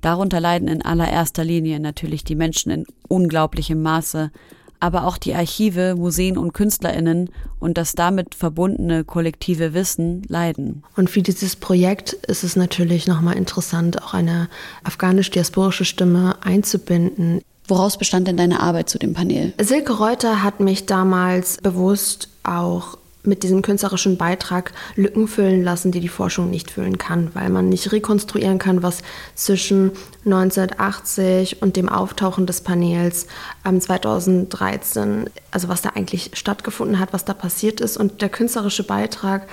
Darunter 0.00 0.38
leiden 0.40 0.68
in 0.68 0.82
allererster 0.82 1.44
Linie 1.44 1.80
natürlich 1.80 2.24
die 2.24 2.36
Menschen 2.36 2.70
in 2.70 2.86
unglaublichem 3.08 3.82
Maße, 3.82 4.30
aber 4.78 5.06
auch 5.06 5.16
die 5.16 5.34
Archive, 5.34 5.94
Museen 5.96 6.36
und 6.36 6.52
Künstlerinnen 6.52 7.30
und 7.58 7.78
das 7.78 7.94
damit 7.94 8.34
verbundene 8.34 9.04
kollektive 9.04 9.72
Wissen 9.72 10.22
leiden. 10.28 10.84
Und 10.94 11.08
für 11.08 11.22
dieses 11.22 11.56
Projekt 11.56 12.12
ist 12.12 12.44
es 12.44 12.54
natürlich 12.54 13.06
nochmal 13.06 13.36
interessant, 13.36 14.02
auch 14.02 14.12
eine 14.14 14.48
afghanisch-diasporische 14.84 15.86
Stimme 15.86 16.36
einzubinden. 16.42 17.40
Woraus 17.66 17.96
bestand 17.96 18.28
denn 18.28 18.36
deine 18.36 18.60
Arbeit 18.60 18.90
zu 18.90 18.98
dem 18.98 19.14
Panel? 19.14 19.54
Silke 19.60 19.94
Reuter 19.94 20.42
hat 20.42 20.60
mich 20.60 20.86
damals 20.86 21.58
bewusst 21.58 22.28
auch 22.42 22.98
mit 23.26 23.42
diesem 23.42 23.62
künstlerischen 23.62 24.16
Beitrag 24.16 24.72
Lücken 24.96 25.28
füllen 25.28 25.62
lassen, 25.62 25.92
die 25.92 26.00
die 26.00 26.08
Forschung 26.08 26.50
nicht 26.50 26.70
füllen 26.70 26.98
kann, 26.98 27.30
weil 27.34 27.48
man 27.48 27.68
nicht 27.68 27.90
rekonstruieren 27.90 28.58
kann, 28.58 28.82
was 28.82 29.02
zwischen 29.34 29.92
1980 30.26 31.62
und 31.62 31.76
dem 31.76 31.88
Auftauchen 31.88 32.46
des 32.46 32.60
Panels 32.60 33.26
ähm, 33.64 33.80
2013, 33.80 35.30
also 35.50 35.68
was 35.68 35.82
da 35.82 35.90
eigentlich 35.90 36.32
stattgefunden 36.34 36.98
hat, 36.98 37.12
was 37.12 37.24
da 37.24 37.32
passiert 37.32 37.80
ist. 37.80 37.96
Und 37.96 38.20
der 38.20 38.28
künstlerische 38.28 38.84
Beitrag 38.84 39.48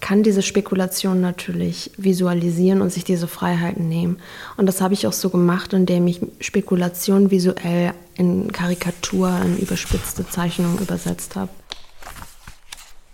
kann 0.00 0.22
diese 0.22 0.42
Spekulation 0.42 1.20
natürlich 1.20 1.90
visualisieren 1.96 2.80
und 2.80 2.92
sich 2.92 3.04
diese 3.04 3.28
Freiheiten 3.28 3.88
nehmen. 3.88 4.18
Und 4.56 4.66
das 4.66 4.80
habe 4.80 4.94
ich 4.94 5.06
auch 5.06 5.12
so 5.12 5.30
gemacht, 5.30 5.72
indem 5.72 6.06
ich 6.06 6.20
Spekulation 6.40 7.30
visuell 7.30 7.92
in 8.14 8.52
Karikatur, 8.52 9.30
in 9.44 9.58
überspitzte 9.58 10.26
Zeichnungen 10.28 10.78
übersetzt 10.78 11.36
habe. 11.36 11.50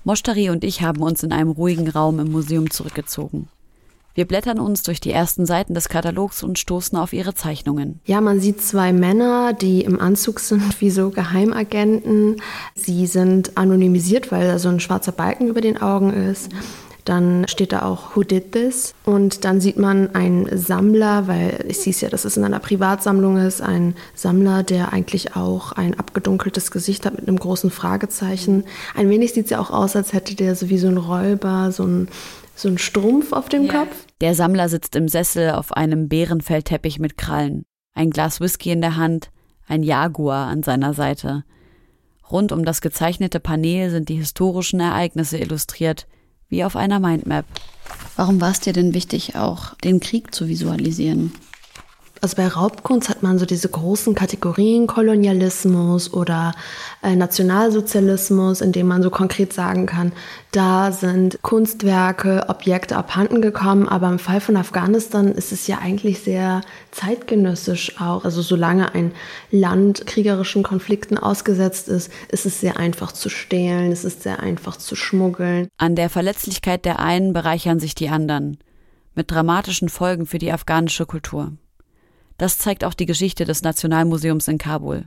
Moshtari 0.04 0.50
und 0.50 0.62
ich 0.62 0.82
haben 0.82 1.02
uns 1.02 1.22
in 1.24 1.32
einem 1.32 1.50
ruhigen 1.50 1.88
Raum 1.88 2.20
im 2.20 2.30
Museum 2.30 2.70
zurückgezogen. 2.70 3.48
Wir 4.16 4.26
blättern 4.26 4.58
uns 4.58 4.82
durch 4.82 4.98
die 4.98 5.12
ersten 5.12 5.44
Seiten 5.44 5.74
des 5.74 5.90
Katalogs 5.90 6.42
und 6.42 6.58
stoßen 6.58 6.96
auf 6.96 7.12
ihre 7.12 7.34
Zeichnungen. 7.34 8.00
Ja, 8.06 8.22
man 8.22 8.40
sieht 8.40 8.62
zwei 8.62 8.94
Männer, 8.94 9.52
die 9.52 9.82
im 9.82 10.00
Anzug 10.00 10.40
sind 10.40 10.80
wie 10.80 10.88
so 10.88 11.10
Geheimagenten. 11.10 12.40
Sie 12.74 13.06
sind 13.06 13.58
anonymisiert, 13.58 14.32
weil 14.32 14.48
da 14.48 14.58
so 14.58 14.70
ein 14.70 14.80
schwarzer 14.80 15.12
Balken 15.12 15.48
über 15.48 15.60
den 15.60 15.82
Augen 15.82 16.14
ist. 16.14 16.48
Dann 17.04 17.44
steht 17.46 17.72
da 17.72 17.82
auch 17.82 18.16
Who 18.16 18.22
did 18.22 18.52
this? 18.52 18.94
Und 19.04 19.44
dann 19.44 19.60
sieht 19.60 19.76
man 19.76 20.14
einen 20.14 20.48
Sammler, 20.56 21.28
weil 21.28 21.66
ich 21.68 21.78
sehe 21.82 21.92
ja, 21.92 22.08
dass 22.08 22.24
es 22.24 22.38
in 22.38 22.44
einer 22.44 22.58
Privatsammlung 22.58 23.36
ist, 23.36 23.60
ein 23.60 23.96
Sammler, 24.14 24.62
der 24.62 24.94
eigentlich 24.94 25.36
auch 25.36 25.72
ein 25.72 25.96
abgedunkeltes 25.96 26.70
Gesicht 26.70 27.04
hat 27.04 27.14
mit 27.14 27.28
einem 27.28 27.38
großen 27.38 27.70
Fragezeichen. 27.70 28.64
Ein 28.94 29.10
wenig 29.10 29.34
sieht 29.34 29.44
es 29.44 29.50
ja 29.50 29.60
auch 29.60 29.70
aus, 29.70 29.94
als 29.94 30.14
hätte 30.14 30.34
der 30.34 30.56
so 30.56 30.70
wie 30.70 30.78
so 30.78 30.88
ein 30.88 30.96
Räuber, 30.96 31.70
so 31.70 31.84
ein 31.84 32.08
so 32.56 32.68
ein 32.68 32.78
Strumpf 32.78 33.32
auf 33.32 33.48
dem 33.48 33.66
ja. 33.66 33.84
Kopf. 33.84 34.06
Der 34.20 34.34
Sammler 34.34 34.68
sitzt 34.68 34.96
im 34.96 35.08
Sessel 35.08 35.50
auf 35.50 35.72
einem 35.72 36.08
Bärenfellteppich 36.08 36.98
mit 36.98 37.16
Krallen, 37.16 37.64
ein 37.94 38.10
Glas 38.10 38.40
Whisky 38.40 38.70
in 38.70 38.80
der 38.80 38.96
Hand, 38.96 39.30
ein 39.68 39.82
Jaguar 39.82 40.48
an 40.48 40.62
seiner 40.62 40.94
Seite. 40.94 41.44
Rund 42.30 42.50
um 42.50 42.64
das 42.64 42.80
gezeichnete 42.80 43.38
Panel 43.38 43.90
sind 43.90 44.08
die 44.08 44.16
historischen 44.16 44.80
Ereignisse 44.80 45.38
illustriert, 45.38 46.06
wie 46.48 46.64
auf 46.64 46.76
einer 46.76 46.98
Mindmap. 46.98 47.44
Warum 48.16 48.40
war 48.40 48.50
es 48.50 48.60
dir 48.60 48.72
denn 48.72 48.94
wichtig, 48.94 49.36
auch 49.36 49.74
den 49.76 50.00
Krieg 50.00 50.34
zu 50.34 50.48
visualisieren? 50.48 51.32
Also 52.22 52.36
bei 52.36 52.48
Raubkunst 52.48 53.08
hat 53.08 53.22
man 53.22 53.38
so 53.38 53.46
diese 53.46 53.68
großen 53.68 54.14
Kategorien 54.14 54.86
Kolonialismus 54.86 56.12
oder 56.12 56.54
äh, 57.02 57.14
Nationalsozialismus, 57.14 58.60
in 58.60 58.72
dem 58.72 58.86
man 58.86 59.02
so 59.02 59.10
konkret 59.10 59.52
sagen 59.52 59.86
kann, 59.86 60.12
da 60.52 60.92
sind 60.92 61.38
Kunstwerke, 61.42 62.46
Objekte 62.48 62.96
abhanden 62.96 63.42
gekommen, 63.42 63.86
aber 63.88 64.08
im 64.08 64.18
Fall 64.18 64.40
von 64.40 64.56
Afghanistan 64.56 65.28
ist 65.28 65.52
es 65.52 65.66
ja 65.66 65.78
eigentlich 65.78 66.20
sehr 66.20 66.62
zeitgenössisch 66.90 68.00
auch. 68.00 68.24
Also 68.24 68.40
solange 68.40 68.94
ein 68.94 69.12
Land 69.50 70.06
kriegerischen 70.06 70.62
Konflikten 70.62 71.18
ausgesetzt 71.18 71.88
ist, 71.88 72.10
ist 72.28 72.46
es 72.46 72.60
sehr 72.60 72.78
einfach 72.78 73.12
zu 73.12 73.28
stehlen, 73.28 73.92
es 73.92 74.04
ist 74.04 74.22
sehr 74.22 74.40
einfach 74.40 74.76
zu 74.76 74.96
schmuggeln. 74.96 75.68
An 75.76 75.94
der 75.94 76.08
Verletzlichkeit 76.08 76.86
der 76.86 77.00
einen 77.00 77.34
bereichern 77.34 77.78
sich 77.78 77.94
die 77.94 78.08
anderen, 78.08 78.56
mit 79.14 79.30
dramatischen 79.30 79.90
Folgen 79.90 80.24
für 80.24 80.38
die 80.38 80.52
afghanische 80.52 81.04
Kultur. 81.04 81.52
Das 82.38 82.58
zeigt 82.58 82.84
auch 82.84 82.94
die 82.94 83.06
Geschichte 83.06 83.44
des 83.44 83.62
Nationalmuseums 83.62 84.48
in 84.48 84.58
Kabul. 84.58 85.04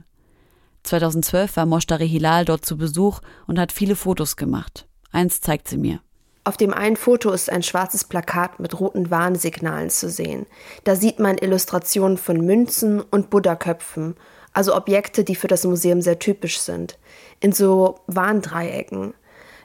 2012 0.82 1.56
war 1.56 1.66
Moshtari 1.66 2.08
Hilal 2.08 2.44
dort 2.44 2.64
zu 2.64 2.76
Besuch 2.76 3.20
und 3.46 3.58
hat 3.58 3.72
viele 3.72 3.96
Fotos 3.96 4.36
gemacht. 4.36 4.86
Eins 5.12 5.40
zeigt 5.40 5.68
sie 5.68 5.76
mir. 5.76 6.00
Auf 6.42 6.56
dem 6.56 6.72
einen 6.72 6.96
Foto 6.96 7.30
ist 7.32 7.50
ein 7.50 7.62
schwarzes 7.62 8.04
Plakat 8.04 8.60
mit 8.60 8.80
roten 8.80 9.10
Warnsignalen 9.10 9.90
zu 9.90 10.08
sehen. 10.08 10.46
Da 10.84 10.96
sieht 10.96 11.18
man 11.18 11.36
Illustrationen 11.36 12.16
von 12.16 12.40
Münzen 12.40 13.02
und 13.02 13.28
Buddha-Köpfen, 13.28 14.16
also 14.52 14.74
Objekte, 14.74 15.22
die 15.22 15.36
für 15.36 15.48
das 15.48 15.64
Museum 15.64 16.00
sehr 16.00 16.18
typisch 16.18 16.58
sind, 16.58 16.98
in 17.40 17.52
so 17.52 18.00
Warndreiecken. 18.06 19.14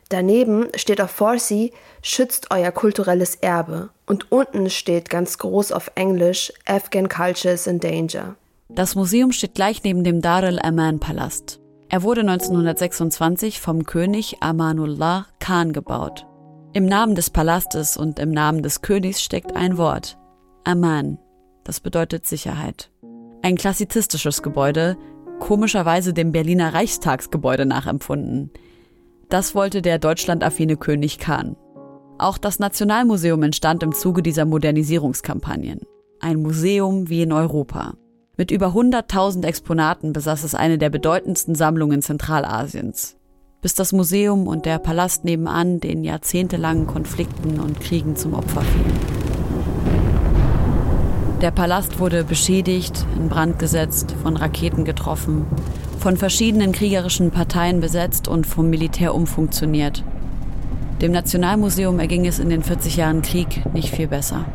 Daneben 0.10 0.68
steht 0.76 1.02
auf 1.02 1.12
Farsi, 1.12 1.72
schützt 2.02 2.52
euer 2.52 2.72
kulturelles 2.72 3.36
Erbe. 3.36 3.89
Und 4.06 4.32
unten 4.32 4.70
steht 4.70 5.10
ganz 5.10 5.38
groß 5.39 5.72
auf 5.72 5.91
Englisch, 5.96 6.54
Afghan 6.65 7.10
Culture 7.10 7.54
is 7.54 7.65
in 7.65 7.80
danger. 7.80 8.36
Das 8.70 8.96
Museum 8.96 9.32
steht 9.32 9.56
gleich 9.56 9.84
neben 9.84 10.04
dem 10.04 10.22
Dar 10.22 10.44
al-Aman-Palast. 10.44 11.60
Er 11.89 12.04
wurde 12.04 12.22
1926 12.22 13.62
vom 13.62 13.86
König 13.86 14.38
Amanullah 14.41 15.28
Khan 15.39 15.72
gebaut. 15.72 16.26
Im 16.74 16.86
Namen 16.86 17.15
des 17.15 17.30
Palastes 17.30 17.96
und 17.96 18.20
im 18.20 18.32
Namen 18.32 18.62
des 18.62 18.82
Königs 18.82 19.22
steckt 19.22 19.56
ein 19.56 19.78
Wort. 19.78 20.18
Aman. 20.65 21.20
Das 21.63 21.80
bedeutet 21.80 22.26
Sicherheit. 22.26 22.91
Ein 23.41 23.56
klassizistisches 23.56 24.44
Gebäude, 24.44 24.98
komischerweise 25.39 26.13
dem 26.13 26.32
Berliner 26.32 26.74
Reichstagsgebäude 26.74 27.65
nachempfunden. 27.65 28.52
Das 29.30 29.56
wollte 29.56 29.82
der 29.82 29.98
deutschlandaffine 29.98 30.78
König 30.78 31.18
Khan. 31.18 31.56
Auch 32.20 32.38
das 32.38 32.60
Nationalmuseum 32.60 33.42
entstand 33.44 33.82
im 33.82 33.94
Zuge 33.94 34.22
dieser 34.22 34.46
Modernisierungskampagnen. 34.46 35.82
Ein 36.20 36.42
Museum 36.42 37.10
wie 37.10 37.24
in 37.24 37.34
Europa. 37.34 37.96
Mit 38.38 38.52
über 38.52 38.68
100.000 38.68 39.46
Exponaten 39.46 40.14
besaß 40.14 40.44
es 40.44 40.54
eine 40.54 40.78
der 40.78 40.90
bedeutendsten 40.90 41.56
Sammlungen 41.56 42.02
Zentralasiens. 42.02 43.18
Bis 43.62 43.74
das 43.74 43.94
Museum 43.94 44.48
und 44.48 44.66
der 44.66 44.78
Palast 44.78 45.26
nebenan 45.26 45.80
den 45.80 46.04
jahrzehntelangen 46.04 46.86
Konflikten 46.86 47.60
und 47.60 47.80
Kriegen 47.82 48.16
zum 48.16 48.36
Opfer 48.36 48.62
fielen. 48.62 49.26
Der 51.42 51.52
Palast 51.52 52.00
wurde 52.00 52.24
beschädigt, 52.24 53.06
in 53.18 53.28
Brand 53.28 53.58
gesetzt, 53.58 54.16
von 54.22 54.38
Raketen 54.38 54.86
getroffen, 54.86 55.46
von 56.06 56.18
verschiedenen 56.18 56.72
kriegerischen 56.72 57.32
Parteien 57.32 57.80
besetzt 57.80 58.28
und 58.28 58.46
vom 58.46 58.70
Militär 58.70 59.15
umfunktioniert. 59.15 60.04
Dem 61.02 61.12
Nationalmuseum 61.12 62.00
erging 62.00 62.28
es 62.28 62.38
in 62.38 62.50
den 62.50 62.62
40 62.62 62.98
Jahren 62.98 63.24
Krieg 63.24 63.63
nicht 63.74 63.89
viel 63.89 64.06
besser. 64.06 64.46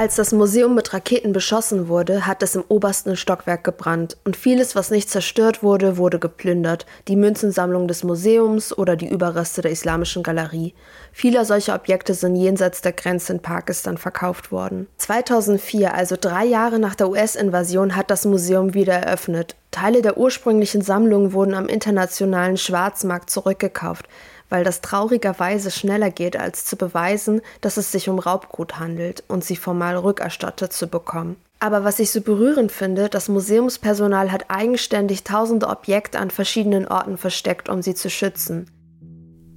Als 0.00 0.16
das 0.16 0.32
Museum 0.32 0.74
mit 0.74 0.94
Raketen 0.94 1.34
beschossen 1.34 1.88
wurde, 1.88 2.26
hat 2.26 2.42
es 2.42 2.54
im 2.54 2.64
obersten 2.68 3.18
Stockwerk 3.18 3.64
gebrannt 3.64 4.16
und 4.24 4.34
vieles, 4.34 4.74
was 4.74 4.90
nicht 4.90 5.10
zerstört 5.10 5.62
wurde, 5.62 5.98
wurde 5.98 6.18
geplündert. 6.18 6.86
Die 7.06 7.16
Münzensammlung 7.16 7.86
des 7.86 8.02
Museums 8.02 8.72
oder 8.78 8.96
die 8.96 9.10
Überreste 9.10 9.60
der 9.60 9.72
Islamischen 9.72 10.22
Galerie. 10.22 10.72
Viele 11.12 11.44
solcher 11.44 11.74
Objekte 11.74 12.14
sind 12.14 12.34
jenseits 12.34 12.80
der 12.80 12.92
Grenze 12.92 13.34
in 13.34 13.40
Pakistan 13.40 13.98
verkauft 13.98 14.50
worden. 14.50 14.86
2004, 14.96 15.92
also 15.92 16.16
drei 16.18 16.46
Jahre 16.46 16.78
nach 16.78 16.94
der 16.94 17.10
US-Invasion, 17.10 17.94
hat 17.94 18.10
das 18.10 18.24
Museum 18.24 18.72
wieder 18.72 18.94
eröffnet. 18.94 19.54
Teile 19.70 20.00
der 20.00 20.16
ursprünglichen 20.16 20.80
Sammlung 20.80 21.34
wurden 21.34 21.52
am 21.52 21.66
internationalen 21.66 22.56
Schwarzmarkt 22.56 23.28
zurückgekauft 23.28 24.06
weil 24.50 24.64
das 24.64 24.82
traurigerweise 24.82 25.70
schneller 25.70 26.10
geht, 26.10 26.36
als 26.36 26.66
zu 26.66 26.76
beweisen, 26.76 27.40
dass 27.62 27.78
es 27.78 27.90
sich 27.90 28.08
um 28.10 28.18
Raubgut 28.18 28.78
handelt 28.78 29.24
und 29.28 29.42
sie 29.42 29.56
formal 29.56 29.96
rückerstattet 29.96 30.72
zu 30.72 30.88
bekommen. 30.88 31.36
Aber 31.60 31.84
was 31.84 31.98
ich 31.98 32.10
so 32.10 32.20
berührend 32.20 32.72
finde, 32.72 33.08
das 33.08 33.28
Museumspersonal 33.28 34.32
hat 34.32 34.46
eigenständig 34.48 35.24
tausende 35.24 35.68
Objekte 35.68 36.18
an 36.18 36.30
verschiedenen 36.30 36.88
Orten 36.88 37.16
versteckt, 37.18 37.68
um 37.68 37.82
sie 37.82 37.94
zu 37.94 38.10
schützen. 38.10 38.66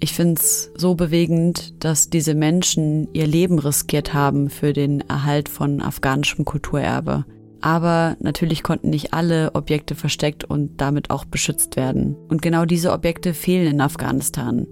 Ich 0.02 0.12
finde 0.12 0.42
es 0.42 0.70
so 0.76 0.96
bewegend, 0.96 1.82
dass 1.82 2.10
diese 2.10 2.36
Menschen 2.36 3.08
ihr 3.14 3.26
Leben 3.26 3.58
riskiert 3.58 4.14
haben 4.14 4.50
für 4.50 4.74
den 4.74 5.00
Erhalt 5.10 5.48
von 5.48 5.82
afghanischem 5.82 6.44
Kulturerbe. 6.44 7.24
Aber 7.62 8.18
natürlich 8.20 8.64
konnten 8.64 8.90
nicht 8.90 9.14
alle 9.14 9.56
Objekte 9.56 9.96
versteckt 9.96 10.44
und 10.44 10.82
damit 10.82 11.10
auch 11.10 11.24
beschützt 11.24 11.78
werden. 11.78 12.18
Und 12.28 12.42
genau 12.42 12.66
diese 12.66 12.92
Objekte 12.92 13.34
fehlen 13.34 13.76
in 13.76 13.80
Afghanistan. 13.80 14.68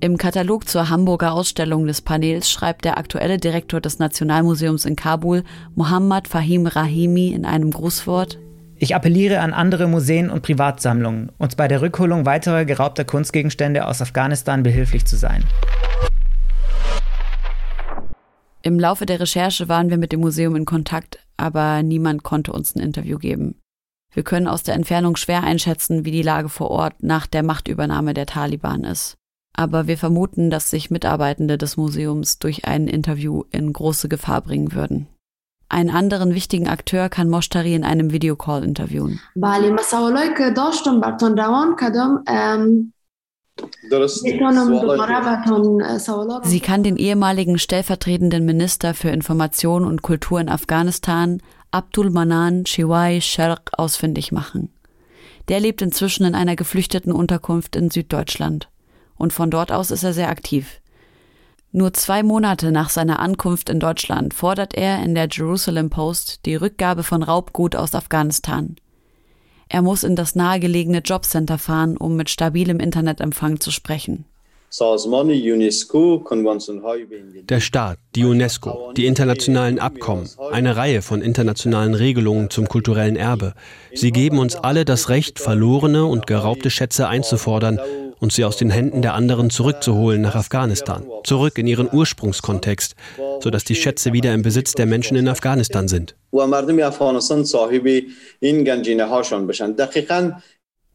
Im 0.00 0.16
Katalog 0.16 0.68
zur 0.68 0.90
Hamburger 0.90 1.32
Ausstellung 1.32 1.86
des 1.86 2.02
Panels 2.02 2.48
schreibt 2.48 2.84
der 2.84 2.98
aktuelle 2.98 3.38
Direktor 3.38 3.80
des 3.80 3.98
Nationalmuseums 3.98 4.84
in 4.84 4.94
Kabul, 4.94 5.42
Mohammad 5.74 6.28
Fahim 6.28 6.68
Rahimi, 6.68 7.30
in 7.30 7.44
einem 7.44 7.72
Grußwort 7.72 8.38
ich 8.80 8.94
appelliere 8.94 9.40
an 9.40 9.52
andere 9.52 9.88
Museen 9.88 10.30
und 10.30 10.42
Privatsammlungen, 10.42 11.32
uns 11.36 11.56
bei 11.56 11.66
der 11.66 11.82
Rückholung 11.82 12.26
weiterer 12.26 12.64
geraubter 12.64 13.04
Kunstgegenstände 13.04 13.84
aus 13.84 14.00
Afghanistan 14.00 14.62
behilflich 14.62 15.04
zu 15.04 15.16
sein. 15.16 15.42
Im 18.62 18.78
Laufe 18.78 19.04
der 19.04 19.18
Recherche 19.18 19.68
waren 19.68 19.90
wir 19.90 19.98
mit 19.98 20.12
dem 20.12 20.20
Museum 20.20 20.54
in 20.54 20.64
Kontakt, 20.64 21.18
aber 21.36 21.82
niemand 21.82 22.22
konnte 22.22 22.52
uns 22.52 22.76
ein 22.76 22.80
Interview 22.80 23.18
geben. 23.18 23.56
Wir 24.14 24.22
können 24.22 24.46
aus 24.46 24.62
der 24.62 24.76
Entfernung 24.76 25.16
schwer 25.16 25.42
einschätzen, 25.42 26.04
wie 26.04 26.12
die 26.12 26.22
Lage 26.22 26.48
vor 26.48 26.70
Ort 26.70 27.02
nach 27.02 27.26
der 27.26 27.42
Machtübernahme 27.42 28.14
der 28.14 28.26
Taliban 28.26 28.84
ist 28.84 29.17
aber 29.58 29.88
wir 29.88 29.98
vermuten, 29.98 30.50
dass 30.50 30.70
sich 30.70 30.88
Mitarbeitende 30.88 31.58
des 31.58 31.76
Museums 31.76 32.38
durch 32.38 32.64
ein 32.64 32.86
Interview 32.86 33.42
in 33.50 33.72
große 33.72 34.08
Gefahr 34.08 34.40
bringen 34.40 34.72
würden. 34.72 35.08
Einen 35.68 35.90
anderen 35.90 36.32
wichtigen 36.32 36.68
Akteur 36.68 37.08
kann 37.08 37.28
Moshtari 37.28 37.74
in 37.74 37.82
einem 37.82 38.12
Videocall 38.12 38.62
interviewen. 38.62 39.20
Sie 46.44 46.60
kann 46.60 46.82
den 46.84 46.96
ehemaligen 46.96 47.58
stellvertretenden 47.58 48.44
Minister 48.44 48.94
für 48.94 49.08
Information 49.08 49.84
und 49.84 50.02
Kultur 50.02 50.40
in 50.40 50.48
Afghanistan, 50.48 51.42
Abdul 51.72 52.10
Manan 52.10 52.64
Shiwai 52.64 53.20
Sharq, 53.20 53.72
ausfindig 53.76 54.30
machen. 54.30 54.72
Der 55.48 55.58
lebt 55.58 55.82
inzwischen 55.82 56.24
in 56.24 56.36
einer 56.36 56.54
geflüchteten 56.54 57.10
Unterkunft 57.10 57.74
in 57.74 57.90
Süddeutschland 57.90 58.68
und 59.18 59.32
von 59.32 59.50
dort 59.50 59.72
aus 59.72 59.90
ist 59.90 60.04
er 60.04 60.12
sehr 60.12 60.30
aktiv. 60.30 60.80
Nur 61.70 61.92
zwei 61.92 62.22
Monate 62.22 62.72
nach 62.72 62.88
seiner 62.88 63.18
Ankunft 63.18 63.68
in 63.68 63.78
Deutschland 63.78 64.32
fordert 64.32 64.74
er 64.74 65.02
in 65.02 65.14
der 65.14 65.28
Jerusalem 65.30 65.90
Post 65.90 66.46
die 66.46 66.54
Rückgabe 66.54 67.02
von 67.02 67.22
Raubgut 67.22 67.76
aus 67.76 67.94
Afghanistan. 67.94 68.76
Er 69.68 69.82
muss 69.82 70.02
in 70.02 70.16
das 70.16 70.34
nahegelegene 70.34 71.00
Jobcenter 71.00 71.58
fahren, 71.58 71.98
um 71.98 72.16
mit 72.16 72.30
stabilem 72.30 72.80
Internetempfang 72.80 73.60
zu 73.60 73.70
sprechen. 73.70 74.24
Der 77.50 77.60
Staat, 77.60 77.98
die 78.14 78.24
UNESCO, 78.24 78.92
die 78.94 79.06
internationalen 79.06 79.78
Abkommen, 79.78 80.28
eine 80.52 80.76
Reihe 80.76 81.00
von 81.02 81.22
internationalen 81.22 81.94
Regelungen 81.94 82.50
zum 82.50 82.68
kulturellen 82.68 83.16
Erbe. 83.16 83.54
Sie 83.94 84.10
geben 84.10 84.38
uns 84.38 84.56
alle 84.56 84.84
das 84.84 85.08
Recht, 85.08 85.38
verlorene 85.38 86.04
und 86.04 86.26
geraubte 86.26 86.70
Schätze 86.70 87.08
einzufordern 87.08 87.78
und 88.20 88.32
sie 88.32 88.44
aus 88.44 88.56
den 88.56 88.70
Händen 88.70 89.02
der 89.02 89.14
anderen 89.14 89.50
zurückzuholen 89.50 90.22
nach 90.22 90.34
Afghanistan, 90.34 91.04
zurück 91.24 91.58
in 91.58 91.66
ihren 91.66 91.88
Ursprungskontext, 91.92 92.94
sodass 93.40 93.64
die 93.64 93.74
Schätze 93.74 94.12
wieder 94.12 94.34
im 94.34 94.42
Besitz 94.42 94.72
der 94.72 94.86
Menschen 94.86 95.16
in 95.16 95.28
Afghanistan 95.28 95.88
sind. 95.88 96.16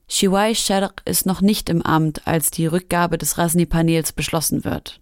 Shiwai 0.08 0.54
Sharq 0.54 1.02
ist 1.06 1.26
noch 1.26 1.42
nicht 1.42 1.70
im 1.70 1.82
Amt, 1.82 2.28
als 2.28 2.52
die 2.52 2.68
Rückgabe 2.68 3.18
des 3.18 3.38
Rasni-Panels 3.38 4.12
beschlossen 4.12 4.64
wird. 4.64 5.00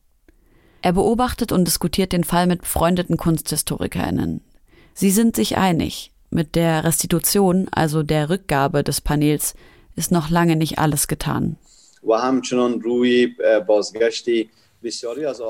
Er 0.81 0.93
beobachtet 0.93 1.51
und 1.51 1.65
diskutiert 1.65 2.11
den 2.13 2.23
Fall 2.23 2.47
mit 2.47 2.61
befreundeten 2.61 3.17
KunsthistorikerInnen. 3.17 4.41
Sie 4.93 5.11
sind 5.11 5.35
sich 5.35 5.57
einig, 5.57 6.11
mit 6.29 6.55
der 6.55 6.83
Restitution, 6.83 7.67
also 7.71 8.03
der 8.03 8.29
Rückgabe 8.29 8.83
des 8.83 9.01
Panels, 9.01 9.53
ist 9.95 10.11
noch 10.11 10.29
lange 10.29 10.55
nicht 10.55 10.79
alles 10.79 11.07
getan. 11.07 11.57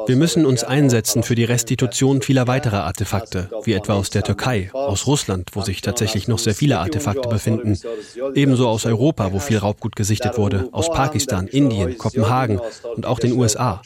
Wir 0.07 0.15
müssen 0.17 0.45
uns 0.45 0.63
einsetzen 0.65 1.23
für 1.23 1.35
die 1.35 1.45
Restitution 1.45 2.21
vieler 2.21 2.47
weiterer 2.47 2.83
Artefakte, 2.83 3.49
wie 3.63 3.71
etwa 3.73 3.93
aus 3.93 4.09
der 4.09 4.23
Türkei, 4.23 4.69
aus 4.73 5.07
Russland, 5.07 5.51
wo 5.53 5.61
sich 5.61 5.81
tatsächlich 5.81 6.27
noch 6.27 6.39
sehr 6.39 6.53
viele 6.53 6.79
Artefakte 6.79 7.29
befinden, 7.29 7.79
ebenso 8.35 8.67
aus 8.67 8.85
Europa, 8.85 9.31
wo 9.31 9.39
viel 9.39 9.57
Raubgut 9.57 9.95
gesichtet 9.95 10.37
wurde, 10.37 10.67
aus 10.73 10.89
Pakistan, 10.89 11.47
Indien, 11.47 11.97
Kopenhagen 11.97 12.59
und 12.95 13.05
auch 13.05 13.19
den 13.19 13.31
USA. 13.33 13.81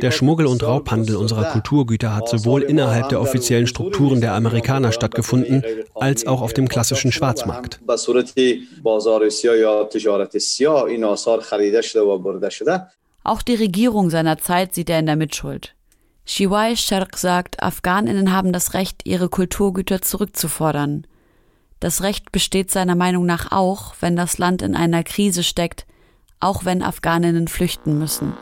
Der 0.00 0.10
Schmuggel 0.10 0.46
und 0.46 0.62
Raubhandel 0.62 1.16
unserer 1.16 1.44
Kulturgüter 1.44 2.16
hat 2.16 2.28
sowohl 2.28 2.62
innerhalb 2.62 3.08
der 3.08 3.20
offiziellen 3.20 3.66
Strukturen 3.66 4.20
der 4.20 4.34
Amerikaner 4.34 4.92
stattgefunden, 4.92 5.62
als 5.94 6.26
auch 6.26 6.42
auf 6.42 6.52
dem 6.52 6.68
klassischen 6.68 7.12
Schwarzmarkt. 7.12 7.80
Auch 13.24 13.42
die 13.42 13.54
Regierung 13.54 14.10
seiner 14.10 14.38
Zeit 14.38 14.74
sieht 14.74 14.90
er 14.90 14.98
in 14.98 15.06
der 15.06 15.16
Mitschuld. 15.16 15.74
Shiwai 16.24 16.76
Sharq 16.76 17.16
sagt, 17.16 17.62
Afghaninnen 17.62 18.32
haben 18.32 18.52
das 18.52 18.74
Recht, 18.74 19.02
ihre 19.04 19.28
Kulturgüter 19.28 20.02
zurückzufordern. 20.02 21.06
Das 21.80 22.02
Recht 22.02 22.30
besteht 22.30 22.70
seiner 22.70 22.94
Meinung 22.94 23.26
nach 23.26 23.50
auch, 23.50 23.94
wenn 24.00 24.14
das 24.14 24.38
Land 24.38 24.62
in 24.62 24.76
einer 24.76 25.02
Krise 25.02 25.42
steckt, 25.42 25.84
auch 26.42 26.64
wenn 26.64 26.82
Afghaninnen 26.82 27.48
flüchten 27.48 27.98
müssen. 27.98 28.34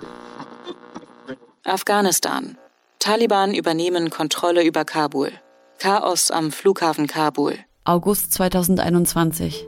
Afghanistan. 1.64 2.56
Taliban 2.98 3.54
übernehmen 3.54 4.10
Kontrolle 4.10 4.64
über 4.64 4.84
Kabul. 4.84 5.30
Chaos 5.78 6.30
am 6.30 6.50
Flughafen 6.50 7.06
Kabul. 7.06 7.54
August 7.84 8.32
2021. 8.32 9.66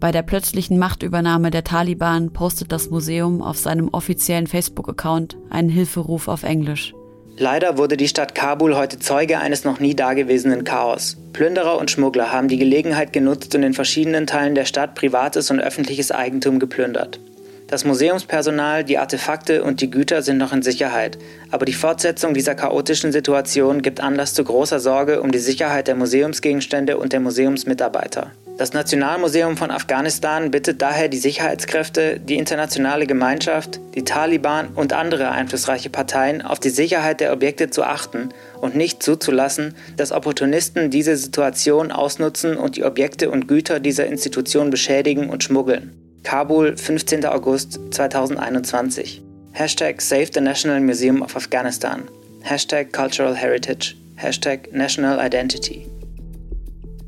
Bei 0.00 0.12
der 0.12 0.22
plötzlichen 0.22 0.78
Machtübernahme 0.78 1.50
der 1.50 1.64
Taliban 1.64 2.32
postet 2.32 2.70
das 2.70 2.90
Museum 2.90 3.42
auf 3.42 3.58
seinem 3.58 3.88
offiziellen 3.88 4.46
Facebook-Account 4.46 5.36
einen 5.50 5.68
Hilferuf 5.68 6.28
auf 6.28 6.44
Englisch. 6.44 6.94
Leider 7.36 7.78
wurde 7.78 7.96
die 7.96 8.08
Stadt 8.08 8.34
Kabul 8.34 8.76
heute 8.76 8.98
Zeuge 8.98 9.38
eines 9.38 9.64
noch 9.64 9.80
nie 9.80 9.94
dagewesenen 9.94 10.64
Chaos. 10.64 11.16
Plünderer 11.32 11.78
und 11.78 11.90
Schmuggler 11.90 12.32
haben 12.32 12.48
die 12.48 12.58
Gelegenheit 12.58 13.12
genutzt 13.12 13.54
und 13.54 13.62
in 13.62 13.74
verschiedenen 13.74 14.26
Teilen 14.26 14.54
der 14.54 14.64
Stadt 14.64 14.94
privates 14.94 15.50
und 15.50 15.60
öffentliches 15.60 16.10
Eigentum 16.10 16.58
geplündert. 16.58 17.20
Das 17.68 17.84
Museumspersonal, 17.84 18.82
die 18.82 18.96
Artefakte 18.96 19.62
und 19.62 19.82
die 19.82 19.90
Güter 19.90 20.22
sind 20.22 20.38
noch 20.38 20.54
in 20.54 20.62
Sicherheit, 20.62 21.18
aber 21.50 21.66
die 21.66 21.74
Fortsetzung 21.74 22.32
dieser 22.32 22.54
chaotischen 22.54 23.12
Situation 23.12 23.82
gibt 23.82 24.00
Anlass 24.00 24.32
zu 24.32 24.42
großer 24.42 24.80
Sorge 24.80 25.20
um 25.20 25.32
die 25.32 25.38
Sicherheit 25.38 25.86
der 25.86 25.94
Museumsgegenstände 25.94 26.96
und 26.96 27.12
der 27.12 27.20
Museumsmitarbeiter. 27.20 28.32
Das 28.56 28.72
Nationalmuseum 28.72 29.58
von 29.58 29.70
Afghanistan 29.70 30.50
bittet 30.50 30.80
daher 30.80 31.08
die 31.08 31.18
Sicherheitskräfte, 31.18 32.18
die 32.18 32.38
internationale 32.38 33.06
Gemeinschaft, 33.06 33.80
die 33.94 34.02
Taliban 34.02 34.68
und 34.68 34.94
andere 34.94 35.30
einflussreiche 35.30 35.90
Parteien 35.90 36.40
auf 36.40 36.60
die 36.60 36.70
Sicherheit 36.70 37.20
der 37.20 37.34
Objekte 37.34 37.68
zu 37.68 37.82
achten 37.82 38.30
und 38.62 38.76
nicht 38.76 39.02
zuzulassen, 39.02 39.74
dass 39.98 40.10
Opportunisten 40.10 40.88
diese 40.88 41.16
Situation 41.16 41.92
ausnutzen 41.92 42.56
und 42.56 42.76
die 42.76 42.84
Objekte 42.84 43.30
und 43.30 43.46
Güter 43.46 43.78
dieser 43.78 44.06
Institution 44.06 44.70
beschädigen 44.70 45.28
und 45.28 45.44
schmuggeln. 45.44 46.07
Kabul, 46.24 46.76
15. 46.76 47.24
August 47.24 47.78
2021. 47.90 49.22
Hashtag 49.52 50.00
Save 50.02 50.32
the 50.34 50.40
National 50.40 50.80
Museum 50.80 51.22
of 51.22 51.36
Afghanistan. 51.36 52.08
Hashtag 52.42 52.92
Cultural 52.92 53.34
Heritage. 53.34 53.96
Hashtag 54.16 54.72
National 54.72 55.18
Identity. 55.24 55.86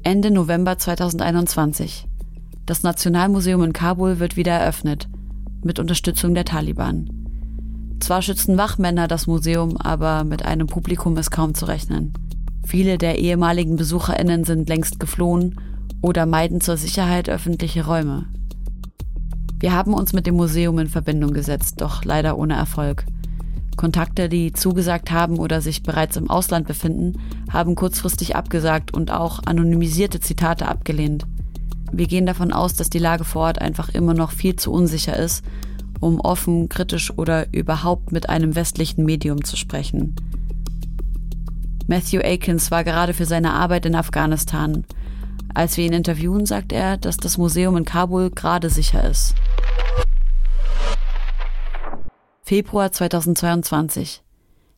Ende 0.02 0.30
November 0.30 0.78
2021. 0.78 2.06
Das 2.64 2.82
Nationalmuseum 2.82 3.62
in 3.64 3.72
Kabul 3.72 4.20
wird 4.20 4.36
wieder 4.36 4.52
eröffnet, 4.52 5.08
mit 5.62 5.78
Unterstützung 5.78 6.34
der 6.34 6.44
Taliban. 6.44 7.10
Zwar 8.00 8.22
schützen 8.22 8.56
Wachmänner 8.56 9.08
das 9.08 9.26
Museum, 9.26 9.76
aber 9.76 10.24
mit 10.24 10.44
einem 10.44 10.66
Publikum 10.66 11.16
ist 11.18 11.30
kaum 11.30 11.54
zu 11.54 11.66
rechnen. 11.66 12.14
Viele 12.64 12.96
der 12.96 13.18
ehemaligen 13.18 13.76
Besucherinnen 13.76 14.44
sind 14.44 14.68
längst 14.68 14.98
geflohen 15.00 15.56
oder 16.00 16.24
meiden 16.24 16.60
zur 16.60 16.76
Sicherheit 16.78 17.28
öffentliche 17.28 17.84
Räume. 17.84 18.26
Wir 19.60 19.74
haben 19.74 19.92
uns 19.92 20.14
mit 20.14 20.26
dem 20.26 20.36
Museum 20.36 20.78
in 20.78 20.88
Verbindung 20.88 21.34
gesetzt, 21.34 21.82
doch 21.82 22.02
leider 22.04 22.38
ohne 22.38 22.54
Erfolg. 22.54 23.04
Kontakte, 23.76 24.30
die 24.30 24.54
zugesagt 24.54 25.10
haben 25.10 25.38
oder 25.38 25.60
sich 25.60 25.82
bereits 25.82 26.16
im 26.16 26.30
Ausland 26.30 26.66
befinden, 26.66 27.20
haben 27.50 27.74
kurzfristig 27.74 28.36
abgesagt 28.36 28.94
und 28.94 29.10
auch 29.10 29.40
anonymisierte 29.44 30.18
Zitate 30.18 30.66
abgelehnt. 30.66 31.26
Wir 31.92 32.06
gehen 32.06 32.24
davon 32.24 32.52
aus, 32.52 32.74
dass 32.74 32.88
die 32.88 32.98
Lage 32.98 33.24
vor 33.24 33.42
Ort 33.42 33.60
einfach 33.60 33.90
immer 33.90 34.14
noch 34.14 34.30
viel 34.30 34.56
zu 34.56 34.72
unsicher 34.72 35.16
ist, 35.16 35.44
um 36.00 36.20
offen, 36.20 36.70
kritisch 36.70 37.12
oder 37.18 37.52
überhaupt 37.52 38.12
mit 38.12 38.30
einem 38.30 38.54
westlichen 38.54 39.04
Medium 39.04 39.44
zu 39.44 39.56
sprechen. 39.56 40.16
Matthew 41.86 42.20
Akins 42.20 42.70
war 42.70 42.82
gerade 42.82 43.12
für 43.12 43.26
seine 43.26 43.52
Arbeit 43.52 43.84
in 43.84 43.94
Afghanistan. 43.94 44.84
Als 45.54 45.76
wir 45.76 45.84
ihn 45.84 45.92
interviewen, 45.92 46.46
sagt 46.46 46.72
er, 46.72 46.96
dass 46.96 47.16
das 47.16 47.38
Museum 47.38 47.76
in 47.76 47.84
Kabul 47.84 48.30
gerade 48.30 48.70
sicher 48.70 49.08
ist. 49.08 49.34
Februar 52.42 52.90
2022. 52.92 54.22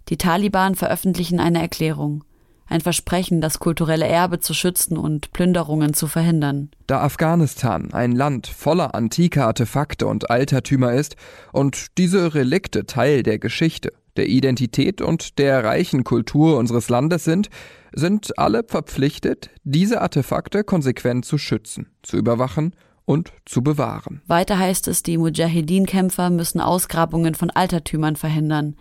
Die 0.08 0.16
Taliban 0.16 0.74
veröffentlichen 0.74 1.40
eine 1.40 1.60
Erklärung. 1.60 2.24
Ein 2.66 2.80
Versprechen, 2.80 3.40
das 3.40 3.58
kulturelle 3.58 4.06
Erbe 4.06 4.40
zu 4.40 4.54
schützen 4.54 4.96
und 4.96 5.32
Plünderungen 5.32 5.92
zu 5.92 6.06
verhindern. 6.06 6.70
Da 6.86 7.00
Afghanistan 7.02 7.92
ein 7.92 8.12
Land 8.12 8.46
voller 8.46 8.94
antiker 8.94 9.46
Artefakte 9.46 10.06
und 10.06 10.30
Altertümer 10.30 10.94
ist 10.94 11.16
und 11.52 11.98
diese 11.98 12.34
Relikte 12.34 12.86
Teil 12.86 13.22
der 13.22 13.38
Geschichte, 13.38 13.92
der 14.16 14.28
Identität 14.28 15.02
und 15.02 15.38
der 15.38 15.64
reichen 15.64 16.04
Kultur 16.04 16.56
unseres 16.56 16.88
Landes 16.88 17.24
sind, 17.24 17.50
sind 17.95 18.38
alle 18.38 18.64
verpflichtet, 18.66 19.51
diese 19.64 20.01
Artefakte 20.01 20.64
konsequent 20.64 21.24
zu 21.24 21.38
schützen, 21.38 21.88
zu 22.03 22.16
überwachen 22.16 22.74
und 23.05 23.32
zu 23.45 23.62
bewahren. 23.62 24.22
Weiter 24.26 24.59
heißt 24.59 24.88
es, 24.88 25.03
die 25.03 25.18
Mujahedin-Kämpfer 25.18 26.30
müssen 26.30 26.61
Ausgrabungen 26.61 27.34
von 27.34 27.51
Altertümern 27.51 28.16
verhindern. 28.16 28.76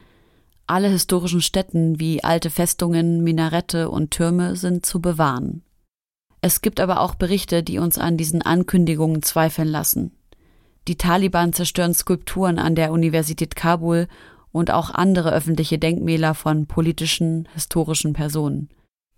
Alle 0.67 0.89
historischen 0.89 1.41
Stätten 1.41 1.99
wie 1.99 2.23
alte 2.23 2.49
Festungen, 2.49 3.23
Minarette 3.23 3.89
und 3.89 4.11
Türme 4.11 4.55
sind 4.55 4.85
zu 4.85 5.01
bewahren. 5.01 5.63
Es 6.41 6.61
gibt 6.61 6.79
aber 6.79 7.01
auch 7.01 7.15
Berichte, 7.15 7.61
die 7.61 7.77
uns 7.77 7.97
an 7.97 8.17
diesen 8.17 8.41
Ankündigungen 8.41 9.21
zweifeln 9.21 9.67
lassen. 9.67 10.11
Die 10.87 10.97
Taliban 10.97 11.53
zerstören 11.53 11.93
Skulpturen 11.93 12.57
an 12.57 12.73
der 12.73 12.91
Universität 12.91 13.55
Kabul 13.55 14.07
und 14.51 14.71
auch 14.71 14.89
andere 14.89 15.31
öffentliche 15.31 15.77
Denkmäler 15.77 16.33
von 16.33 16.65
politischen, 16.65 17.47
historischen 17.53 18.13
Personen. 18.13 18.69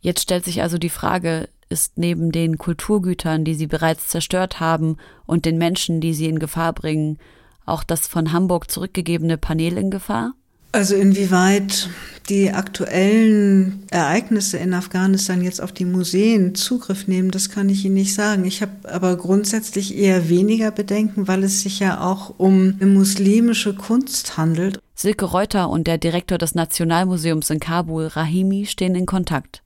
Jetzt 0.03 0.21
stellt 0.21 0.43
sich 0.43 0.61
also 0.61 0.77
die 0.77 0.89
Frage, 0.89 1.47
ist 1.69 1.97
neben 1.97 2.33
den 2.33 2.57
Kulturgütern, 2.57 3.45
die 3.45 3.55
sie 3.55 3.67
bereits 3.67 4.09
zerstört 4.09 4.59
haben 4.59 4.97
und 5.25 5.45
den 5.45 5.57
Menschen, 5.57 6.01
die 6.01 6.13
sie 6.13 6.27
in 6.27 6.39
Gefahr 6.39 6.73
bringen, 6.73 7.17
auch 7.65 7.85
das 7.85 8.05
von 8.05 8.33
Hamburg 8.33 8.69
zurückgegebene 8.69 9.37
Panel 9.37 9.77
in 9.77 9.89
Gefahr? 9.89 10.33
Also 10.73 10.95
inwieweit 10.95 11.87
die 12.27 12.51
aktuellen 12.51 13.83
Ereignisse 13.91 14.57
in 14.57 14.73
Afghanistan 14.73 15.41
jetzt 15.41 15.61
auf 15.61 15.71
die 15.71 15.85
Museen 15.85 16.53
Zugriff 16.53 17.07
nehmen, 17.07 17.31
das 17.31 17.49
kann 17.49 17.69
ich 17.69 17.85
Ihnen 17.85 17.93
nicht 17.93 18.13
sagen. 18.13 18.43
Ich 18.43 18.61
habe 18.61 18.91
aber 18.91 19.15
grundsätzlich 19.15 19.95
eher 19.95 20.27
weniger 20.29 20.71
Bedenken, 20.71 21.29
weil 21.29 21.43
es 21.43 21.61
sich 21.61 21.79
ja 21.79 22.01
auch 22.01 22.33
um 22.39 22.77
muslimische 22.79 23.73
Kunst 23.73 24.35
handelt. 24.35 24.79
Silke 24.95 25.25
Reuter 25.25 25.69
und 25.69 25.87
der 25.87 25.97
Direktor 25.97 26.37
des 26.37 26.55
Nationalmuseums 26.55 27.49
in 27.51 27.59
Kabul, 27.61 28.07
Rahimi, 28.07 28.65
stehen 28.65 28.95
in 28.95 29.05
Kontakt. 29.05 29.62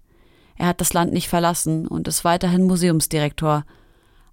Er 0.57 0.67
hat 0.67 0.81
das 0.81 0.93
Land 0.93 1.13
nicht 1.13 1.27
verlassen 1.27 1.87
und 1.87 2.07
ist 2.07 2.23
weiterhin 2.23 2.63
Museumsdirektor, 2.63 3.65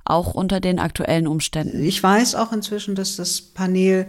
auch 0.04 0.34
unter 0.34 0.60
den 0.60 0.78
aktuellen 0.78 1.26
Umständen. 1.26 1.82
Ich 1.82 2.02
weiß 2.02 2.34
auch 2.34 2.52
inzwischen, 2.52 2.94
dass 2.94 3.16
das 3.16 3.40
Panel 3.40 4.06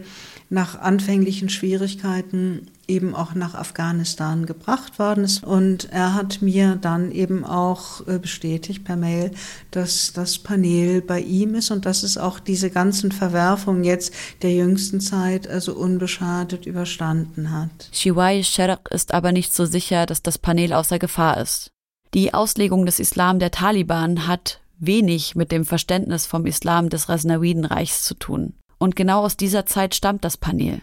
nach 0.49 0.79
anfänglichen 0.79 1.49
Schwierigkeiten 1.49 2.67
eben 2.87 3.15
auch 3.15 3.33
nach 3.33 3.55
Afghanistan 3.55 4.45
gebracht 4.45 4.99
worden 4.99 5.23
ist. 5.23 5.43
Und 5.43 5.91
er 5.91 6.13
hat 6.13 6.41
mir 6.41 6.75
dann 6.75 7.11
eben 7.11 7.43
auch 7.43 8.05
äh, 8.07 8.19
bestätigt 8.19 8.83
per 8.83 8.95
Mail, 8.95 9.31
dass 9.71 10.13
das 10.13 10.37
Panel 10.37 11.01
bei 11.01 11.19
ihm 11.19 11.55
ist 11.55 11.71
und 11.71 11.85
dass 11.85 12.03
es 12.03 12.17
auch 12.17 12.39
diese 12.39 12.69
ganzen 12.69 13.11
Verwerfungen 13.11 13.83
jetzt 13.83 14.13
der 14.43 14.53
jüngsten 14.53 15.01
Zeit 15.01 15.47
also 15.47 15.73
unbeschadet 15.73 16.67
überstanden 16.67 17.51
hat. 17.51 17.89
Shiwai 17.91 18.43
Sherq 18.43 18.89
ist 18.91 19.13
aber 19.13 19.31
nicht 19.31 19.53
so 19.53 19.65
sicher, 19.65 20.05
dass 20.05 20.21
das 20.21 20.37
Panel 20.37 20.73
außer 20.73 20.99
Gefahr 20.99 21.41
ist. 21.41 21.71
Die 22.15 22.33
Auslegung 22.33 22.85
des 22.85 23.01
Islam 23.01 23.39
der 23.39 23.51
Taliban 23.51 24.25
hat 24.25 24.61
wenig 24.79 25.35
mit 25.35 25.51
dem 25.51 25.65
Verständnis 25.65 26.25
vom 26.25 26.45
Islam 26.45 26.87
des 26.87 27.09
Rasnawidenreichs 27.09 28.05
zu 28.05 28.13
tun. 28.13 28.53
Und 28.77 28.95
genau 28.95 29.25
aus 29.25 29.35
dieser 29.35 29.65
Zeit 29.65 29.95
stammt 29.95 30.23
das 30.23 30.37
Panel. 30.37 30.79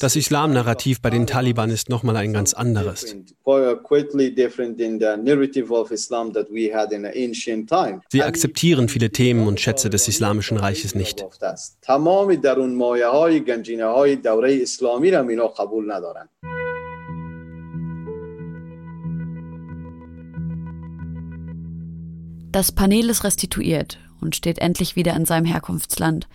Das 0.00 0.16
Islam-Narrativ 0.16 1.02
bei 1.02 1.10
den 1.10 1.26
Taliban 1.26 1.70
ist 1.70 1.88
nochmal 1.88 2.16
ein 2.16 2.32
ganz 2.32 2.54
anderes. 2.54 3.16
Sie 8.08 8.22
akzeptieren 8.22 8.88
viele 8.88 9.10
Themen 9.10 9.46
und 9.48 9.60
Schätze 9.60 9.90
des 9.90 10.06
Islamischen 10.06 10.58
Reiches 10.58 10.94
nicht. 10.94 11.26
Das 22.54 22.70
Panel 22.70 23.10
ist 23.10 23.24
restituiert 23.24 23.98
und 24.20 24.36
steht 24.36 24.60
endlich 24.60 24.94
wieder 24.94 25.16
in 25.16 25.24
seinem 25.24 25.44
Herkunftsland. 25.44 26.28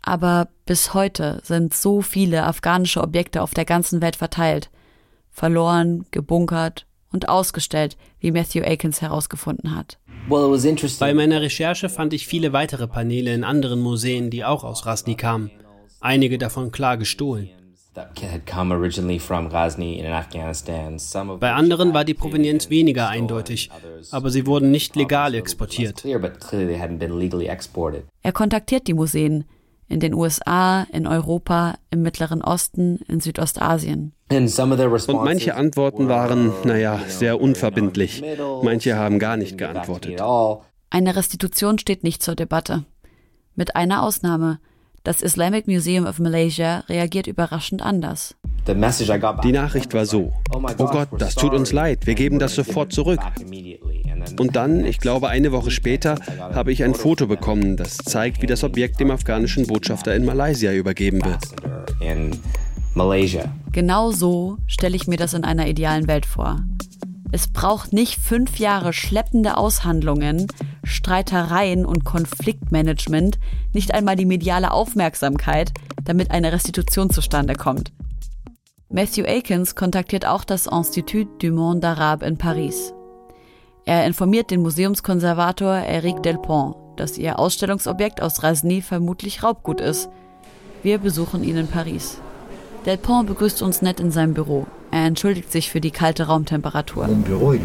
Aber 0.00 0.48
bis 0.64 0.94
heute 0.94 1.42
sind 1.44 1.74
so 1.74 2.00
viele 2.00 2.44
afghanische 2.44 3.02
Objekte 3.02 3.42
auf 3.42 3.52
der 3.52 3.66
ganzen 3.66 4.00
Welt 4.00 4.16
verteilt, 4.16 4.70
verloren, 5.30 6.06
gebunkert 6.12 6.86
und 7.12 7.28
ausgestellt, 7.28 7.98
wie 8.20 8.32
Matthew 8.32 8.62
Akins 8.62 9.02
herausgefunden 9.02 9.76
hat. 9.76 9.98
Bei 10.30 11.12
meiner 11.12 11.42
Recherche 11.42 11.90
fand 11.90 12.14
ich 12.14 12.26
viele 12.26 12.54
weitere 12.54 12.88
Paneele 12.88 13.34
in 13.34 13.44
anderen 13.44 13.80
Museen, 13.80 14.30
die 14.30 14.46
auch 14.46 14.64
aus 14.64 14.86
Rasni 14.86 15.14
kamen. 15.14 15.50
Einige 16.00 16.38
davon 16.38 16.72
klar 16.72 16.96
gestohlen. 16.96 17.50
Bei 21.40 21.52
anderen 21.52 21.94
war 21.94 22.04
die 22.04 22.14
Provenienz 22.14 22.70
weniger 22.70 23.08
eindeutig, 23.08 23.70
aber 24.10 24.30
sie 24.30 24.46
wurden 24.46 24.70
nicht 24.72 24.96
legal 24.96 25.34
exportiert. 25.34 26.04
Er 28.22 28.32
kontaktiert 28.32 28.86
die 28.88 28.94
Museen 28.94 29.44
in 29.86 30.00
den 30.00 30.14
USA, 30.14 30.86
in 30.92 31.06
Europa, 31.06 31.74
im 31.90 32.02
Mittleren 32.02 32.42
Osten, 32.42 32.96
in 33.06 33.20
Südostasien. 33.20 34.12
Und 34.30 35.24
manche 35.24 35.54
Antworten 35.54 36.08
waren, 36.08 36.52
naja, 36.64 36.98
sehr 37.06 37.40
unverbindlich. 37.40 38.24
Manche 38.62 38.96
haben 38.96 39.20
gar 39.20 39.36
nicht 39.36 39.56
geantwortet. 39.56 40.20
Eine 40.90 41.14
Restitution 41.16 41.78
steht 41.78 42.02
nicht 42.02 42.22
zur 42.22 42.34
Debatte. 42.34 42.84
Mit 43.54 43.76
einer 43.76 44.02
Ausnahme– 44.02 44.58
das 45.04 45.20
Islamic 45.20 45.68
Museum 45.68 46.06
of 46.06 46.18
Malaysia 46.18 46.78
reagiert 46.88 47.26
überraschend 47.26 47.82
anders. 47.82 48.34
Die 48.66 49.52
Nachricht 49.52 49.92
war 49.92 50.06
so, 50.06 50.32
oh 50.54 50.86
Gott, 50.86 51.08
das 51.18 51.34
tut 51.34 51.52
uns 51.52 51.72
leid, 51.72 52.06
wir 52.06 52.14
geben 52.14 52.38
das 52.38 52.54
sofort 52.54 52.92
zurück. 52.92 53.20
Und 54.38 54.56
dann, 54.56 54.86
ich 54.86 54.98
glaube 54.98 55.28
eine 55.28 55.52
Woche 55.52 55.70
später, 55.70 56.16
habe 56.38 56.72
ich 56.72 56.82
ein 56.82 56.94
Foto 56.94 57.26
bekommen, 57.26 57.76
das 57.76 57.98
zeigt, 57.98 58.40
wie 58.40 58.46
das 58.46 58.64
Objekt 58.64 58.98
dem 58.98 59.10
afghanischen 59.10 59.66
Botschafter 59.66 60.14
in 60.14 60.24
Malaysia 60.24 60.72
übergeben 60.72 61.22
wird. 61.22 61.44
Genau 63.72 64.10
so 64.10 64.56
stelle 64.66 64.96
ich 64.96 65.06
mir 65.06 65.18
das 65.18 65.34
in 65.34 65.44
einer 65.44 65.68
idealen 65.68 66.08
Welt 66.08 66.24
vor. 66.24 66.60
Es 67.34 67.48
braucht 67.48 67.92
nicht 67.92 68.20
fünf 68.20 68.60
Jahre 68.60 68.92
schleppende 68.92 69.56
Aushandlungen, 69.56 70.46
Streitereien 70.84 71.84
und 71.84 72.04
Konfliktmanagement, 72.04 73.40
nicht 73.72 73.92
einmal 73.92 74.14
die 74.14 74.24
mediale 74.24 74.70
Aufmerksamkeit, 74.70 75.72
damit 76.04 76.30
eine 76.30 76.52
Restitution 76.52 77.10
zustande 77.10 77.54
kommt. 77.54 77.90
Matthew 78.88 79.24
Akins 79.24 79.74
kontaktiert 79.74 80.24
auch 80.24 80.44
das 80.44 80.68
Institut 80.68 81.42
du 81.42 81.50
Monde 81.50 81.88
Arabe 81.88 82.24
in 82.24 82.38
Paris. 82.38 82.94
Er 83.84 84.06
informiert 84.06 84.52
den 84.52 84.62
Museumskonservator 84.62 85.74
Eric 85.74 86.22
Delpont, 86.22 86.76
dass 86.94 87.18
ihr 87.18 87.40
Ausstellungsobjekt 87.40 88.22
aus 88.22 88.44
Rasny 88.44 88.80
vermutlich 88.80 89.42
Raubgut 89.42 89.80
ist. 89.80 90.08
Wir 90.84 90.98
besuchen 90.98 91.42
ihn 91.42 91.56
in 91.56 91.66
Paris. 91.66 92.20
Delpont 92.86 93.26
begrüßt 93.26 93.60
uns 93.60 93.82
nett 93.82 93.98
in 93.98 94.12
seinem 94.12 94.34
Büro. 94.34 94.68
Er 94.94 95.06
entschuldigt 95.06 95.50
sich 95.50 95.70
für 95.70 95.80
die 95.80 95.90
kalte 95.90 96.28
Raumtemperatur. 96.28 97.08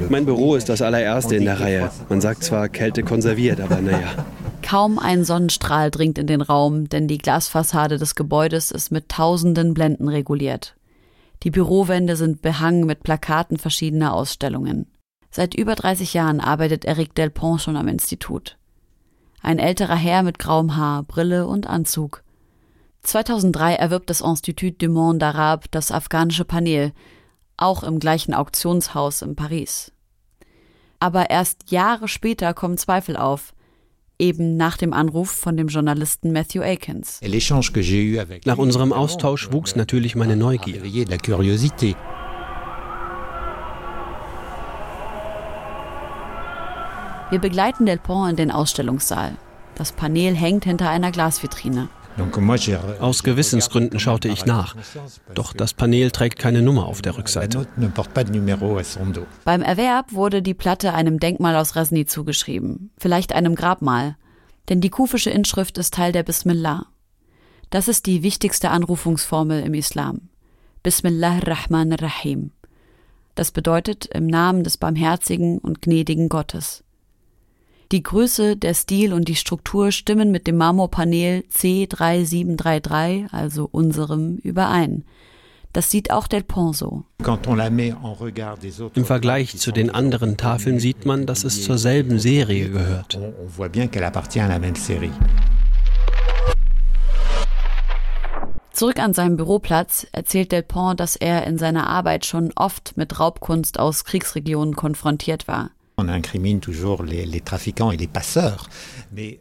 Mein 0.09 0.25
Büro 0.25 0.55
ist 0.55 0.67
das 0.67 0.81
allererste 0.81 1.35
in 1.35 1.45
der 1.45 1.59
Reihe. 1.59 1.91
Man 2.09 2.21
sagt 2.21 2.43
zwar 2.43 2.69
Kälte 2.69 3.03
konserviert, 3.03 3.61
aber 3.61 3.81
naja. 3.81 4.25
Kaum 4.63 4.97
ein 4.97 5.23
Sonnenstrahl 5.23 5.91
dringt 5.91 6.17
in 6.17 6.25
den 6.25 6.41
Raum, 6.41 6.89
denn 6.89 7.07
die 7.07 7.19
Glasfassade 7.19 7.99
des 7.99 8.15
Gebäudes 8.15 8.71
ist 8.71 8.91
mit 8.91 9.09
tausenden 9.09 9.75
Blenden 9.75 10.07
reguliert. 10.07 10.75
Die 11.43 11.51
Bürowände 11.51 12.15
sind 12.15 12.41
behangen 12.41 12.87
mit 12.87 13.03
Plakaten 13.03 13.59
verschiedener 13.59 14.15
Ausstellungen. 14.15 14.87
Seit 15.29 15.53
über 15.53 15.75
30 15.75 16.15
Jahren 16.15 16.39
arbeitet 16.39 16.83
Eric 16.83 17.13
Delpont 17.13 17.61
schon 17.61 17.77
am 17.77 17.87
Institut. 17.87 18.57
Ein 19.43 19.59
älterer 19.59 19.95
Herr 19.95 20.23
mit 20.23 20.39
grauem 20.39 20.75
Haar, 20.75 21.03
Brille 21.03 21.45
und 21.45 21.67
Anzug. 21.67 22.23
2003 23.03 23.75
erwirbt 23.75 24.09
das 24.09 24.21
Institut 24.21 24.81
du 24.81 24.89
Monde 24.89 25.27
Arabe 25.27 25.67
das 25.69 25.91
afghanische 25.91 26.43
Panel, 26.43 26.91
auch 27.61 27.83
im 27.83 27.99
gleichen 27.99 28.33
Auktionshaus 28.33 29.21
in 29.21 29.35
Paris. 29.35 29.91
Aber 30.99 31.29
erst 31.29 31.71
Jahre 31.71 32.07
später 32.07 32.53
kommen 32.53 32.77
Zweifel 32.77 33.15
auf, 33.15 33.53
eben 34.17 34.57
nach 34.57 34.77
dem 34.77 34.93
Anruf 34.93 35.31
von 35.31 35.55
dem 35.55 35.69
Journalisten 35.69 36.31
Matthew 36.31 36.61
Akins. 36.61 37.21
Nach 38.45 38.57
unserem 38.57 38.93
Austausch 38.93 39.51
wuchs 39.51 39.75
natürlich 39.75 40.15
meine 40.15 40.35
Neugier. 40.35 40.83
Wir 47.31 47.39
begleiten 47.39 47.85
Delpont 47.85 48.31
in 48.31 48.35
den 48.35 48.51
Ausstellungssaal. 48.51 49.37
Das 49.75 49.91
Panel 49.91 50.35
hängt 50.35 50.65
hinter 50.65 50.89
einer 50.89 51.11
Glasvitrine. 51.11 51.87
Aus 52.99 53.23
Gewissensgründen 53.23 53.99
schaute 53.99 54.27
ich 54.27 54.45
nach. 54.45 54.75
Doch 55.33 55.53
das 55.53 55.73
Panel 55.73 56.11
trägt 56.11 56.39
keine 56.39 56.61
Nummer 56.61 56.85
auf 56.85 57.01
der 57.01 57.17
Rückseite. 57.17 57.67
Beim 59.45 59.61
Erwerb 59.61 60.13
wurde 60.13 60.41
die 60.41 60.53
Platte 60.53 60.93
einem 60.93 61.19
Denkmal 61.19 61.55
aus 61.55 61.75
Rasni 61.75 62.05
zugeschrieben, 62.05 62.91
vielleicht 62.97 63.33
einem 63.33 63.55
Grabmal. 63.55 64.17
Denn 64.69 64.81
die 64.81 64.89
kufische 64.89 65.29
Inschrift 65.29 65.77
ist 65.77 65.93
Teil 65.93 66.11
der 66.11 66.23
Bismillah. 66.23 66.87
Das 67.69 67.87
ist 67.87 68.05
die 68.05 68.23
wichtigste 68.23 68.69
Anrufungsformel 68.69 69.63
im 69.63 69.73
Islam. 69.73 70.29
Bismillah 70.83 71.39
Rahman 71.39 71.93
Rahim. 71.93 72.51
Das 73.35 73.51
bedeutet 73.51 74.05
im 74.07 74.27
Namen 74.27 74.63
des 74.63 74.77
barmherzigen 74.77 75.59
und 75.59 75.81
gnädigen 75.81 76.29
Gottes. 76.29 76.83
Die 77.91 78.03
Größe, 78.03 78.55
der 78.55 78.75
Stil 78.75 79.13
und 79.13 79.27
die 79.27 79.35
Struktur 79.35 79.91
stimmen 79.91 80.29
mit 80.29 80.45
dem 80.45 80.57
Marmorpanel 80.57 81.43
C3733, 81.51 83.33
also 83.33 83.67
unserem, 83.71 84.35
überein. 84.37 85.05
Das 85.73 85.89
sieht 85.89 86.11
auch 86.11 86.27
Delpont 86.27 86.75
so. 86.75 87.03
Im 88.93 89.05
Vergleich 89.05 89.57
zu 89.57 89.71
den 89.71 89.89
anderen 89.89 90.37
Tafeln 90.37 90.79
sieht 90.79 91.07
man, 91.07 91.25
dass 91.25 91.43
es 91.43 91.63
zur 91.63 91.79
selben 91.79 92.19
Serie 92.19 92.69
gehört. 92.69 93.19
Zurück 98.71 98.99
an 98.99 99.13
seinem 99.15 99.35
Büroplatz 99.35 100.05
erzählt 100.11 100.51
Delpont, 100.51 100.99
dass 100.99 101.15
er 101.15 101.47
in 101.47 101.57
seiner 101.57 101.87
Arbeit 101.87 102.27
schon 102.27 102.51
oft 102.55 102.97
mit 102.97 103.19
Raubkunst 103.19 103.79
aus 103.79 104.05
Kriegsregionen 104.05 104.75
konfrontiert 104.75 105.47
war. 105.47 105.71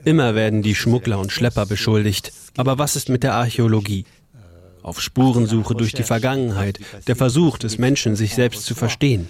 Immer 0.05 0.35
werden 0.35 0.63
die 0.63 0.75
Schmuggler 0.75 1.19
und 1.19 1.33
Schlepper 1.33 1.67
beschuldigt. 1.67 2.33
Aber 2.57 2.79
was 2.79 2.97
ist 2.97 3.09
mit 3.09 3.23
der 3.23 3.35
Archäologie? 3.35 4.05
Auf 4.89 5.01
Spurensuche 5.01 5.75
durch 5.75 5.93
die 5.93 6.03
Vergangenheit, 6.03 6.81
der 7.07 7.15
Versuch 7.15 7.59
des 7.59 7.79
Menschen, 7.79 8.17
sich 8.17 8.35
selbst 8.35 8.65
zu 8.65 8.75
verstehen. 8.75 9.29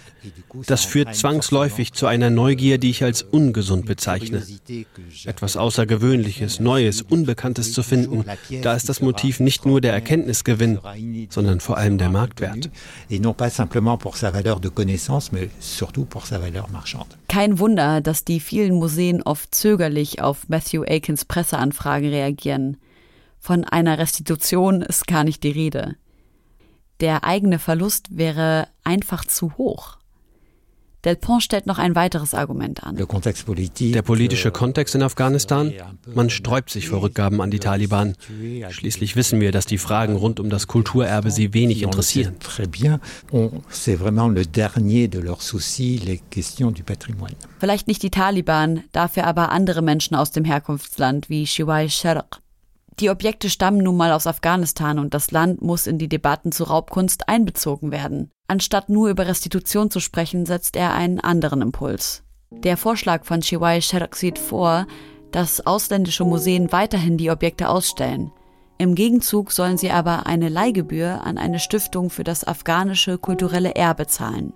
Das 0.66 0.84
führt 0.84 1.14
zwangsläufig 1.14 1.92
zu 1.92 2.06
einer 2.06 2.30
Neugier, 2.30 2.78
die 2.78 2.90
ich 2.90 3.02
als 3.02 3.22
ungesund 3.22 3.86
bezeichne. 3.86 4.44
Etwas 5.24 5.56
Außergewöhnliches, 5.56 6.60
Neues, 6.60 7.02
Unbekanntes 7.02 7.72
zu 7.72 7.82
finden, 7.82 8.24
da 8.62 8.74
ist 8.74 8.88
das 8.88 9.00
Motiv 9.00 9.40
nicht 9.40 9.66
nur 9.66 9.80
der 9.80 9.92
Erkenntnisgewinn, 9.92 10.78
sondern 11.28 11.60
vor 11.60 11.76
allem 11.76 11.98
der 11.98 12.08
Marktwert. 12.08 12.70
Kein 17.28 17.58
Wunder, 17.58 18.00
dass 18.00 18.24
die 18.24 18.40
vielen 18.40 18.74
Museen 18.74 19.22
oft 19.22 19.54
zögerlich 19.54 20.22
auf 20.22 20.48
Matthew 20.48 20.84
Akins 20.84 21.24
Presseanfragen 21.24 22.08
reagieren. 22.08 22.76
Von 23.48 23.64
einer 23.64 23.96
Restitution 23.96 24.82
ist 24.82 25.06
gar 25.06 25.24
nicht 25.24 25.42
die 25.42 25.50
Rede. 25.50 25.96
Der 27.00 27.24
eigene 27.24 27.58
Verlust 27.58 28.08
wäre 28.10 28.68
einfach 28.84 29.24
zu 29.24 29.56
hoch. 29.56 29.96
Delpont 31.06 31.42
stellt 31.42 31.64
noch 31.64 31.78
ein 31.78 31.94
weiteres 31.94 32.34
Argument 32.34 32.84
an. 32.84 32.96
Der 32.96 34.02
politische 34.02 34.50
Kontext 34.50 34.94
in 34.94 35.02
Afghanistan? 35.02 35.72
Man 36.14 36.28
sträubt 36.28 36.68
sich 36.68 36.90
vor 36.90 37.00
Rückgaben 37.00 37.40
an 37.40 37.50
die 37.50 37.58
Taliban. 37.58 38.16
Schließlich 38.68 39.16
wissen 39.16 39.40
wir, 39.40 39.50
dass 39.50 39.64
die 39.64 39.78
Fragen 39.78 40.16
rund 40.16 40.40
um 40.40 40.50
das 40.50 40.66
Kulturerbe 40.66 41.30
sie 41.30 41.54
wenig 41.54 41.80
interessieren. 41.80 42.36
Vielleicht 47.58 47.88
nicht 47.88 48.02
die 48.02 48.10
Taliban, 48.10 48.84
dafür 48.92 49.26
aber 49.26 49.52
andere 49.52 49.80
Menschen 49.80 50.16
aus 50.16 50.32
dem 50.32 50.44
Herkunftsland 50.44 51.30
wie 51.30 51.46
Shiwai 51.46 51.88
Sharq. 51.88 52.42
Die 53.00 53.10
Objekte 53.10 53.48
stammen 53.48 53.78
nun 53.78 53.96
mal 53.96 54.12
aus 54.12 54.26
Afghanistan 54.26 54.98
und 54.98 55.14
das 55.14 55.30
Land 55.30 55.62
muss 55.62 55.86
in 55.86 55.98
die 55.98 56.08
Debatten 56.08 56.50
zu 56.50 56.64
Raubkunst 56.64 57.28
einbezogen 57.28 57.92
werden. 57.92 58.30
Anstatt 58.48 58.88
nur 58.88 59.08
über 59.08 59.26
Restitution 59.26 59.90
zu 59.90 60.00
sprechen, 60.00 60.46
setzt 60.46 60.74
er 60.74 60.94
einen 60.94 61.20
anderen 61.20 61.62
Impuls. 61.62 62.24
Der 62.50 62.76
Vorschlag 62.76 63.24
von 63.24 63.42
Shiwai 63.42 63.80
Sharq 63.80 64.16
sieht 64.16 64.38
vor, 64.38 64.86
dass 65.30 65.64
ausländische 65.64 66.24
Museen 66.24 66.72
weiterhin 66.72 67.18
die 67.18 67.30
Objekte 67.30 67.68
ausstellen. 67.68 68.32
Im 68.78 68.94
Gegenzug 68.94 69.52
sollen 69.52 69.76
sie 69.76 69.90
aber 69.90 70.26
eine 70.26 70.48
Leihgebühr 70.48 71.20
an 71.24 71.36
eine 71.38 71.58
Stiftung 71.58 72.10
für 72.10 72.24
das 72.24 72.46
afghanische 72.46 73.18
kulturelle 73.18 73.74
Erbe 73.74 74.06
zahlen. 74.06 74.54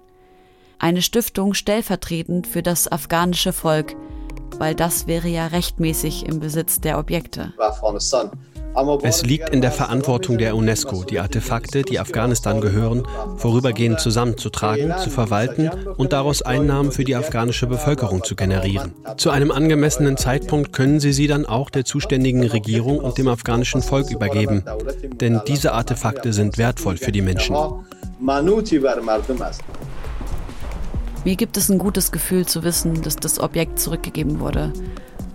Eine 0.78 1.02
Stiftung 1.02 1.54
stellvertretend 1.54 2.46
für 2.46 2.62
das 2.62 2.90
afghanische 2.90 3.52
Volk, 3.52 3.94
weil 4.58 4.74
das 4.74 5.06
wäre 5.06 5.28
ja 5.28 5.46
rechtmäßig 5.48 6.26
im 6.26 6.40
Besitz 6.40 6.80
der 6.80 6.98
Objekte. 6.98 7.52
Es 9.02 9.22
liegt 9.22 9.50
in 9.50 9.60
der 9.60 9.70
Verantwortung 9.70 10.38
der 10.38 10.56
UNESCO, 10.56 11.04
die 11.04 11.20
Artefakte, 11.20 11.82
die 11.82 11.98
Afghanistan 12.00 12.60
gehören, 12.60 13.02
vorübergehend 13.36 14.00
zusammenzutragen, 14.00 14.94
zu 14.98 15.10
verwalten 15.10 15.70
und 15.96 16.12
daraus 16.12 16.40
Einnahmen 16.40 16.90
für 16.90 17.04
die 17.04 17.14
afghanische 17.14 17.66
Bevölkerung 17.66 18.24
zu 18.24 18.34
generieren. 18.34 18.94
Zu 19.18 19.30
einem 19.30 19.50
angemessenen 19.50 20.16
Zeitpunkt 20.16 20.72
können 20.72 21.00
sie 21.00 21.12
sie 21.12 21.26
dann 21.26 21.44
auch 21.44 21.68
der 21.68 21.84
zuständigen 21.84 22.44
Regierung 22.46 22.98
und 22.98 23.18
dem 23.18 23.28
afghanischen 23.28 23.82
Volk 23.82 24.10
übergeben. 24.10 24.64
Denn 25.20 25.42
diese 25.46 25.72
Artefakte 25.72 26.32
sind 26.32 26.56
wertvoll 26.56 26.96
für 26.96 27.12
die 27.12 27.22
Menschen. 27.22 27.56
Mir 31.24 31.36
gibt 31.36 31.56
es 31.56 31.70
ein 31.70 31.78
gutes 31.78 32.10
Gefühl 32.10 32.46
zu 32.46 32.64
wissen, 32.64 33.00
dass 33.02 33.14
das 33.16 33.38
Objekt 33.38 33.78
zurückgegeben 33.78 34.40
wurde. 34.40 34.72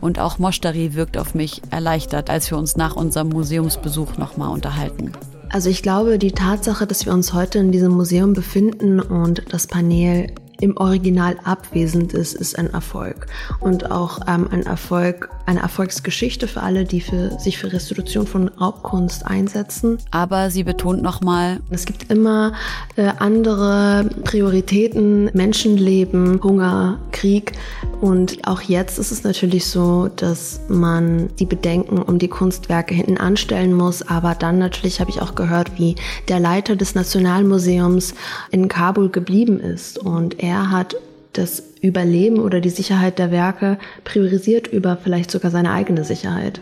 Und 0.01 0.19
auch 0.19 0.37
Moshtari 0.37 0.95
wirkt 0.95 1.17
auf 1.17 1.33
mich 1.33 1.61
erleichtert, 1.69 2.29
als 2.29 2.51
wir 2.51 2.57
uns 2.57 2.75
nach 2.75 2.95
unserem 2.95 3.29
Museumsbesuch 3.29 4.17
nochmal 4.17 4.49
unterhalten. 4.49 5.13
Also 5.49 5.69
ich 5.69 5.81
glaube, 5.81 6.19
die 6.19 6.33
Tatsache, 6.33 6.85
dass 6.85 7.05
wir 7.05 7.13
uns 7.13 7.33
heute 7.33 7.59
in 7.59 7.71
diesem 7.71 7.93
Museum 7.93 8.33
befinden 8.33 8.99
und 8.99 9.43
das 9.53 9.65
Panel 9.65 10.27
im 10.59 10.75
Original 10.75 11.37
abwesend 11.45 12.13
ist, 12.13 12.33
ist 12.33 12.57
ein 12.59 12.73
Erfolg. 12.73 13.27
Und 13.61 13.89
auch 13.89 14.19
ähm, 14.27 14.47
ein 14.51 14.63
Erfolg, 14.63 15.29
eine 15.47 15.61
Erfolgsgeschichte 15.61 16.47
für 16.47 16.61
alle, 16.61 16.83
die 16.83 16.99
für, 16.99 17.39
sich 17.39 17.57
für 17.57 17.71
Restitution 17.71 18.27
von 18.27 18.49
Raubkunst 18.49 19.25
einsetzen. 19.25 19.97
Aber 20.11 20.51
sie 20.51 20.63
betont 20.63 21.01
nochmal, 21.01 21.61
es 21.69 21.85
gibt 21.85 22.11
immer 22.11 22.51
äh, 22.97 23.13
andere 23.17 24.09
Prioritäten, 24.25 25.31
Menschenleben, 25.33 26.43
Hunger, 26.43 26.99
Krieg. 27.13 27.53
Und 28.01 28.45
auch 28.45 28.61
jetzt 28.61 28.99
ist 28.99 29.11
es 29.11 29.23
natürlich 29.23 29.65
so, 29.67 30.09
dass 30.13 30.59
man 30.67 31.29
die 31.37 31.45
Bedenken 31.45 32.01
um 32.01 32.19
die 32.19 32.27
Kunstwerke 32.27 32.93
hinten 32.93 33.17
anstellen 33.17 33.73
muss. 33.73 34.01
Aber 34.01 34.35
dann 34.35 34.59
natürlich 34.59 34.99
habe 34.99 35.11
ich 35.11 35.21
auch 35.21 35.33
gehört, 35.33 35.79
wie 35.79 35.95
der 36.27 36.41
Leiter 36.41 36.75
des 36.75 36.93
Nationalmuseums 36.93 38.13
in 38.51 38.67
Kabul 38.67 39.09
geblieben 39.09 39.61
ist 39.61 39.97
und 39.97 40.43
er 40.43 40.71
hat 40.71 40.97
das 41.33 41.63
Überleben 41.81 42.39
oder 42.39 42.61
die 42.61 42.69
Sicherheit 42.69 43.19
der 43.19 43.31
Werke 43.31 43.77
priorisiert 44.03 44.67
über 44.67 44.97
vielleicht 44.97 45.31
sogar 45.31 45.51
seine 45.51 45.71
eigene 45.71 46.03
Sicherheit. 46.03 46.59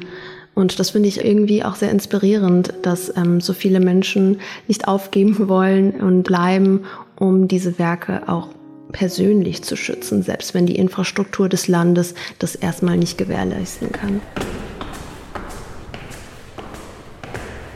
Und 0.53 0.79
das 0.79 0.91
finde 0.91 1.09
ich 1.09 1.23
irgendwie 1.23 1.63
auch 1.63 1.75
sehr 1.75 1.91
inspirierend, 1.91 2.73
dass 2.81 3.15
ähm, 3.17 3.41
so 3.41 3.53
viele 3.53 3.79
Menschen 3.79 4.39
nicht 4.67 4.87
aufgeben 4.87 5.35
wollen 5.49 5.91
und 5.91 6.23
bleiben, 6.23 6.85
um 7.17 7.47
diese 7.47 7.77
Werke 7.77 8.27
auch 8.27 8.49
persönlich 8.91 9.63
zu 9.63 9.75
schützen, 9.75 10.23
selbst 10.23 10.53
wenn 10.53 10.65
die 10.65 10.77
Infrastruktur 10.77 11.49
des 11.49 11.67
Landes 11.67 12.13
das 12.39 12.55
erstmal 12.55 12.97
nicht 12.97 13.17
gewährleisten 13.17 13.91
kann. 13.91 14.21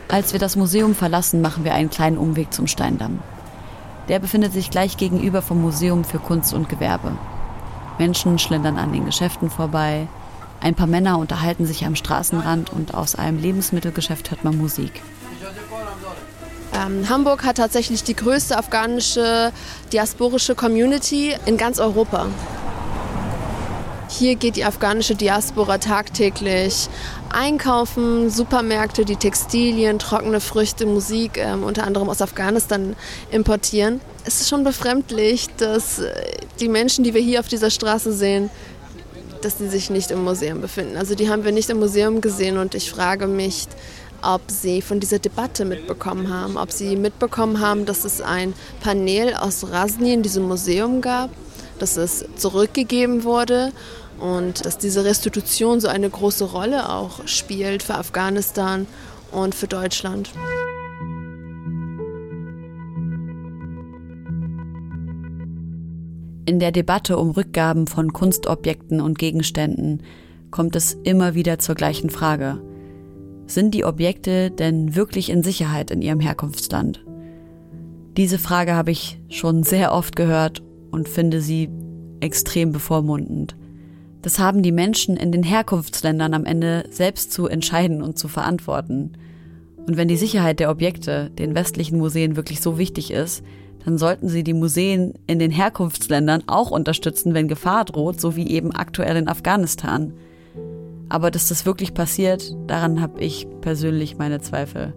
Als 0.07 0.33
wir 0.33 0.39
das 0.39 0.55
Museum 0.55 0.95
verlassen, 0.95 1.41
machen 1.41 1.65
wir 1.65 1.73
einen 1.73 1.89
kleinen 1.89 2.17
Umweg 2.17 2.53
zum 2.53 2.67
Steindamm. 2.67 3.19
Der 4.10 4.20
befindet 4.20 4.53
sich 4.53 4.70
gleich 4.70 4.97
gegenüber 4.97 5.41
vom 5.41 5.62
Museum 5.62 6.03
für 6.03 6.20
Kunst 6.20 6.53
und 6.53 6.68
Gewerbe. 6.68 7.12
Menschen 7.97 8.39
schlendern 8.39 8.78
an 8.78 8.91
den 8.91 9.05
Geschäften 9.05 9.49
vorbei, 9.49 10.07
ein 10.62 10.76
paar 10.76 10.88
Männer 10.88 11.18
unterhalten 11.18 11.66
sich 11.66 11.86
am 11.86 11.95
Straßenrand 11.95 12.72
und 12.72 12.93
aus 12.93 13.16
einem 13.16 13.39
Lebensmittelgeschäft 13.39 14.32
hört 14.32 14.43
man 14.43 14.57
Musik. 14.57 15.01
Ähm, 16.74 17.07
Hamburg 17.10 17.45
hat 17.45 17.57
tatsächlich 17.57 18.03
die 18.03 18.16
größte 18.16 18.57
afghanische 18.57 19.51
diasporische 19.93 20.55
Community 20.55 21.34
in 21.45 21.57
ganz 21.57 21.80
Europa. 21.80 22.28
Hier 24.10 24.36
geht 24.36 24.55
die 24.55 24.66
afghanische 24.66 25.16
Diaspora 25.16 25.78
tagtäglich 25.78 26.89
einkaufen, 27.32 28.30
Supermärkte, 28.30 29.05
die 29.05 29.15
Textilien, 29.15 29.99
trockene 29.99 30.39
Früchte, 30.39 30.86
Musik 30.86 31.38
äh, 31.38 31.53
unter 31.53 31.86
anderem 31.86 32.09
aus 32.09 32.21
Afghanistan 32.21 32.95
importieren. 33.32 34.01
Es 34.25 34.41
ist 34.41 34.49
schon 34.49 34.63
befremdlich, 34.63 35.47
dass 35.57 35.99
äh, 35.99 36.11
die 36.59 36.67
Menschen, 36.67 37.03
die 37.03 37.13
wir 37.13 37.21
hier 37.21 37.39
auf 37.39 37.47
dieser 37.47 37.69
Straße 37.69 38.11
sehen, 38.11 38.49
dass 39.41 39.57
sie 39.57 39.69
sich 39.69 39.89
nicht 39.89 40.11
im 40.11 40.23
Museum 40.23 40.61
befinden. 40.61 40.97
Also 40.97 41.15
die 41.15 41.30
haben 41.30 41.45
wir 41.45 41.51
nicht 41.51 41.69
im 41.69 41.80
Museum 41.80 42.21
gesehen 42.21 42.57
und 42.57 42.75
ich 42.75 42.91
frage 42.91 43.27
mich, 43.27 43.67
ob 44.21 44.41
sie 44.47 44.82
von 44.82 44.99
dieser 44.99 45.19
Debatte 45.19 45.65
mitbekommen 45.65 46.34
haben, 46.34 46.57
ob 46.57 46.71
sie 46.71 46.95
mitbekommen 46.95 47.59
haben, 47.61 47.86
dass 47.86 48.03
es 48.03 48.21
ein 48.21 48.53
Panel 48.82 49.34
aus 49.36 49.71
Rasni 49.71 50.13
in 50.13 50.23
diesem 50.23 50.43
Museum 50.47 51.01
gab, 51.01 51.30
dass 51.80 51.95
es 51.95 52.25
zurückgegeben 52.36 53.23
wurde 53.23 53.71
und 54.20 54.65
dass 54.65 54.78
diese 54.78 55.05
Restitution 55.05 55.80
so 55.80 55.88
eine 55.88 56.09
große 56.09 56.45
Rolle 56.45 56.89
auch 56.89 57.28
spielt 57.28 57.84
für 57.84 57.95
Afghanistan 57.95 58.88
und 59.32 59.55
für 59.55 59.67
Deutschland. 59.67 60.32
In 66.45 66.59
der 66.59 66.72
Debatte 66.72 67.17
um 67.17 67.30
Rückgaben 67.30 67.86
von 67.86 68.11
Kunstobjekten 68.11 69.01
und 69.01 69.20
Gegenständen 69.20 70.01
kommt 70.49 70.76
es 70.76 70.93
immer 71.03 71.36
wieder 71.36 71.59
zur 71.59 71.76
gleichen 71.76 72.09
Frage. 72.09 72.59
Sind 73.45 73.76
die 73.76 73.86
Objekte 73.86 74.49
denn 74.49 74.95
wirklich 74.95 75.30
in 75.30 75.43
Sicherheit 75.43 75.91
in 75.91 76.01
ihrem 76.01 76.20
Herkunftsland? 76.20 77.05
Diese 78.17 78.39
Frage 78.39 78.74
habe 78.74 78.89
ich 78.89 79.20
schon 79.30 79.61
sehr 79.61 79.93
oft 79.93 80.15
gehört 80.15 80.63
und 80.89 81.07
finde 81.07 81.39
sie 81.41 81.70
extrem 82.20 82.72
bevormundend. 82.72 83.55
Das 84.22 84.38
haben 84.38 84.63
die 84.63 84.72
Menschen 84.72 85.15
in 85.15 85.32
den 85.32 85.43
Herkunftsländern 85.43 86.34
am 86.34 86.45
Ende 86.45 86.86
selbst 86.89 87.32
zu 87.32 87.47
entscheiden 87.47 88.01
und 88.01 88.17
zu 88.17 88.28
verantworten. 88.28 89.13
Und 89.88 89.97
wenn 89.97 90.09
die 90.09 90.17
Sicherheit 90.17 90.59
der 90.59 90.70
Objekte 90.70 91.30
den 91.32 91.55
westlichen 91.55 91.97
Museen 91.97 92.36
wirklich 92.36 92.61
so 92.61 92.78
wichtig 92.78 93.11
ist, 93.11 93.43
dann 93.86 93.97
sollten 93.97 94.28
sie 94.28 94.43
die 94.43 94.53
Museen 94.53 95.13
in 95.26 95.39
den 95.39 95.51
Herkunftsländern 95.51 96.43
auch 96.47 96.70
unterstützen, 96.70 97.34
wenn 97.34 97.47
Gefahr 97.47 97.86
droht, 97.86 98.20
so 98.20 98.36
wie 98.36 98.49
eben 98.49 98.74
aktuell 98.74 99.15
in 99.15 99.30
Afghanistan. 99.30 100.13
Aber 101.07 101.32
dass 101.32 101.47
das 101.47 101.65
wirklich 101.65 101.93
passiert, 101.93 102.55
daran 102.67 103.01
habe 103.01 103.22
ich 103.22 103.47
persönlich 103.61 104.17
meine 104.17 104.41
Zweifel. 104.41 104.93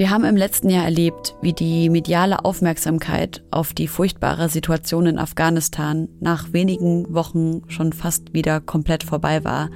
Wir 0.00 0.08
haben 0.08 0.24
im 0.24 0.34
letzten 0.34 0.70
Jahr 0.70 0.86
erlebt, 0.86 1.34
wie 1.42 1.52
die 1.52 1.90
mediale 1.90 2.46
Aufmerksamkeit 2.46 3.44
auf 3.50 3.74
die 3.74 3.86
furchtbare 3.86 4.48
Situation 4.48 5.04
in 5.04 5.18
Afghanistan 5.18 6.08
nach 6.20 6.54
wenigen 6.54 7.12
Wochen 7.12 7.60
schon 7.68 7.92
fast 7.92 8.32
wieder 8.32 8.62
komplett 8.62 9.04
vorbei 9.04 9.44
war, 9.44 9.68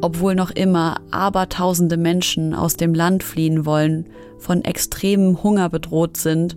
obwohl 0.00 0.34
noch 0.34 0.50
immer 0.50 1.02
abertausende 1.10 1.98
Menschen 1.98 2.54
aus 2.54 2.78
dem 2.78 2.94
Land 2.94 3.22
fliehen 3.22 3.66
wollen, 3.66 4.06
von 4.38 4.64
extremem 4.64 5.42
Hunger 5.42 5.68
bedroht 5.68 6.16
sind 6.16 6.56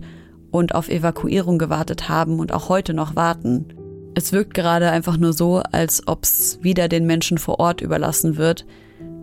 und 0.50 0.74
auf 0.74 0.88
Evakuierung 0.88 1.58
gewartet 1.58 2.08
haben 2.08 2.38
und 2.38 2.52
auch 2.52 2.70
heute 2.70 2.94
noch 2.94 3.14
warten. 3.14 3.66
Es 4.14 4.32
wirkt 4.32 4.54
gerade 4.54 4.90
einfach 4.90 5.18
nur 5.18 5.34
so, 5.34 5.58
als 5.72 6.08
ob 6.08 6.22
es 6.22 6.58
wieder 6.62 6.88
den 6.88 7.04
Menschen 7.04 7.36
vor 7.36 7.60
Ort 7.60 7.82
überlassen 7.82 8.38
wird, 8.38 8.64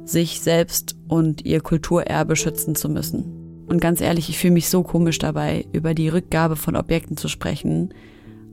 sich 0.06 0.40
selbst 0.40 0.96
und 1.08 1.48
ihr 1.48 1.62
Kulturerbe 1.62 2.36
schützen 2.36 2.76
zu 2.76 2.88
müssen. 2.88 3.41
Und 3.72 3.80
ganz 3.80 4.02
ehrlich, 4.02 4.28
ich 4.28 4.38
fühle 4.38 4.52
mich 4.52 4.68
so 4.68 4.84
komisch 4.84 5.18
dabei, 5.18 5.66
über 5.72 5.94
die 5.94 6.10
Rückgabe 6.10 6.58
von 6.58 6.76
Objekten 6.76 7.16
zu 7.16 7.30
sprechen, 7.30 7.94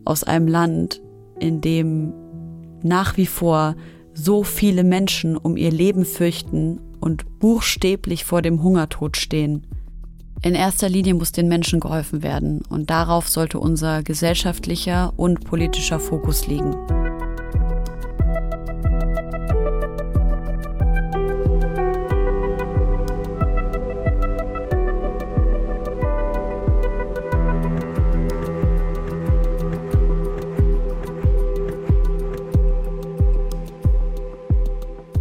aus 0.05 0.23
einem 0.23 0.47
Land, 0.47 1.03
in 1.41 1.61
dem 1.61 2.13
nach 2.85 3.17
wie 3.17 3.27
vor 3.27 3.75
so 4.15 4.45
viele 4.45 4.85
Menschen 4.85 5.37
um 5.37 5.57
ihr 5.57 5.73
Leben 5.73 6.05
fürchten 6.05 6.81
und 7.01 7.41
buchstäblich 7.41 8.25
vor 8.25 8.43
dem 8.43 8.63
Hungertod 8.63 9.17
stehen. 9.17 9.67
In 10.43 10.55
erster 10.55 10.89
Linie 10.89 11.15
muss 11.15 11.33
den 11.33 11.49
Menschen 11.49 11.81
geholfen 11.81 12.23
werden 12.23 12.63
und 12.69 12.89
darauf 12.89 13.29
sollte 13.29 13.59
unser 13.59 14.05
gesellschaftlicher 14.05 15.15
und 15.17 15.45
politischer 15.45 15.99
Fokus 15.99 16.47
liegen. 16.47 16.77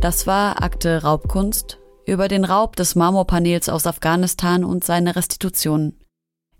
Das 0.08 0.26
war 0.26 0.64
Akte 0.64 1.04
Raubkunst 1.04 1.80
über 2.06 2.30
den 2.30 2.46
Raub 2.46 2.78
des 2.78 2.96
Marmorpanels 2.96 3.68
aus 3.68 3.86
Afghanistan 3.86 4.64
und 4.64 4.86
seine 4.86 5.18
Restitution. 5.18 5.96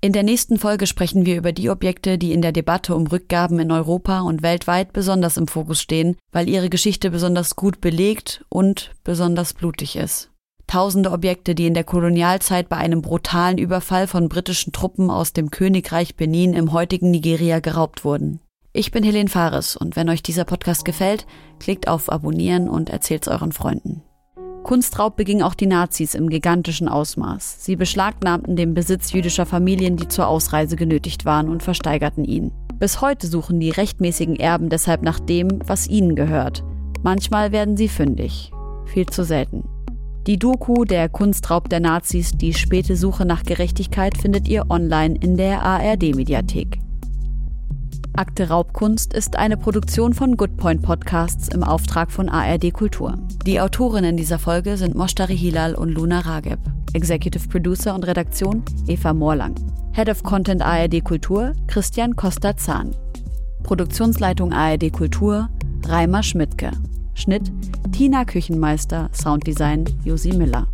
In 0.02 0.12
der 0.12 0.24
nächsten 0.24 0.60
Folge 0.60 0.86
sprechen 0.86 1.26
wir 1.26 1.38
über 1.38 1.54
die 1.54 1.70
Objekte, 1.70 2.18
die 2.18 2.34
in 2.34 2.42
der 2.42 2.52
Debatte 2.52 2.94
um 2.94 3.08
Rückgaben 3.08 3.58
in 3.60 3.72
Europa 3.72 4.20
und 4.20 4.42
weltweit 4.42 4.92
besonders 4.92 5.38
im 5.38 5.48
Fokus 5.48 5.80
stehen, 5.80 6.18
weil 6.34 6.50
ihre 6.50 6.70
Geschichte 6.70 7.10
besonders 7.10 7.56
gut 7.56 7.80
belegt 7.80 8.44
und 8.50 8.92
besonders 9.06 9.54
blutig 9.54 9.96
ist. 9.96 10.30
Tausende 10.68 11.12
Objekte, 11.12 11.56
die 11.56 11.68
in 11.68 11.74
der 11.74 11.86
Kolonialzeit 11.86 12.68
bei 12.68 12.76
einem 12.76 13.02
brutalen 13.02 13.58
Überfall 13.58 14.08
von 14.08 14.28
britischen 14.28 14.74
Truppen 14.74 15.10
aus 15.10 15.32
dem 15.32 15.52
Königreich 15.52 16.18
Benin 16.18 16.52
im 16.52 16.74
heutigen 16.74 17.12
Nigeria 17.12 17.62
geraubt 17.62 18.04
wurden. 18.04 18.42
Ich 18.78 18.92
bin 18.92 19.04
Helene 19.04 19.28
Fares 19.28 19.76
und 19.76 19.96
wenn 19.96 20.08
euch 20.08 20.22
dieser 20.22 20.46
Podcast 20.46 20.86
gefällt, 20.86 21.26
klickt 21.60 21.88
auf 21.88 22.12
Abonnieren 22.12 22.70
und 22.70 22.92
erzählt's 22.92 23.28
euren 23.28 23.52
Freunden. 23.52 24.04
Kunstraub 24.62 25.16
beging 25.16 25.42
auch 25.42 25.56
die 25.56 25.66
Nazis 25.66 26.14
im 26.14 26.30
gigantischen 26.30 26.88
Ausmaß. 26.88 27.66
Sie 27.66 27.76
beschlagnahmten 27.76 28.56
den 28.56 28.76
Besitz 28.76 29.14
jüdischer 29.14 29.48
Familien, 29.48 29.98
die 29.98 30.08
zur 30.08 30.28
Ausreise 30.28 30.76
genötigt 30.76 31.26
waren, 31.26 31.50
und 31.50 31.64
versteigerten 31.64 32.24
ihn. 32.24 32.52
Bis 32.78 33.02
heute 33.02 33.26
suchen 33.26 33.60
die 33.60 33.72
rechtmäßigen 33.72 34.36
Erben 34.36 34.70
deshalb 34.70 35.02
nach 35.02 35.20
dem, 35.20 35.60
was 35.66 35.88
ihnen 35.88 36.16
gehört. 36.16 36.64
Manchmal 37.02 37.52
werden 37.52 37.78
sie 37.78 37.88
fündig. 37.88 38.52
Viel 38.86 39.08
zu 39.08 39.24
selten. 39.24 39.68
Die 40.28 40.38
Doku 40.38 40.84
Der 40.84 41.10
Kunstraub 41.10 41.68
der 41.68 41.80
Nazis, 41.80 42.34
die 42.34 42.54
späte 42.54 42.96
Suche 42.96 43.26
nach 43.26 43.42
Gerechtigkeit 43.42 44.16
findet 44.20 44.48
ihr 44.48 44.70
online 44.70 45.18
in 45.20 45.36
der 45.36 45.64
ARD-Mediathek. 45.64 46.78
Akte 48.18 48.50
Raubkunst 48.50 49.14
ist 49.14 49.36
eine 49.36 49.58
Produktion 49.58 50.12
von 50.12 50.38
Goodpoint 50.38 50.82
Podcasts 50.82 51.50
im 51.50 51.64
Auftrag 51.64 52.12
von 52.12 52.30
ARD 52.30 52.74
Kultur. 52.74 53.16
Die 53.46 53.62
Autorinnen 53.62 54.18
dieser 54.18 54.40
Folge 54.40 54.76
sind 54.76 54.96
Moshtari 54.96 55.38
Hilal 55.38 55.76
und 55.76 55.90
Luna 55.90 56.22
Rageb. 56.22 56.58
Executive 56.94 57.48
Producer 57.48 57.94
und 57.94 58.08
Redaktion 58.08 58.64
Eva 58.88 59.14
Morlang. 59.14 59.54
Head 59.94 60.10
of 60.10 60.24
Content 60.24 60.64
ARD 60.64 61.04
Kultur 61.04 61.54
Christian 61.68 62.16
Costa-Zahn. 62.16 62.96
Produktionsleitung 63.62 64.52
ARD 64.52 64.92
Kultur 64.92 65.48
Reimer 65.86 66.24
Schmidtke. 66.24 66.72
Schnitt 67.14 67.52
Tina 67.92 68.26
Küchenmeister, 68.26 69.12
Sounddesign 69.14 69.86
Josi 70.04 70.34
Miller. 70.34 70.66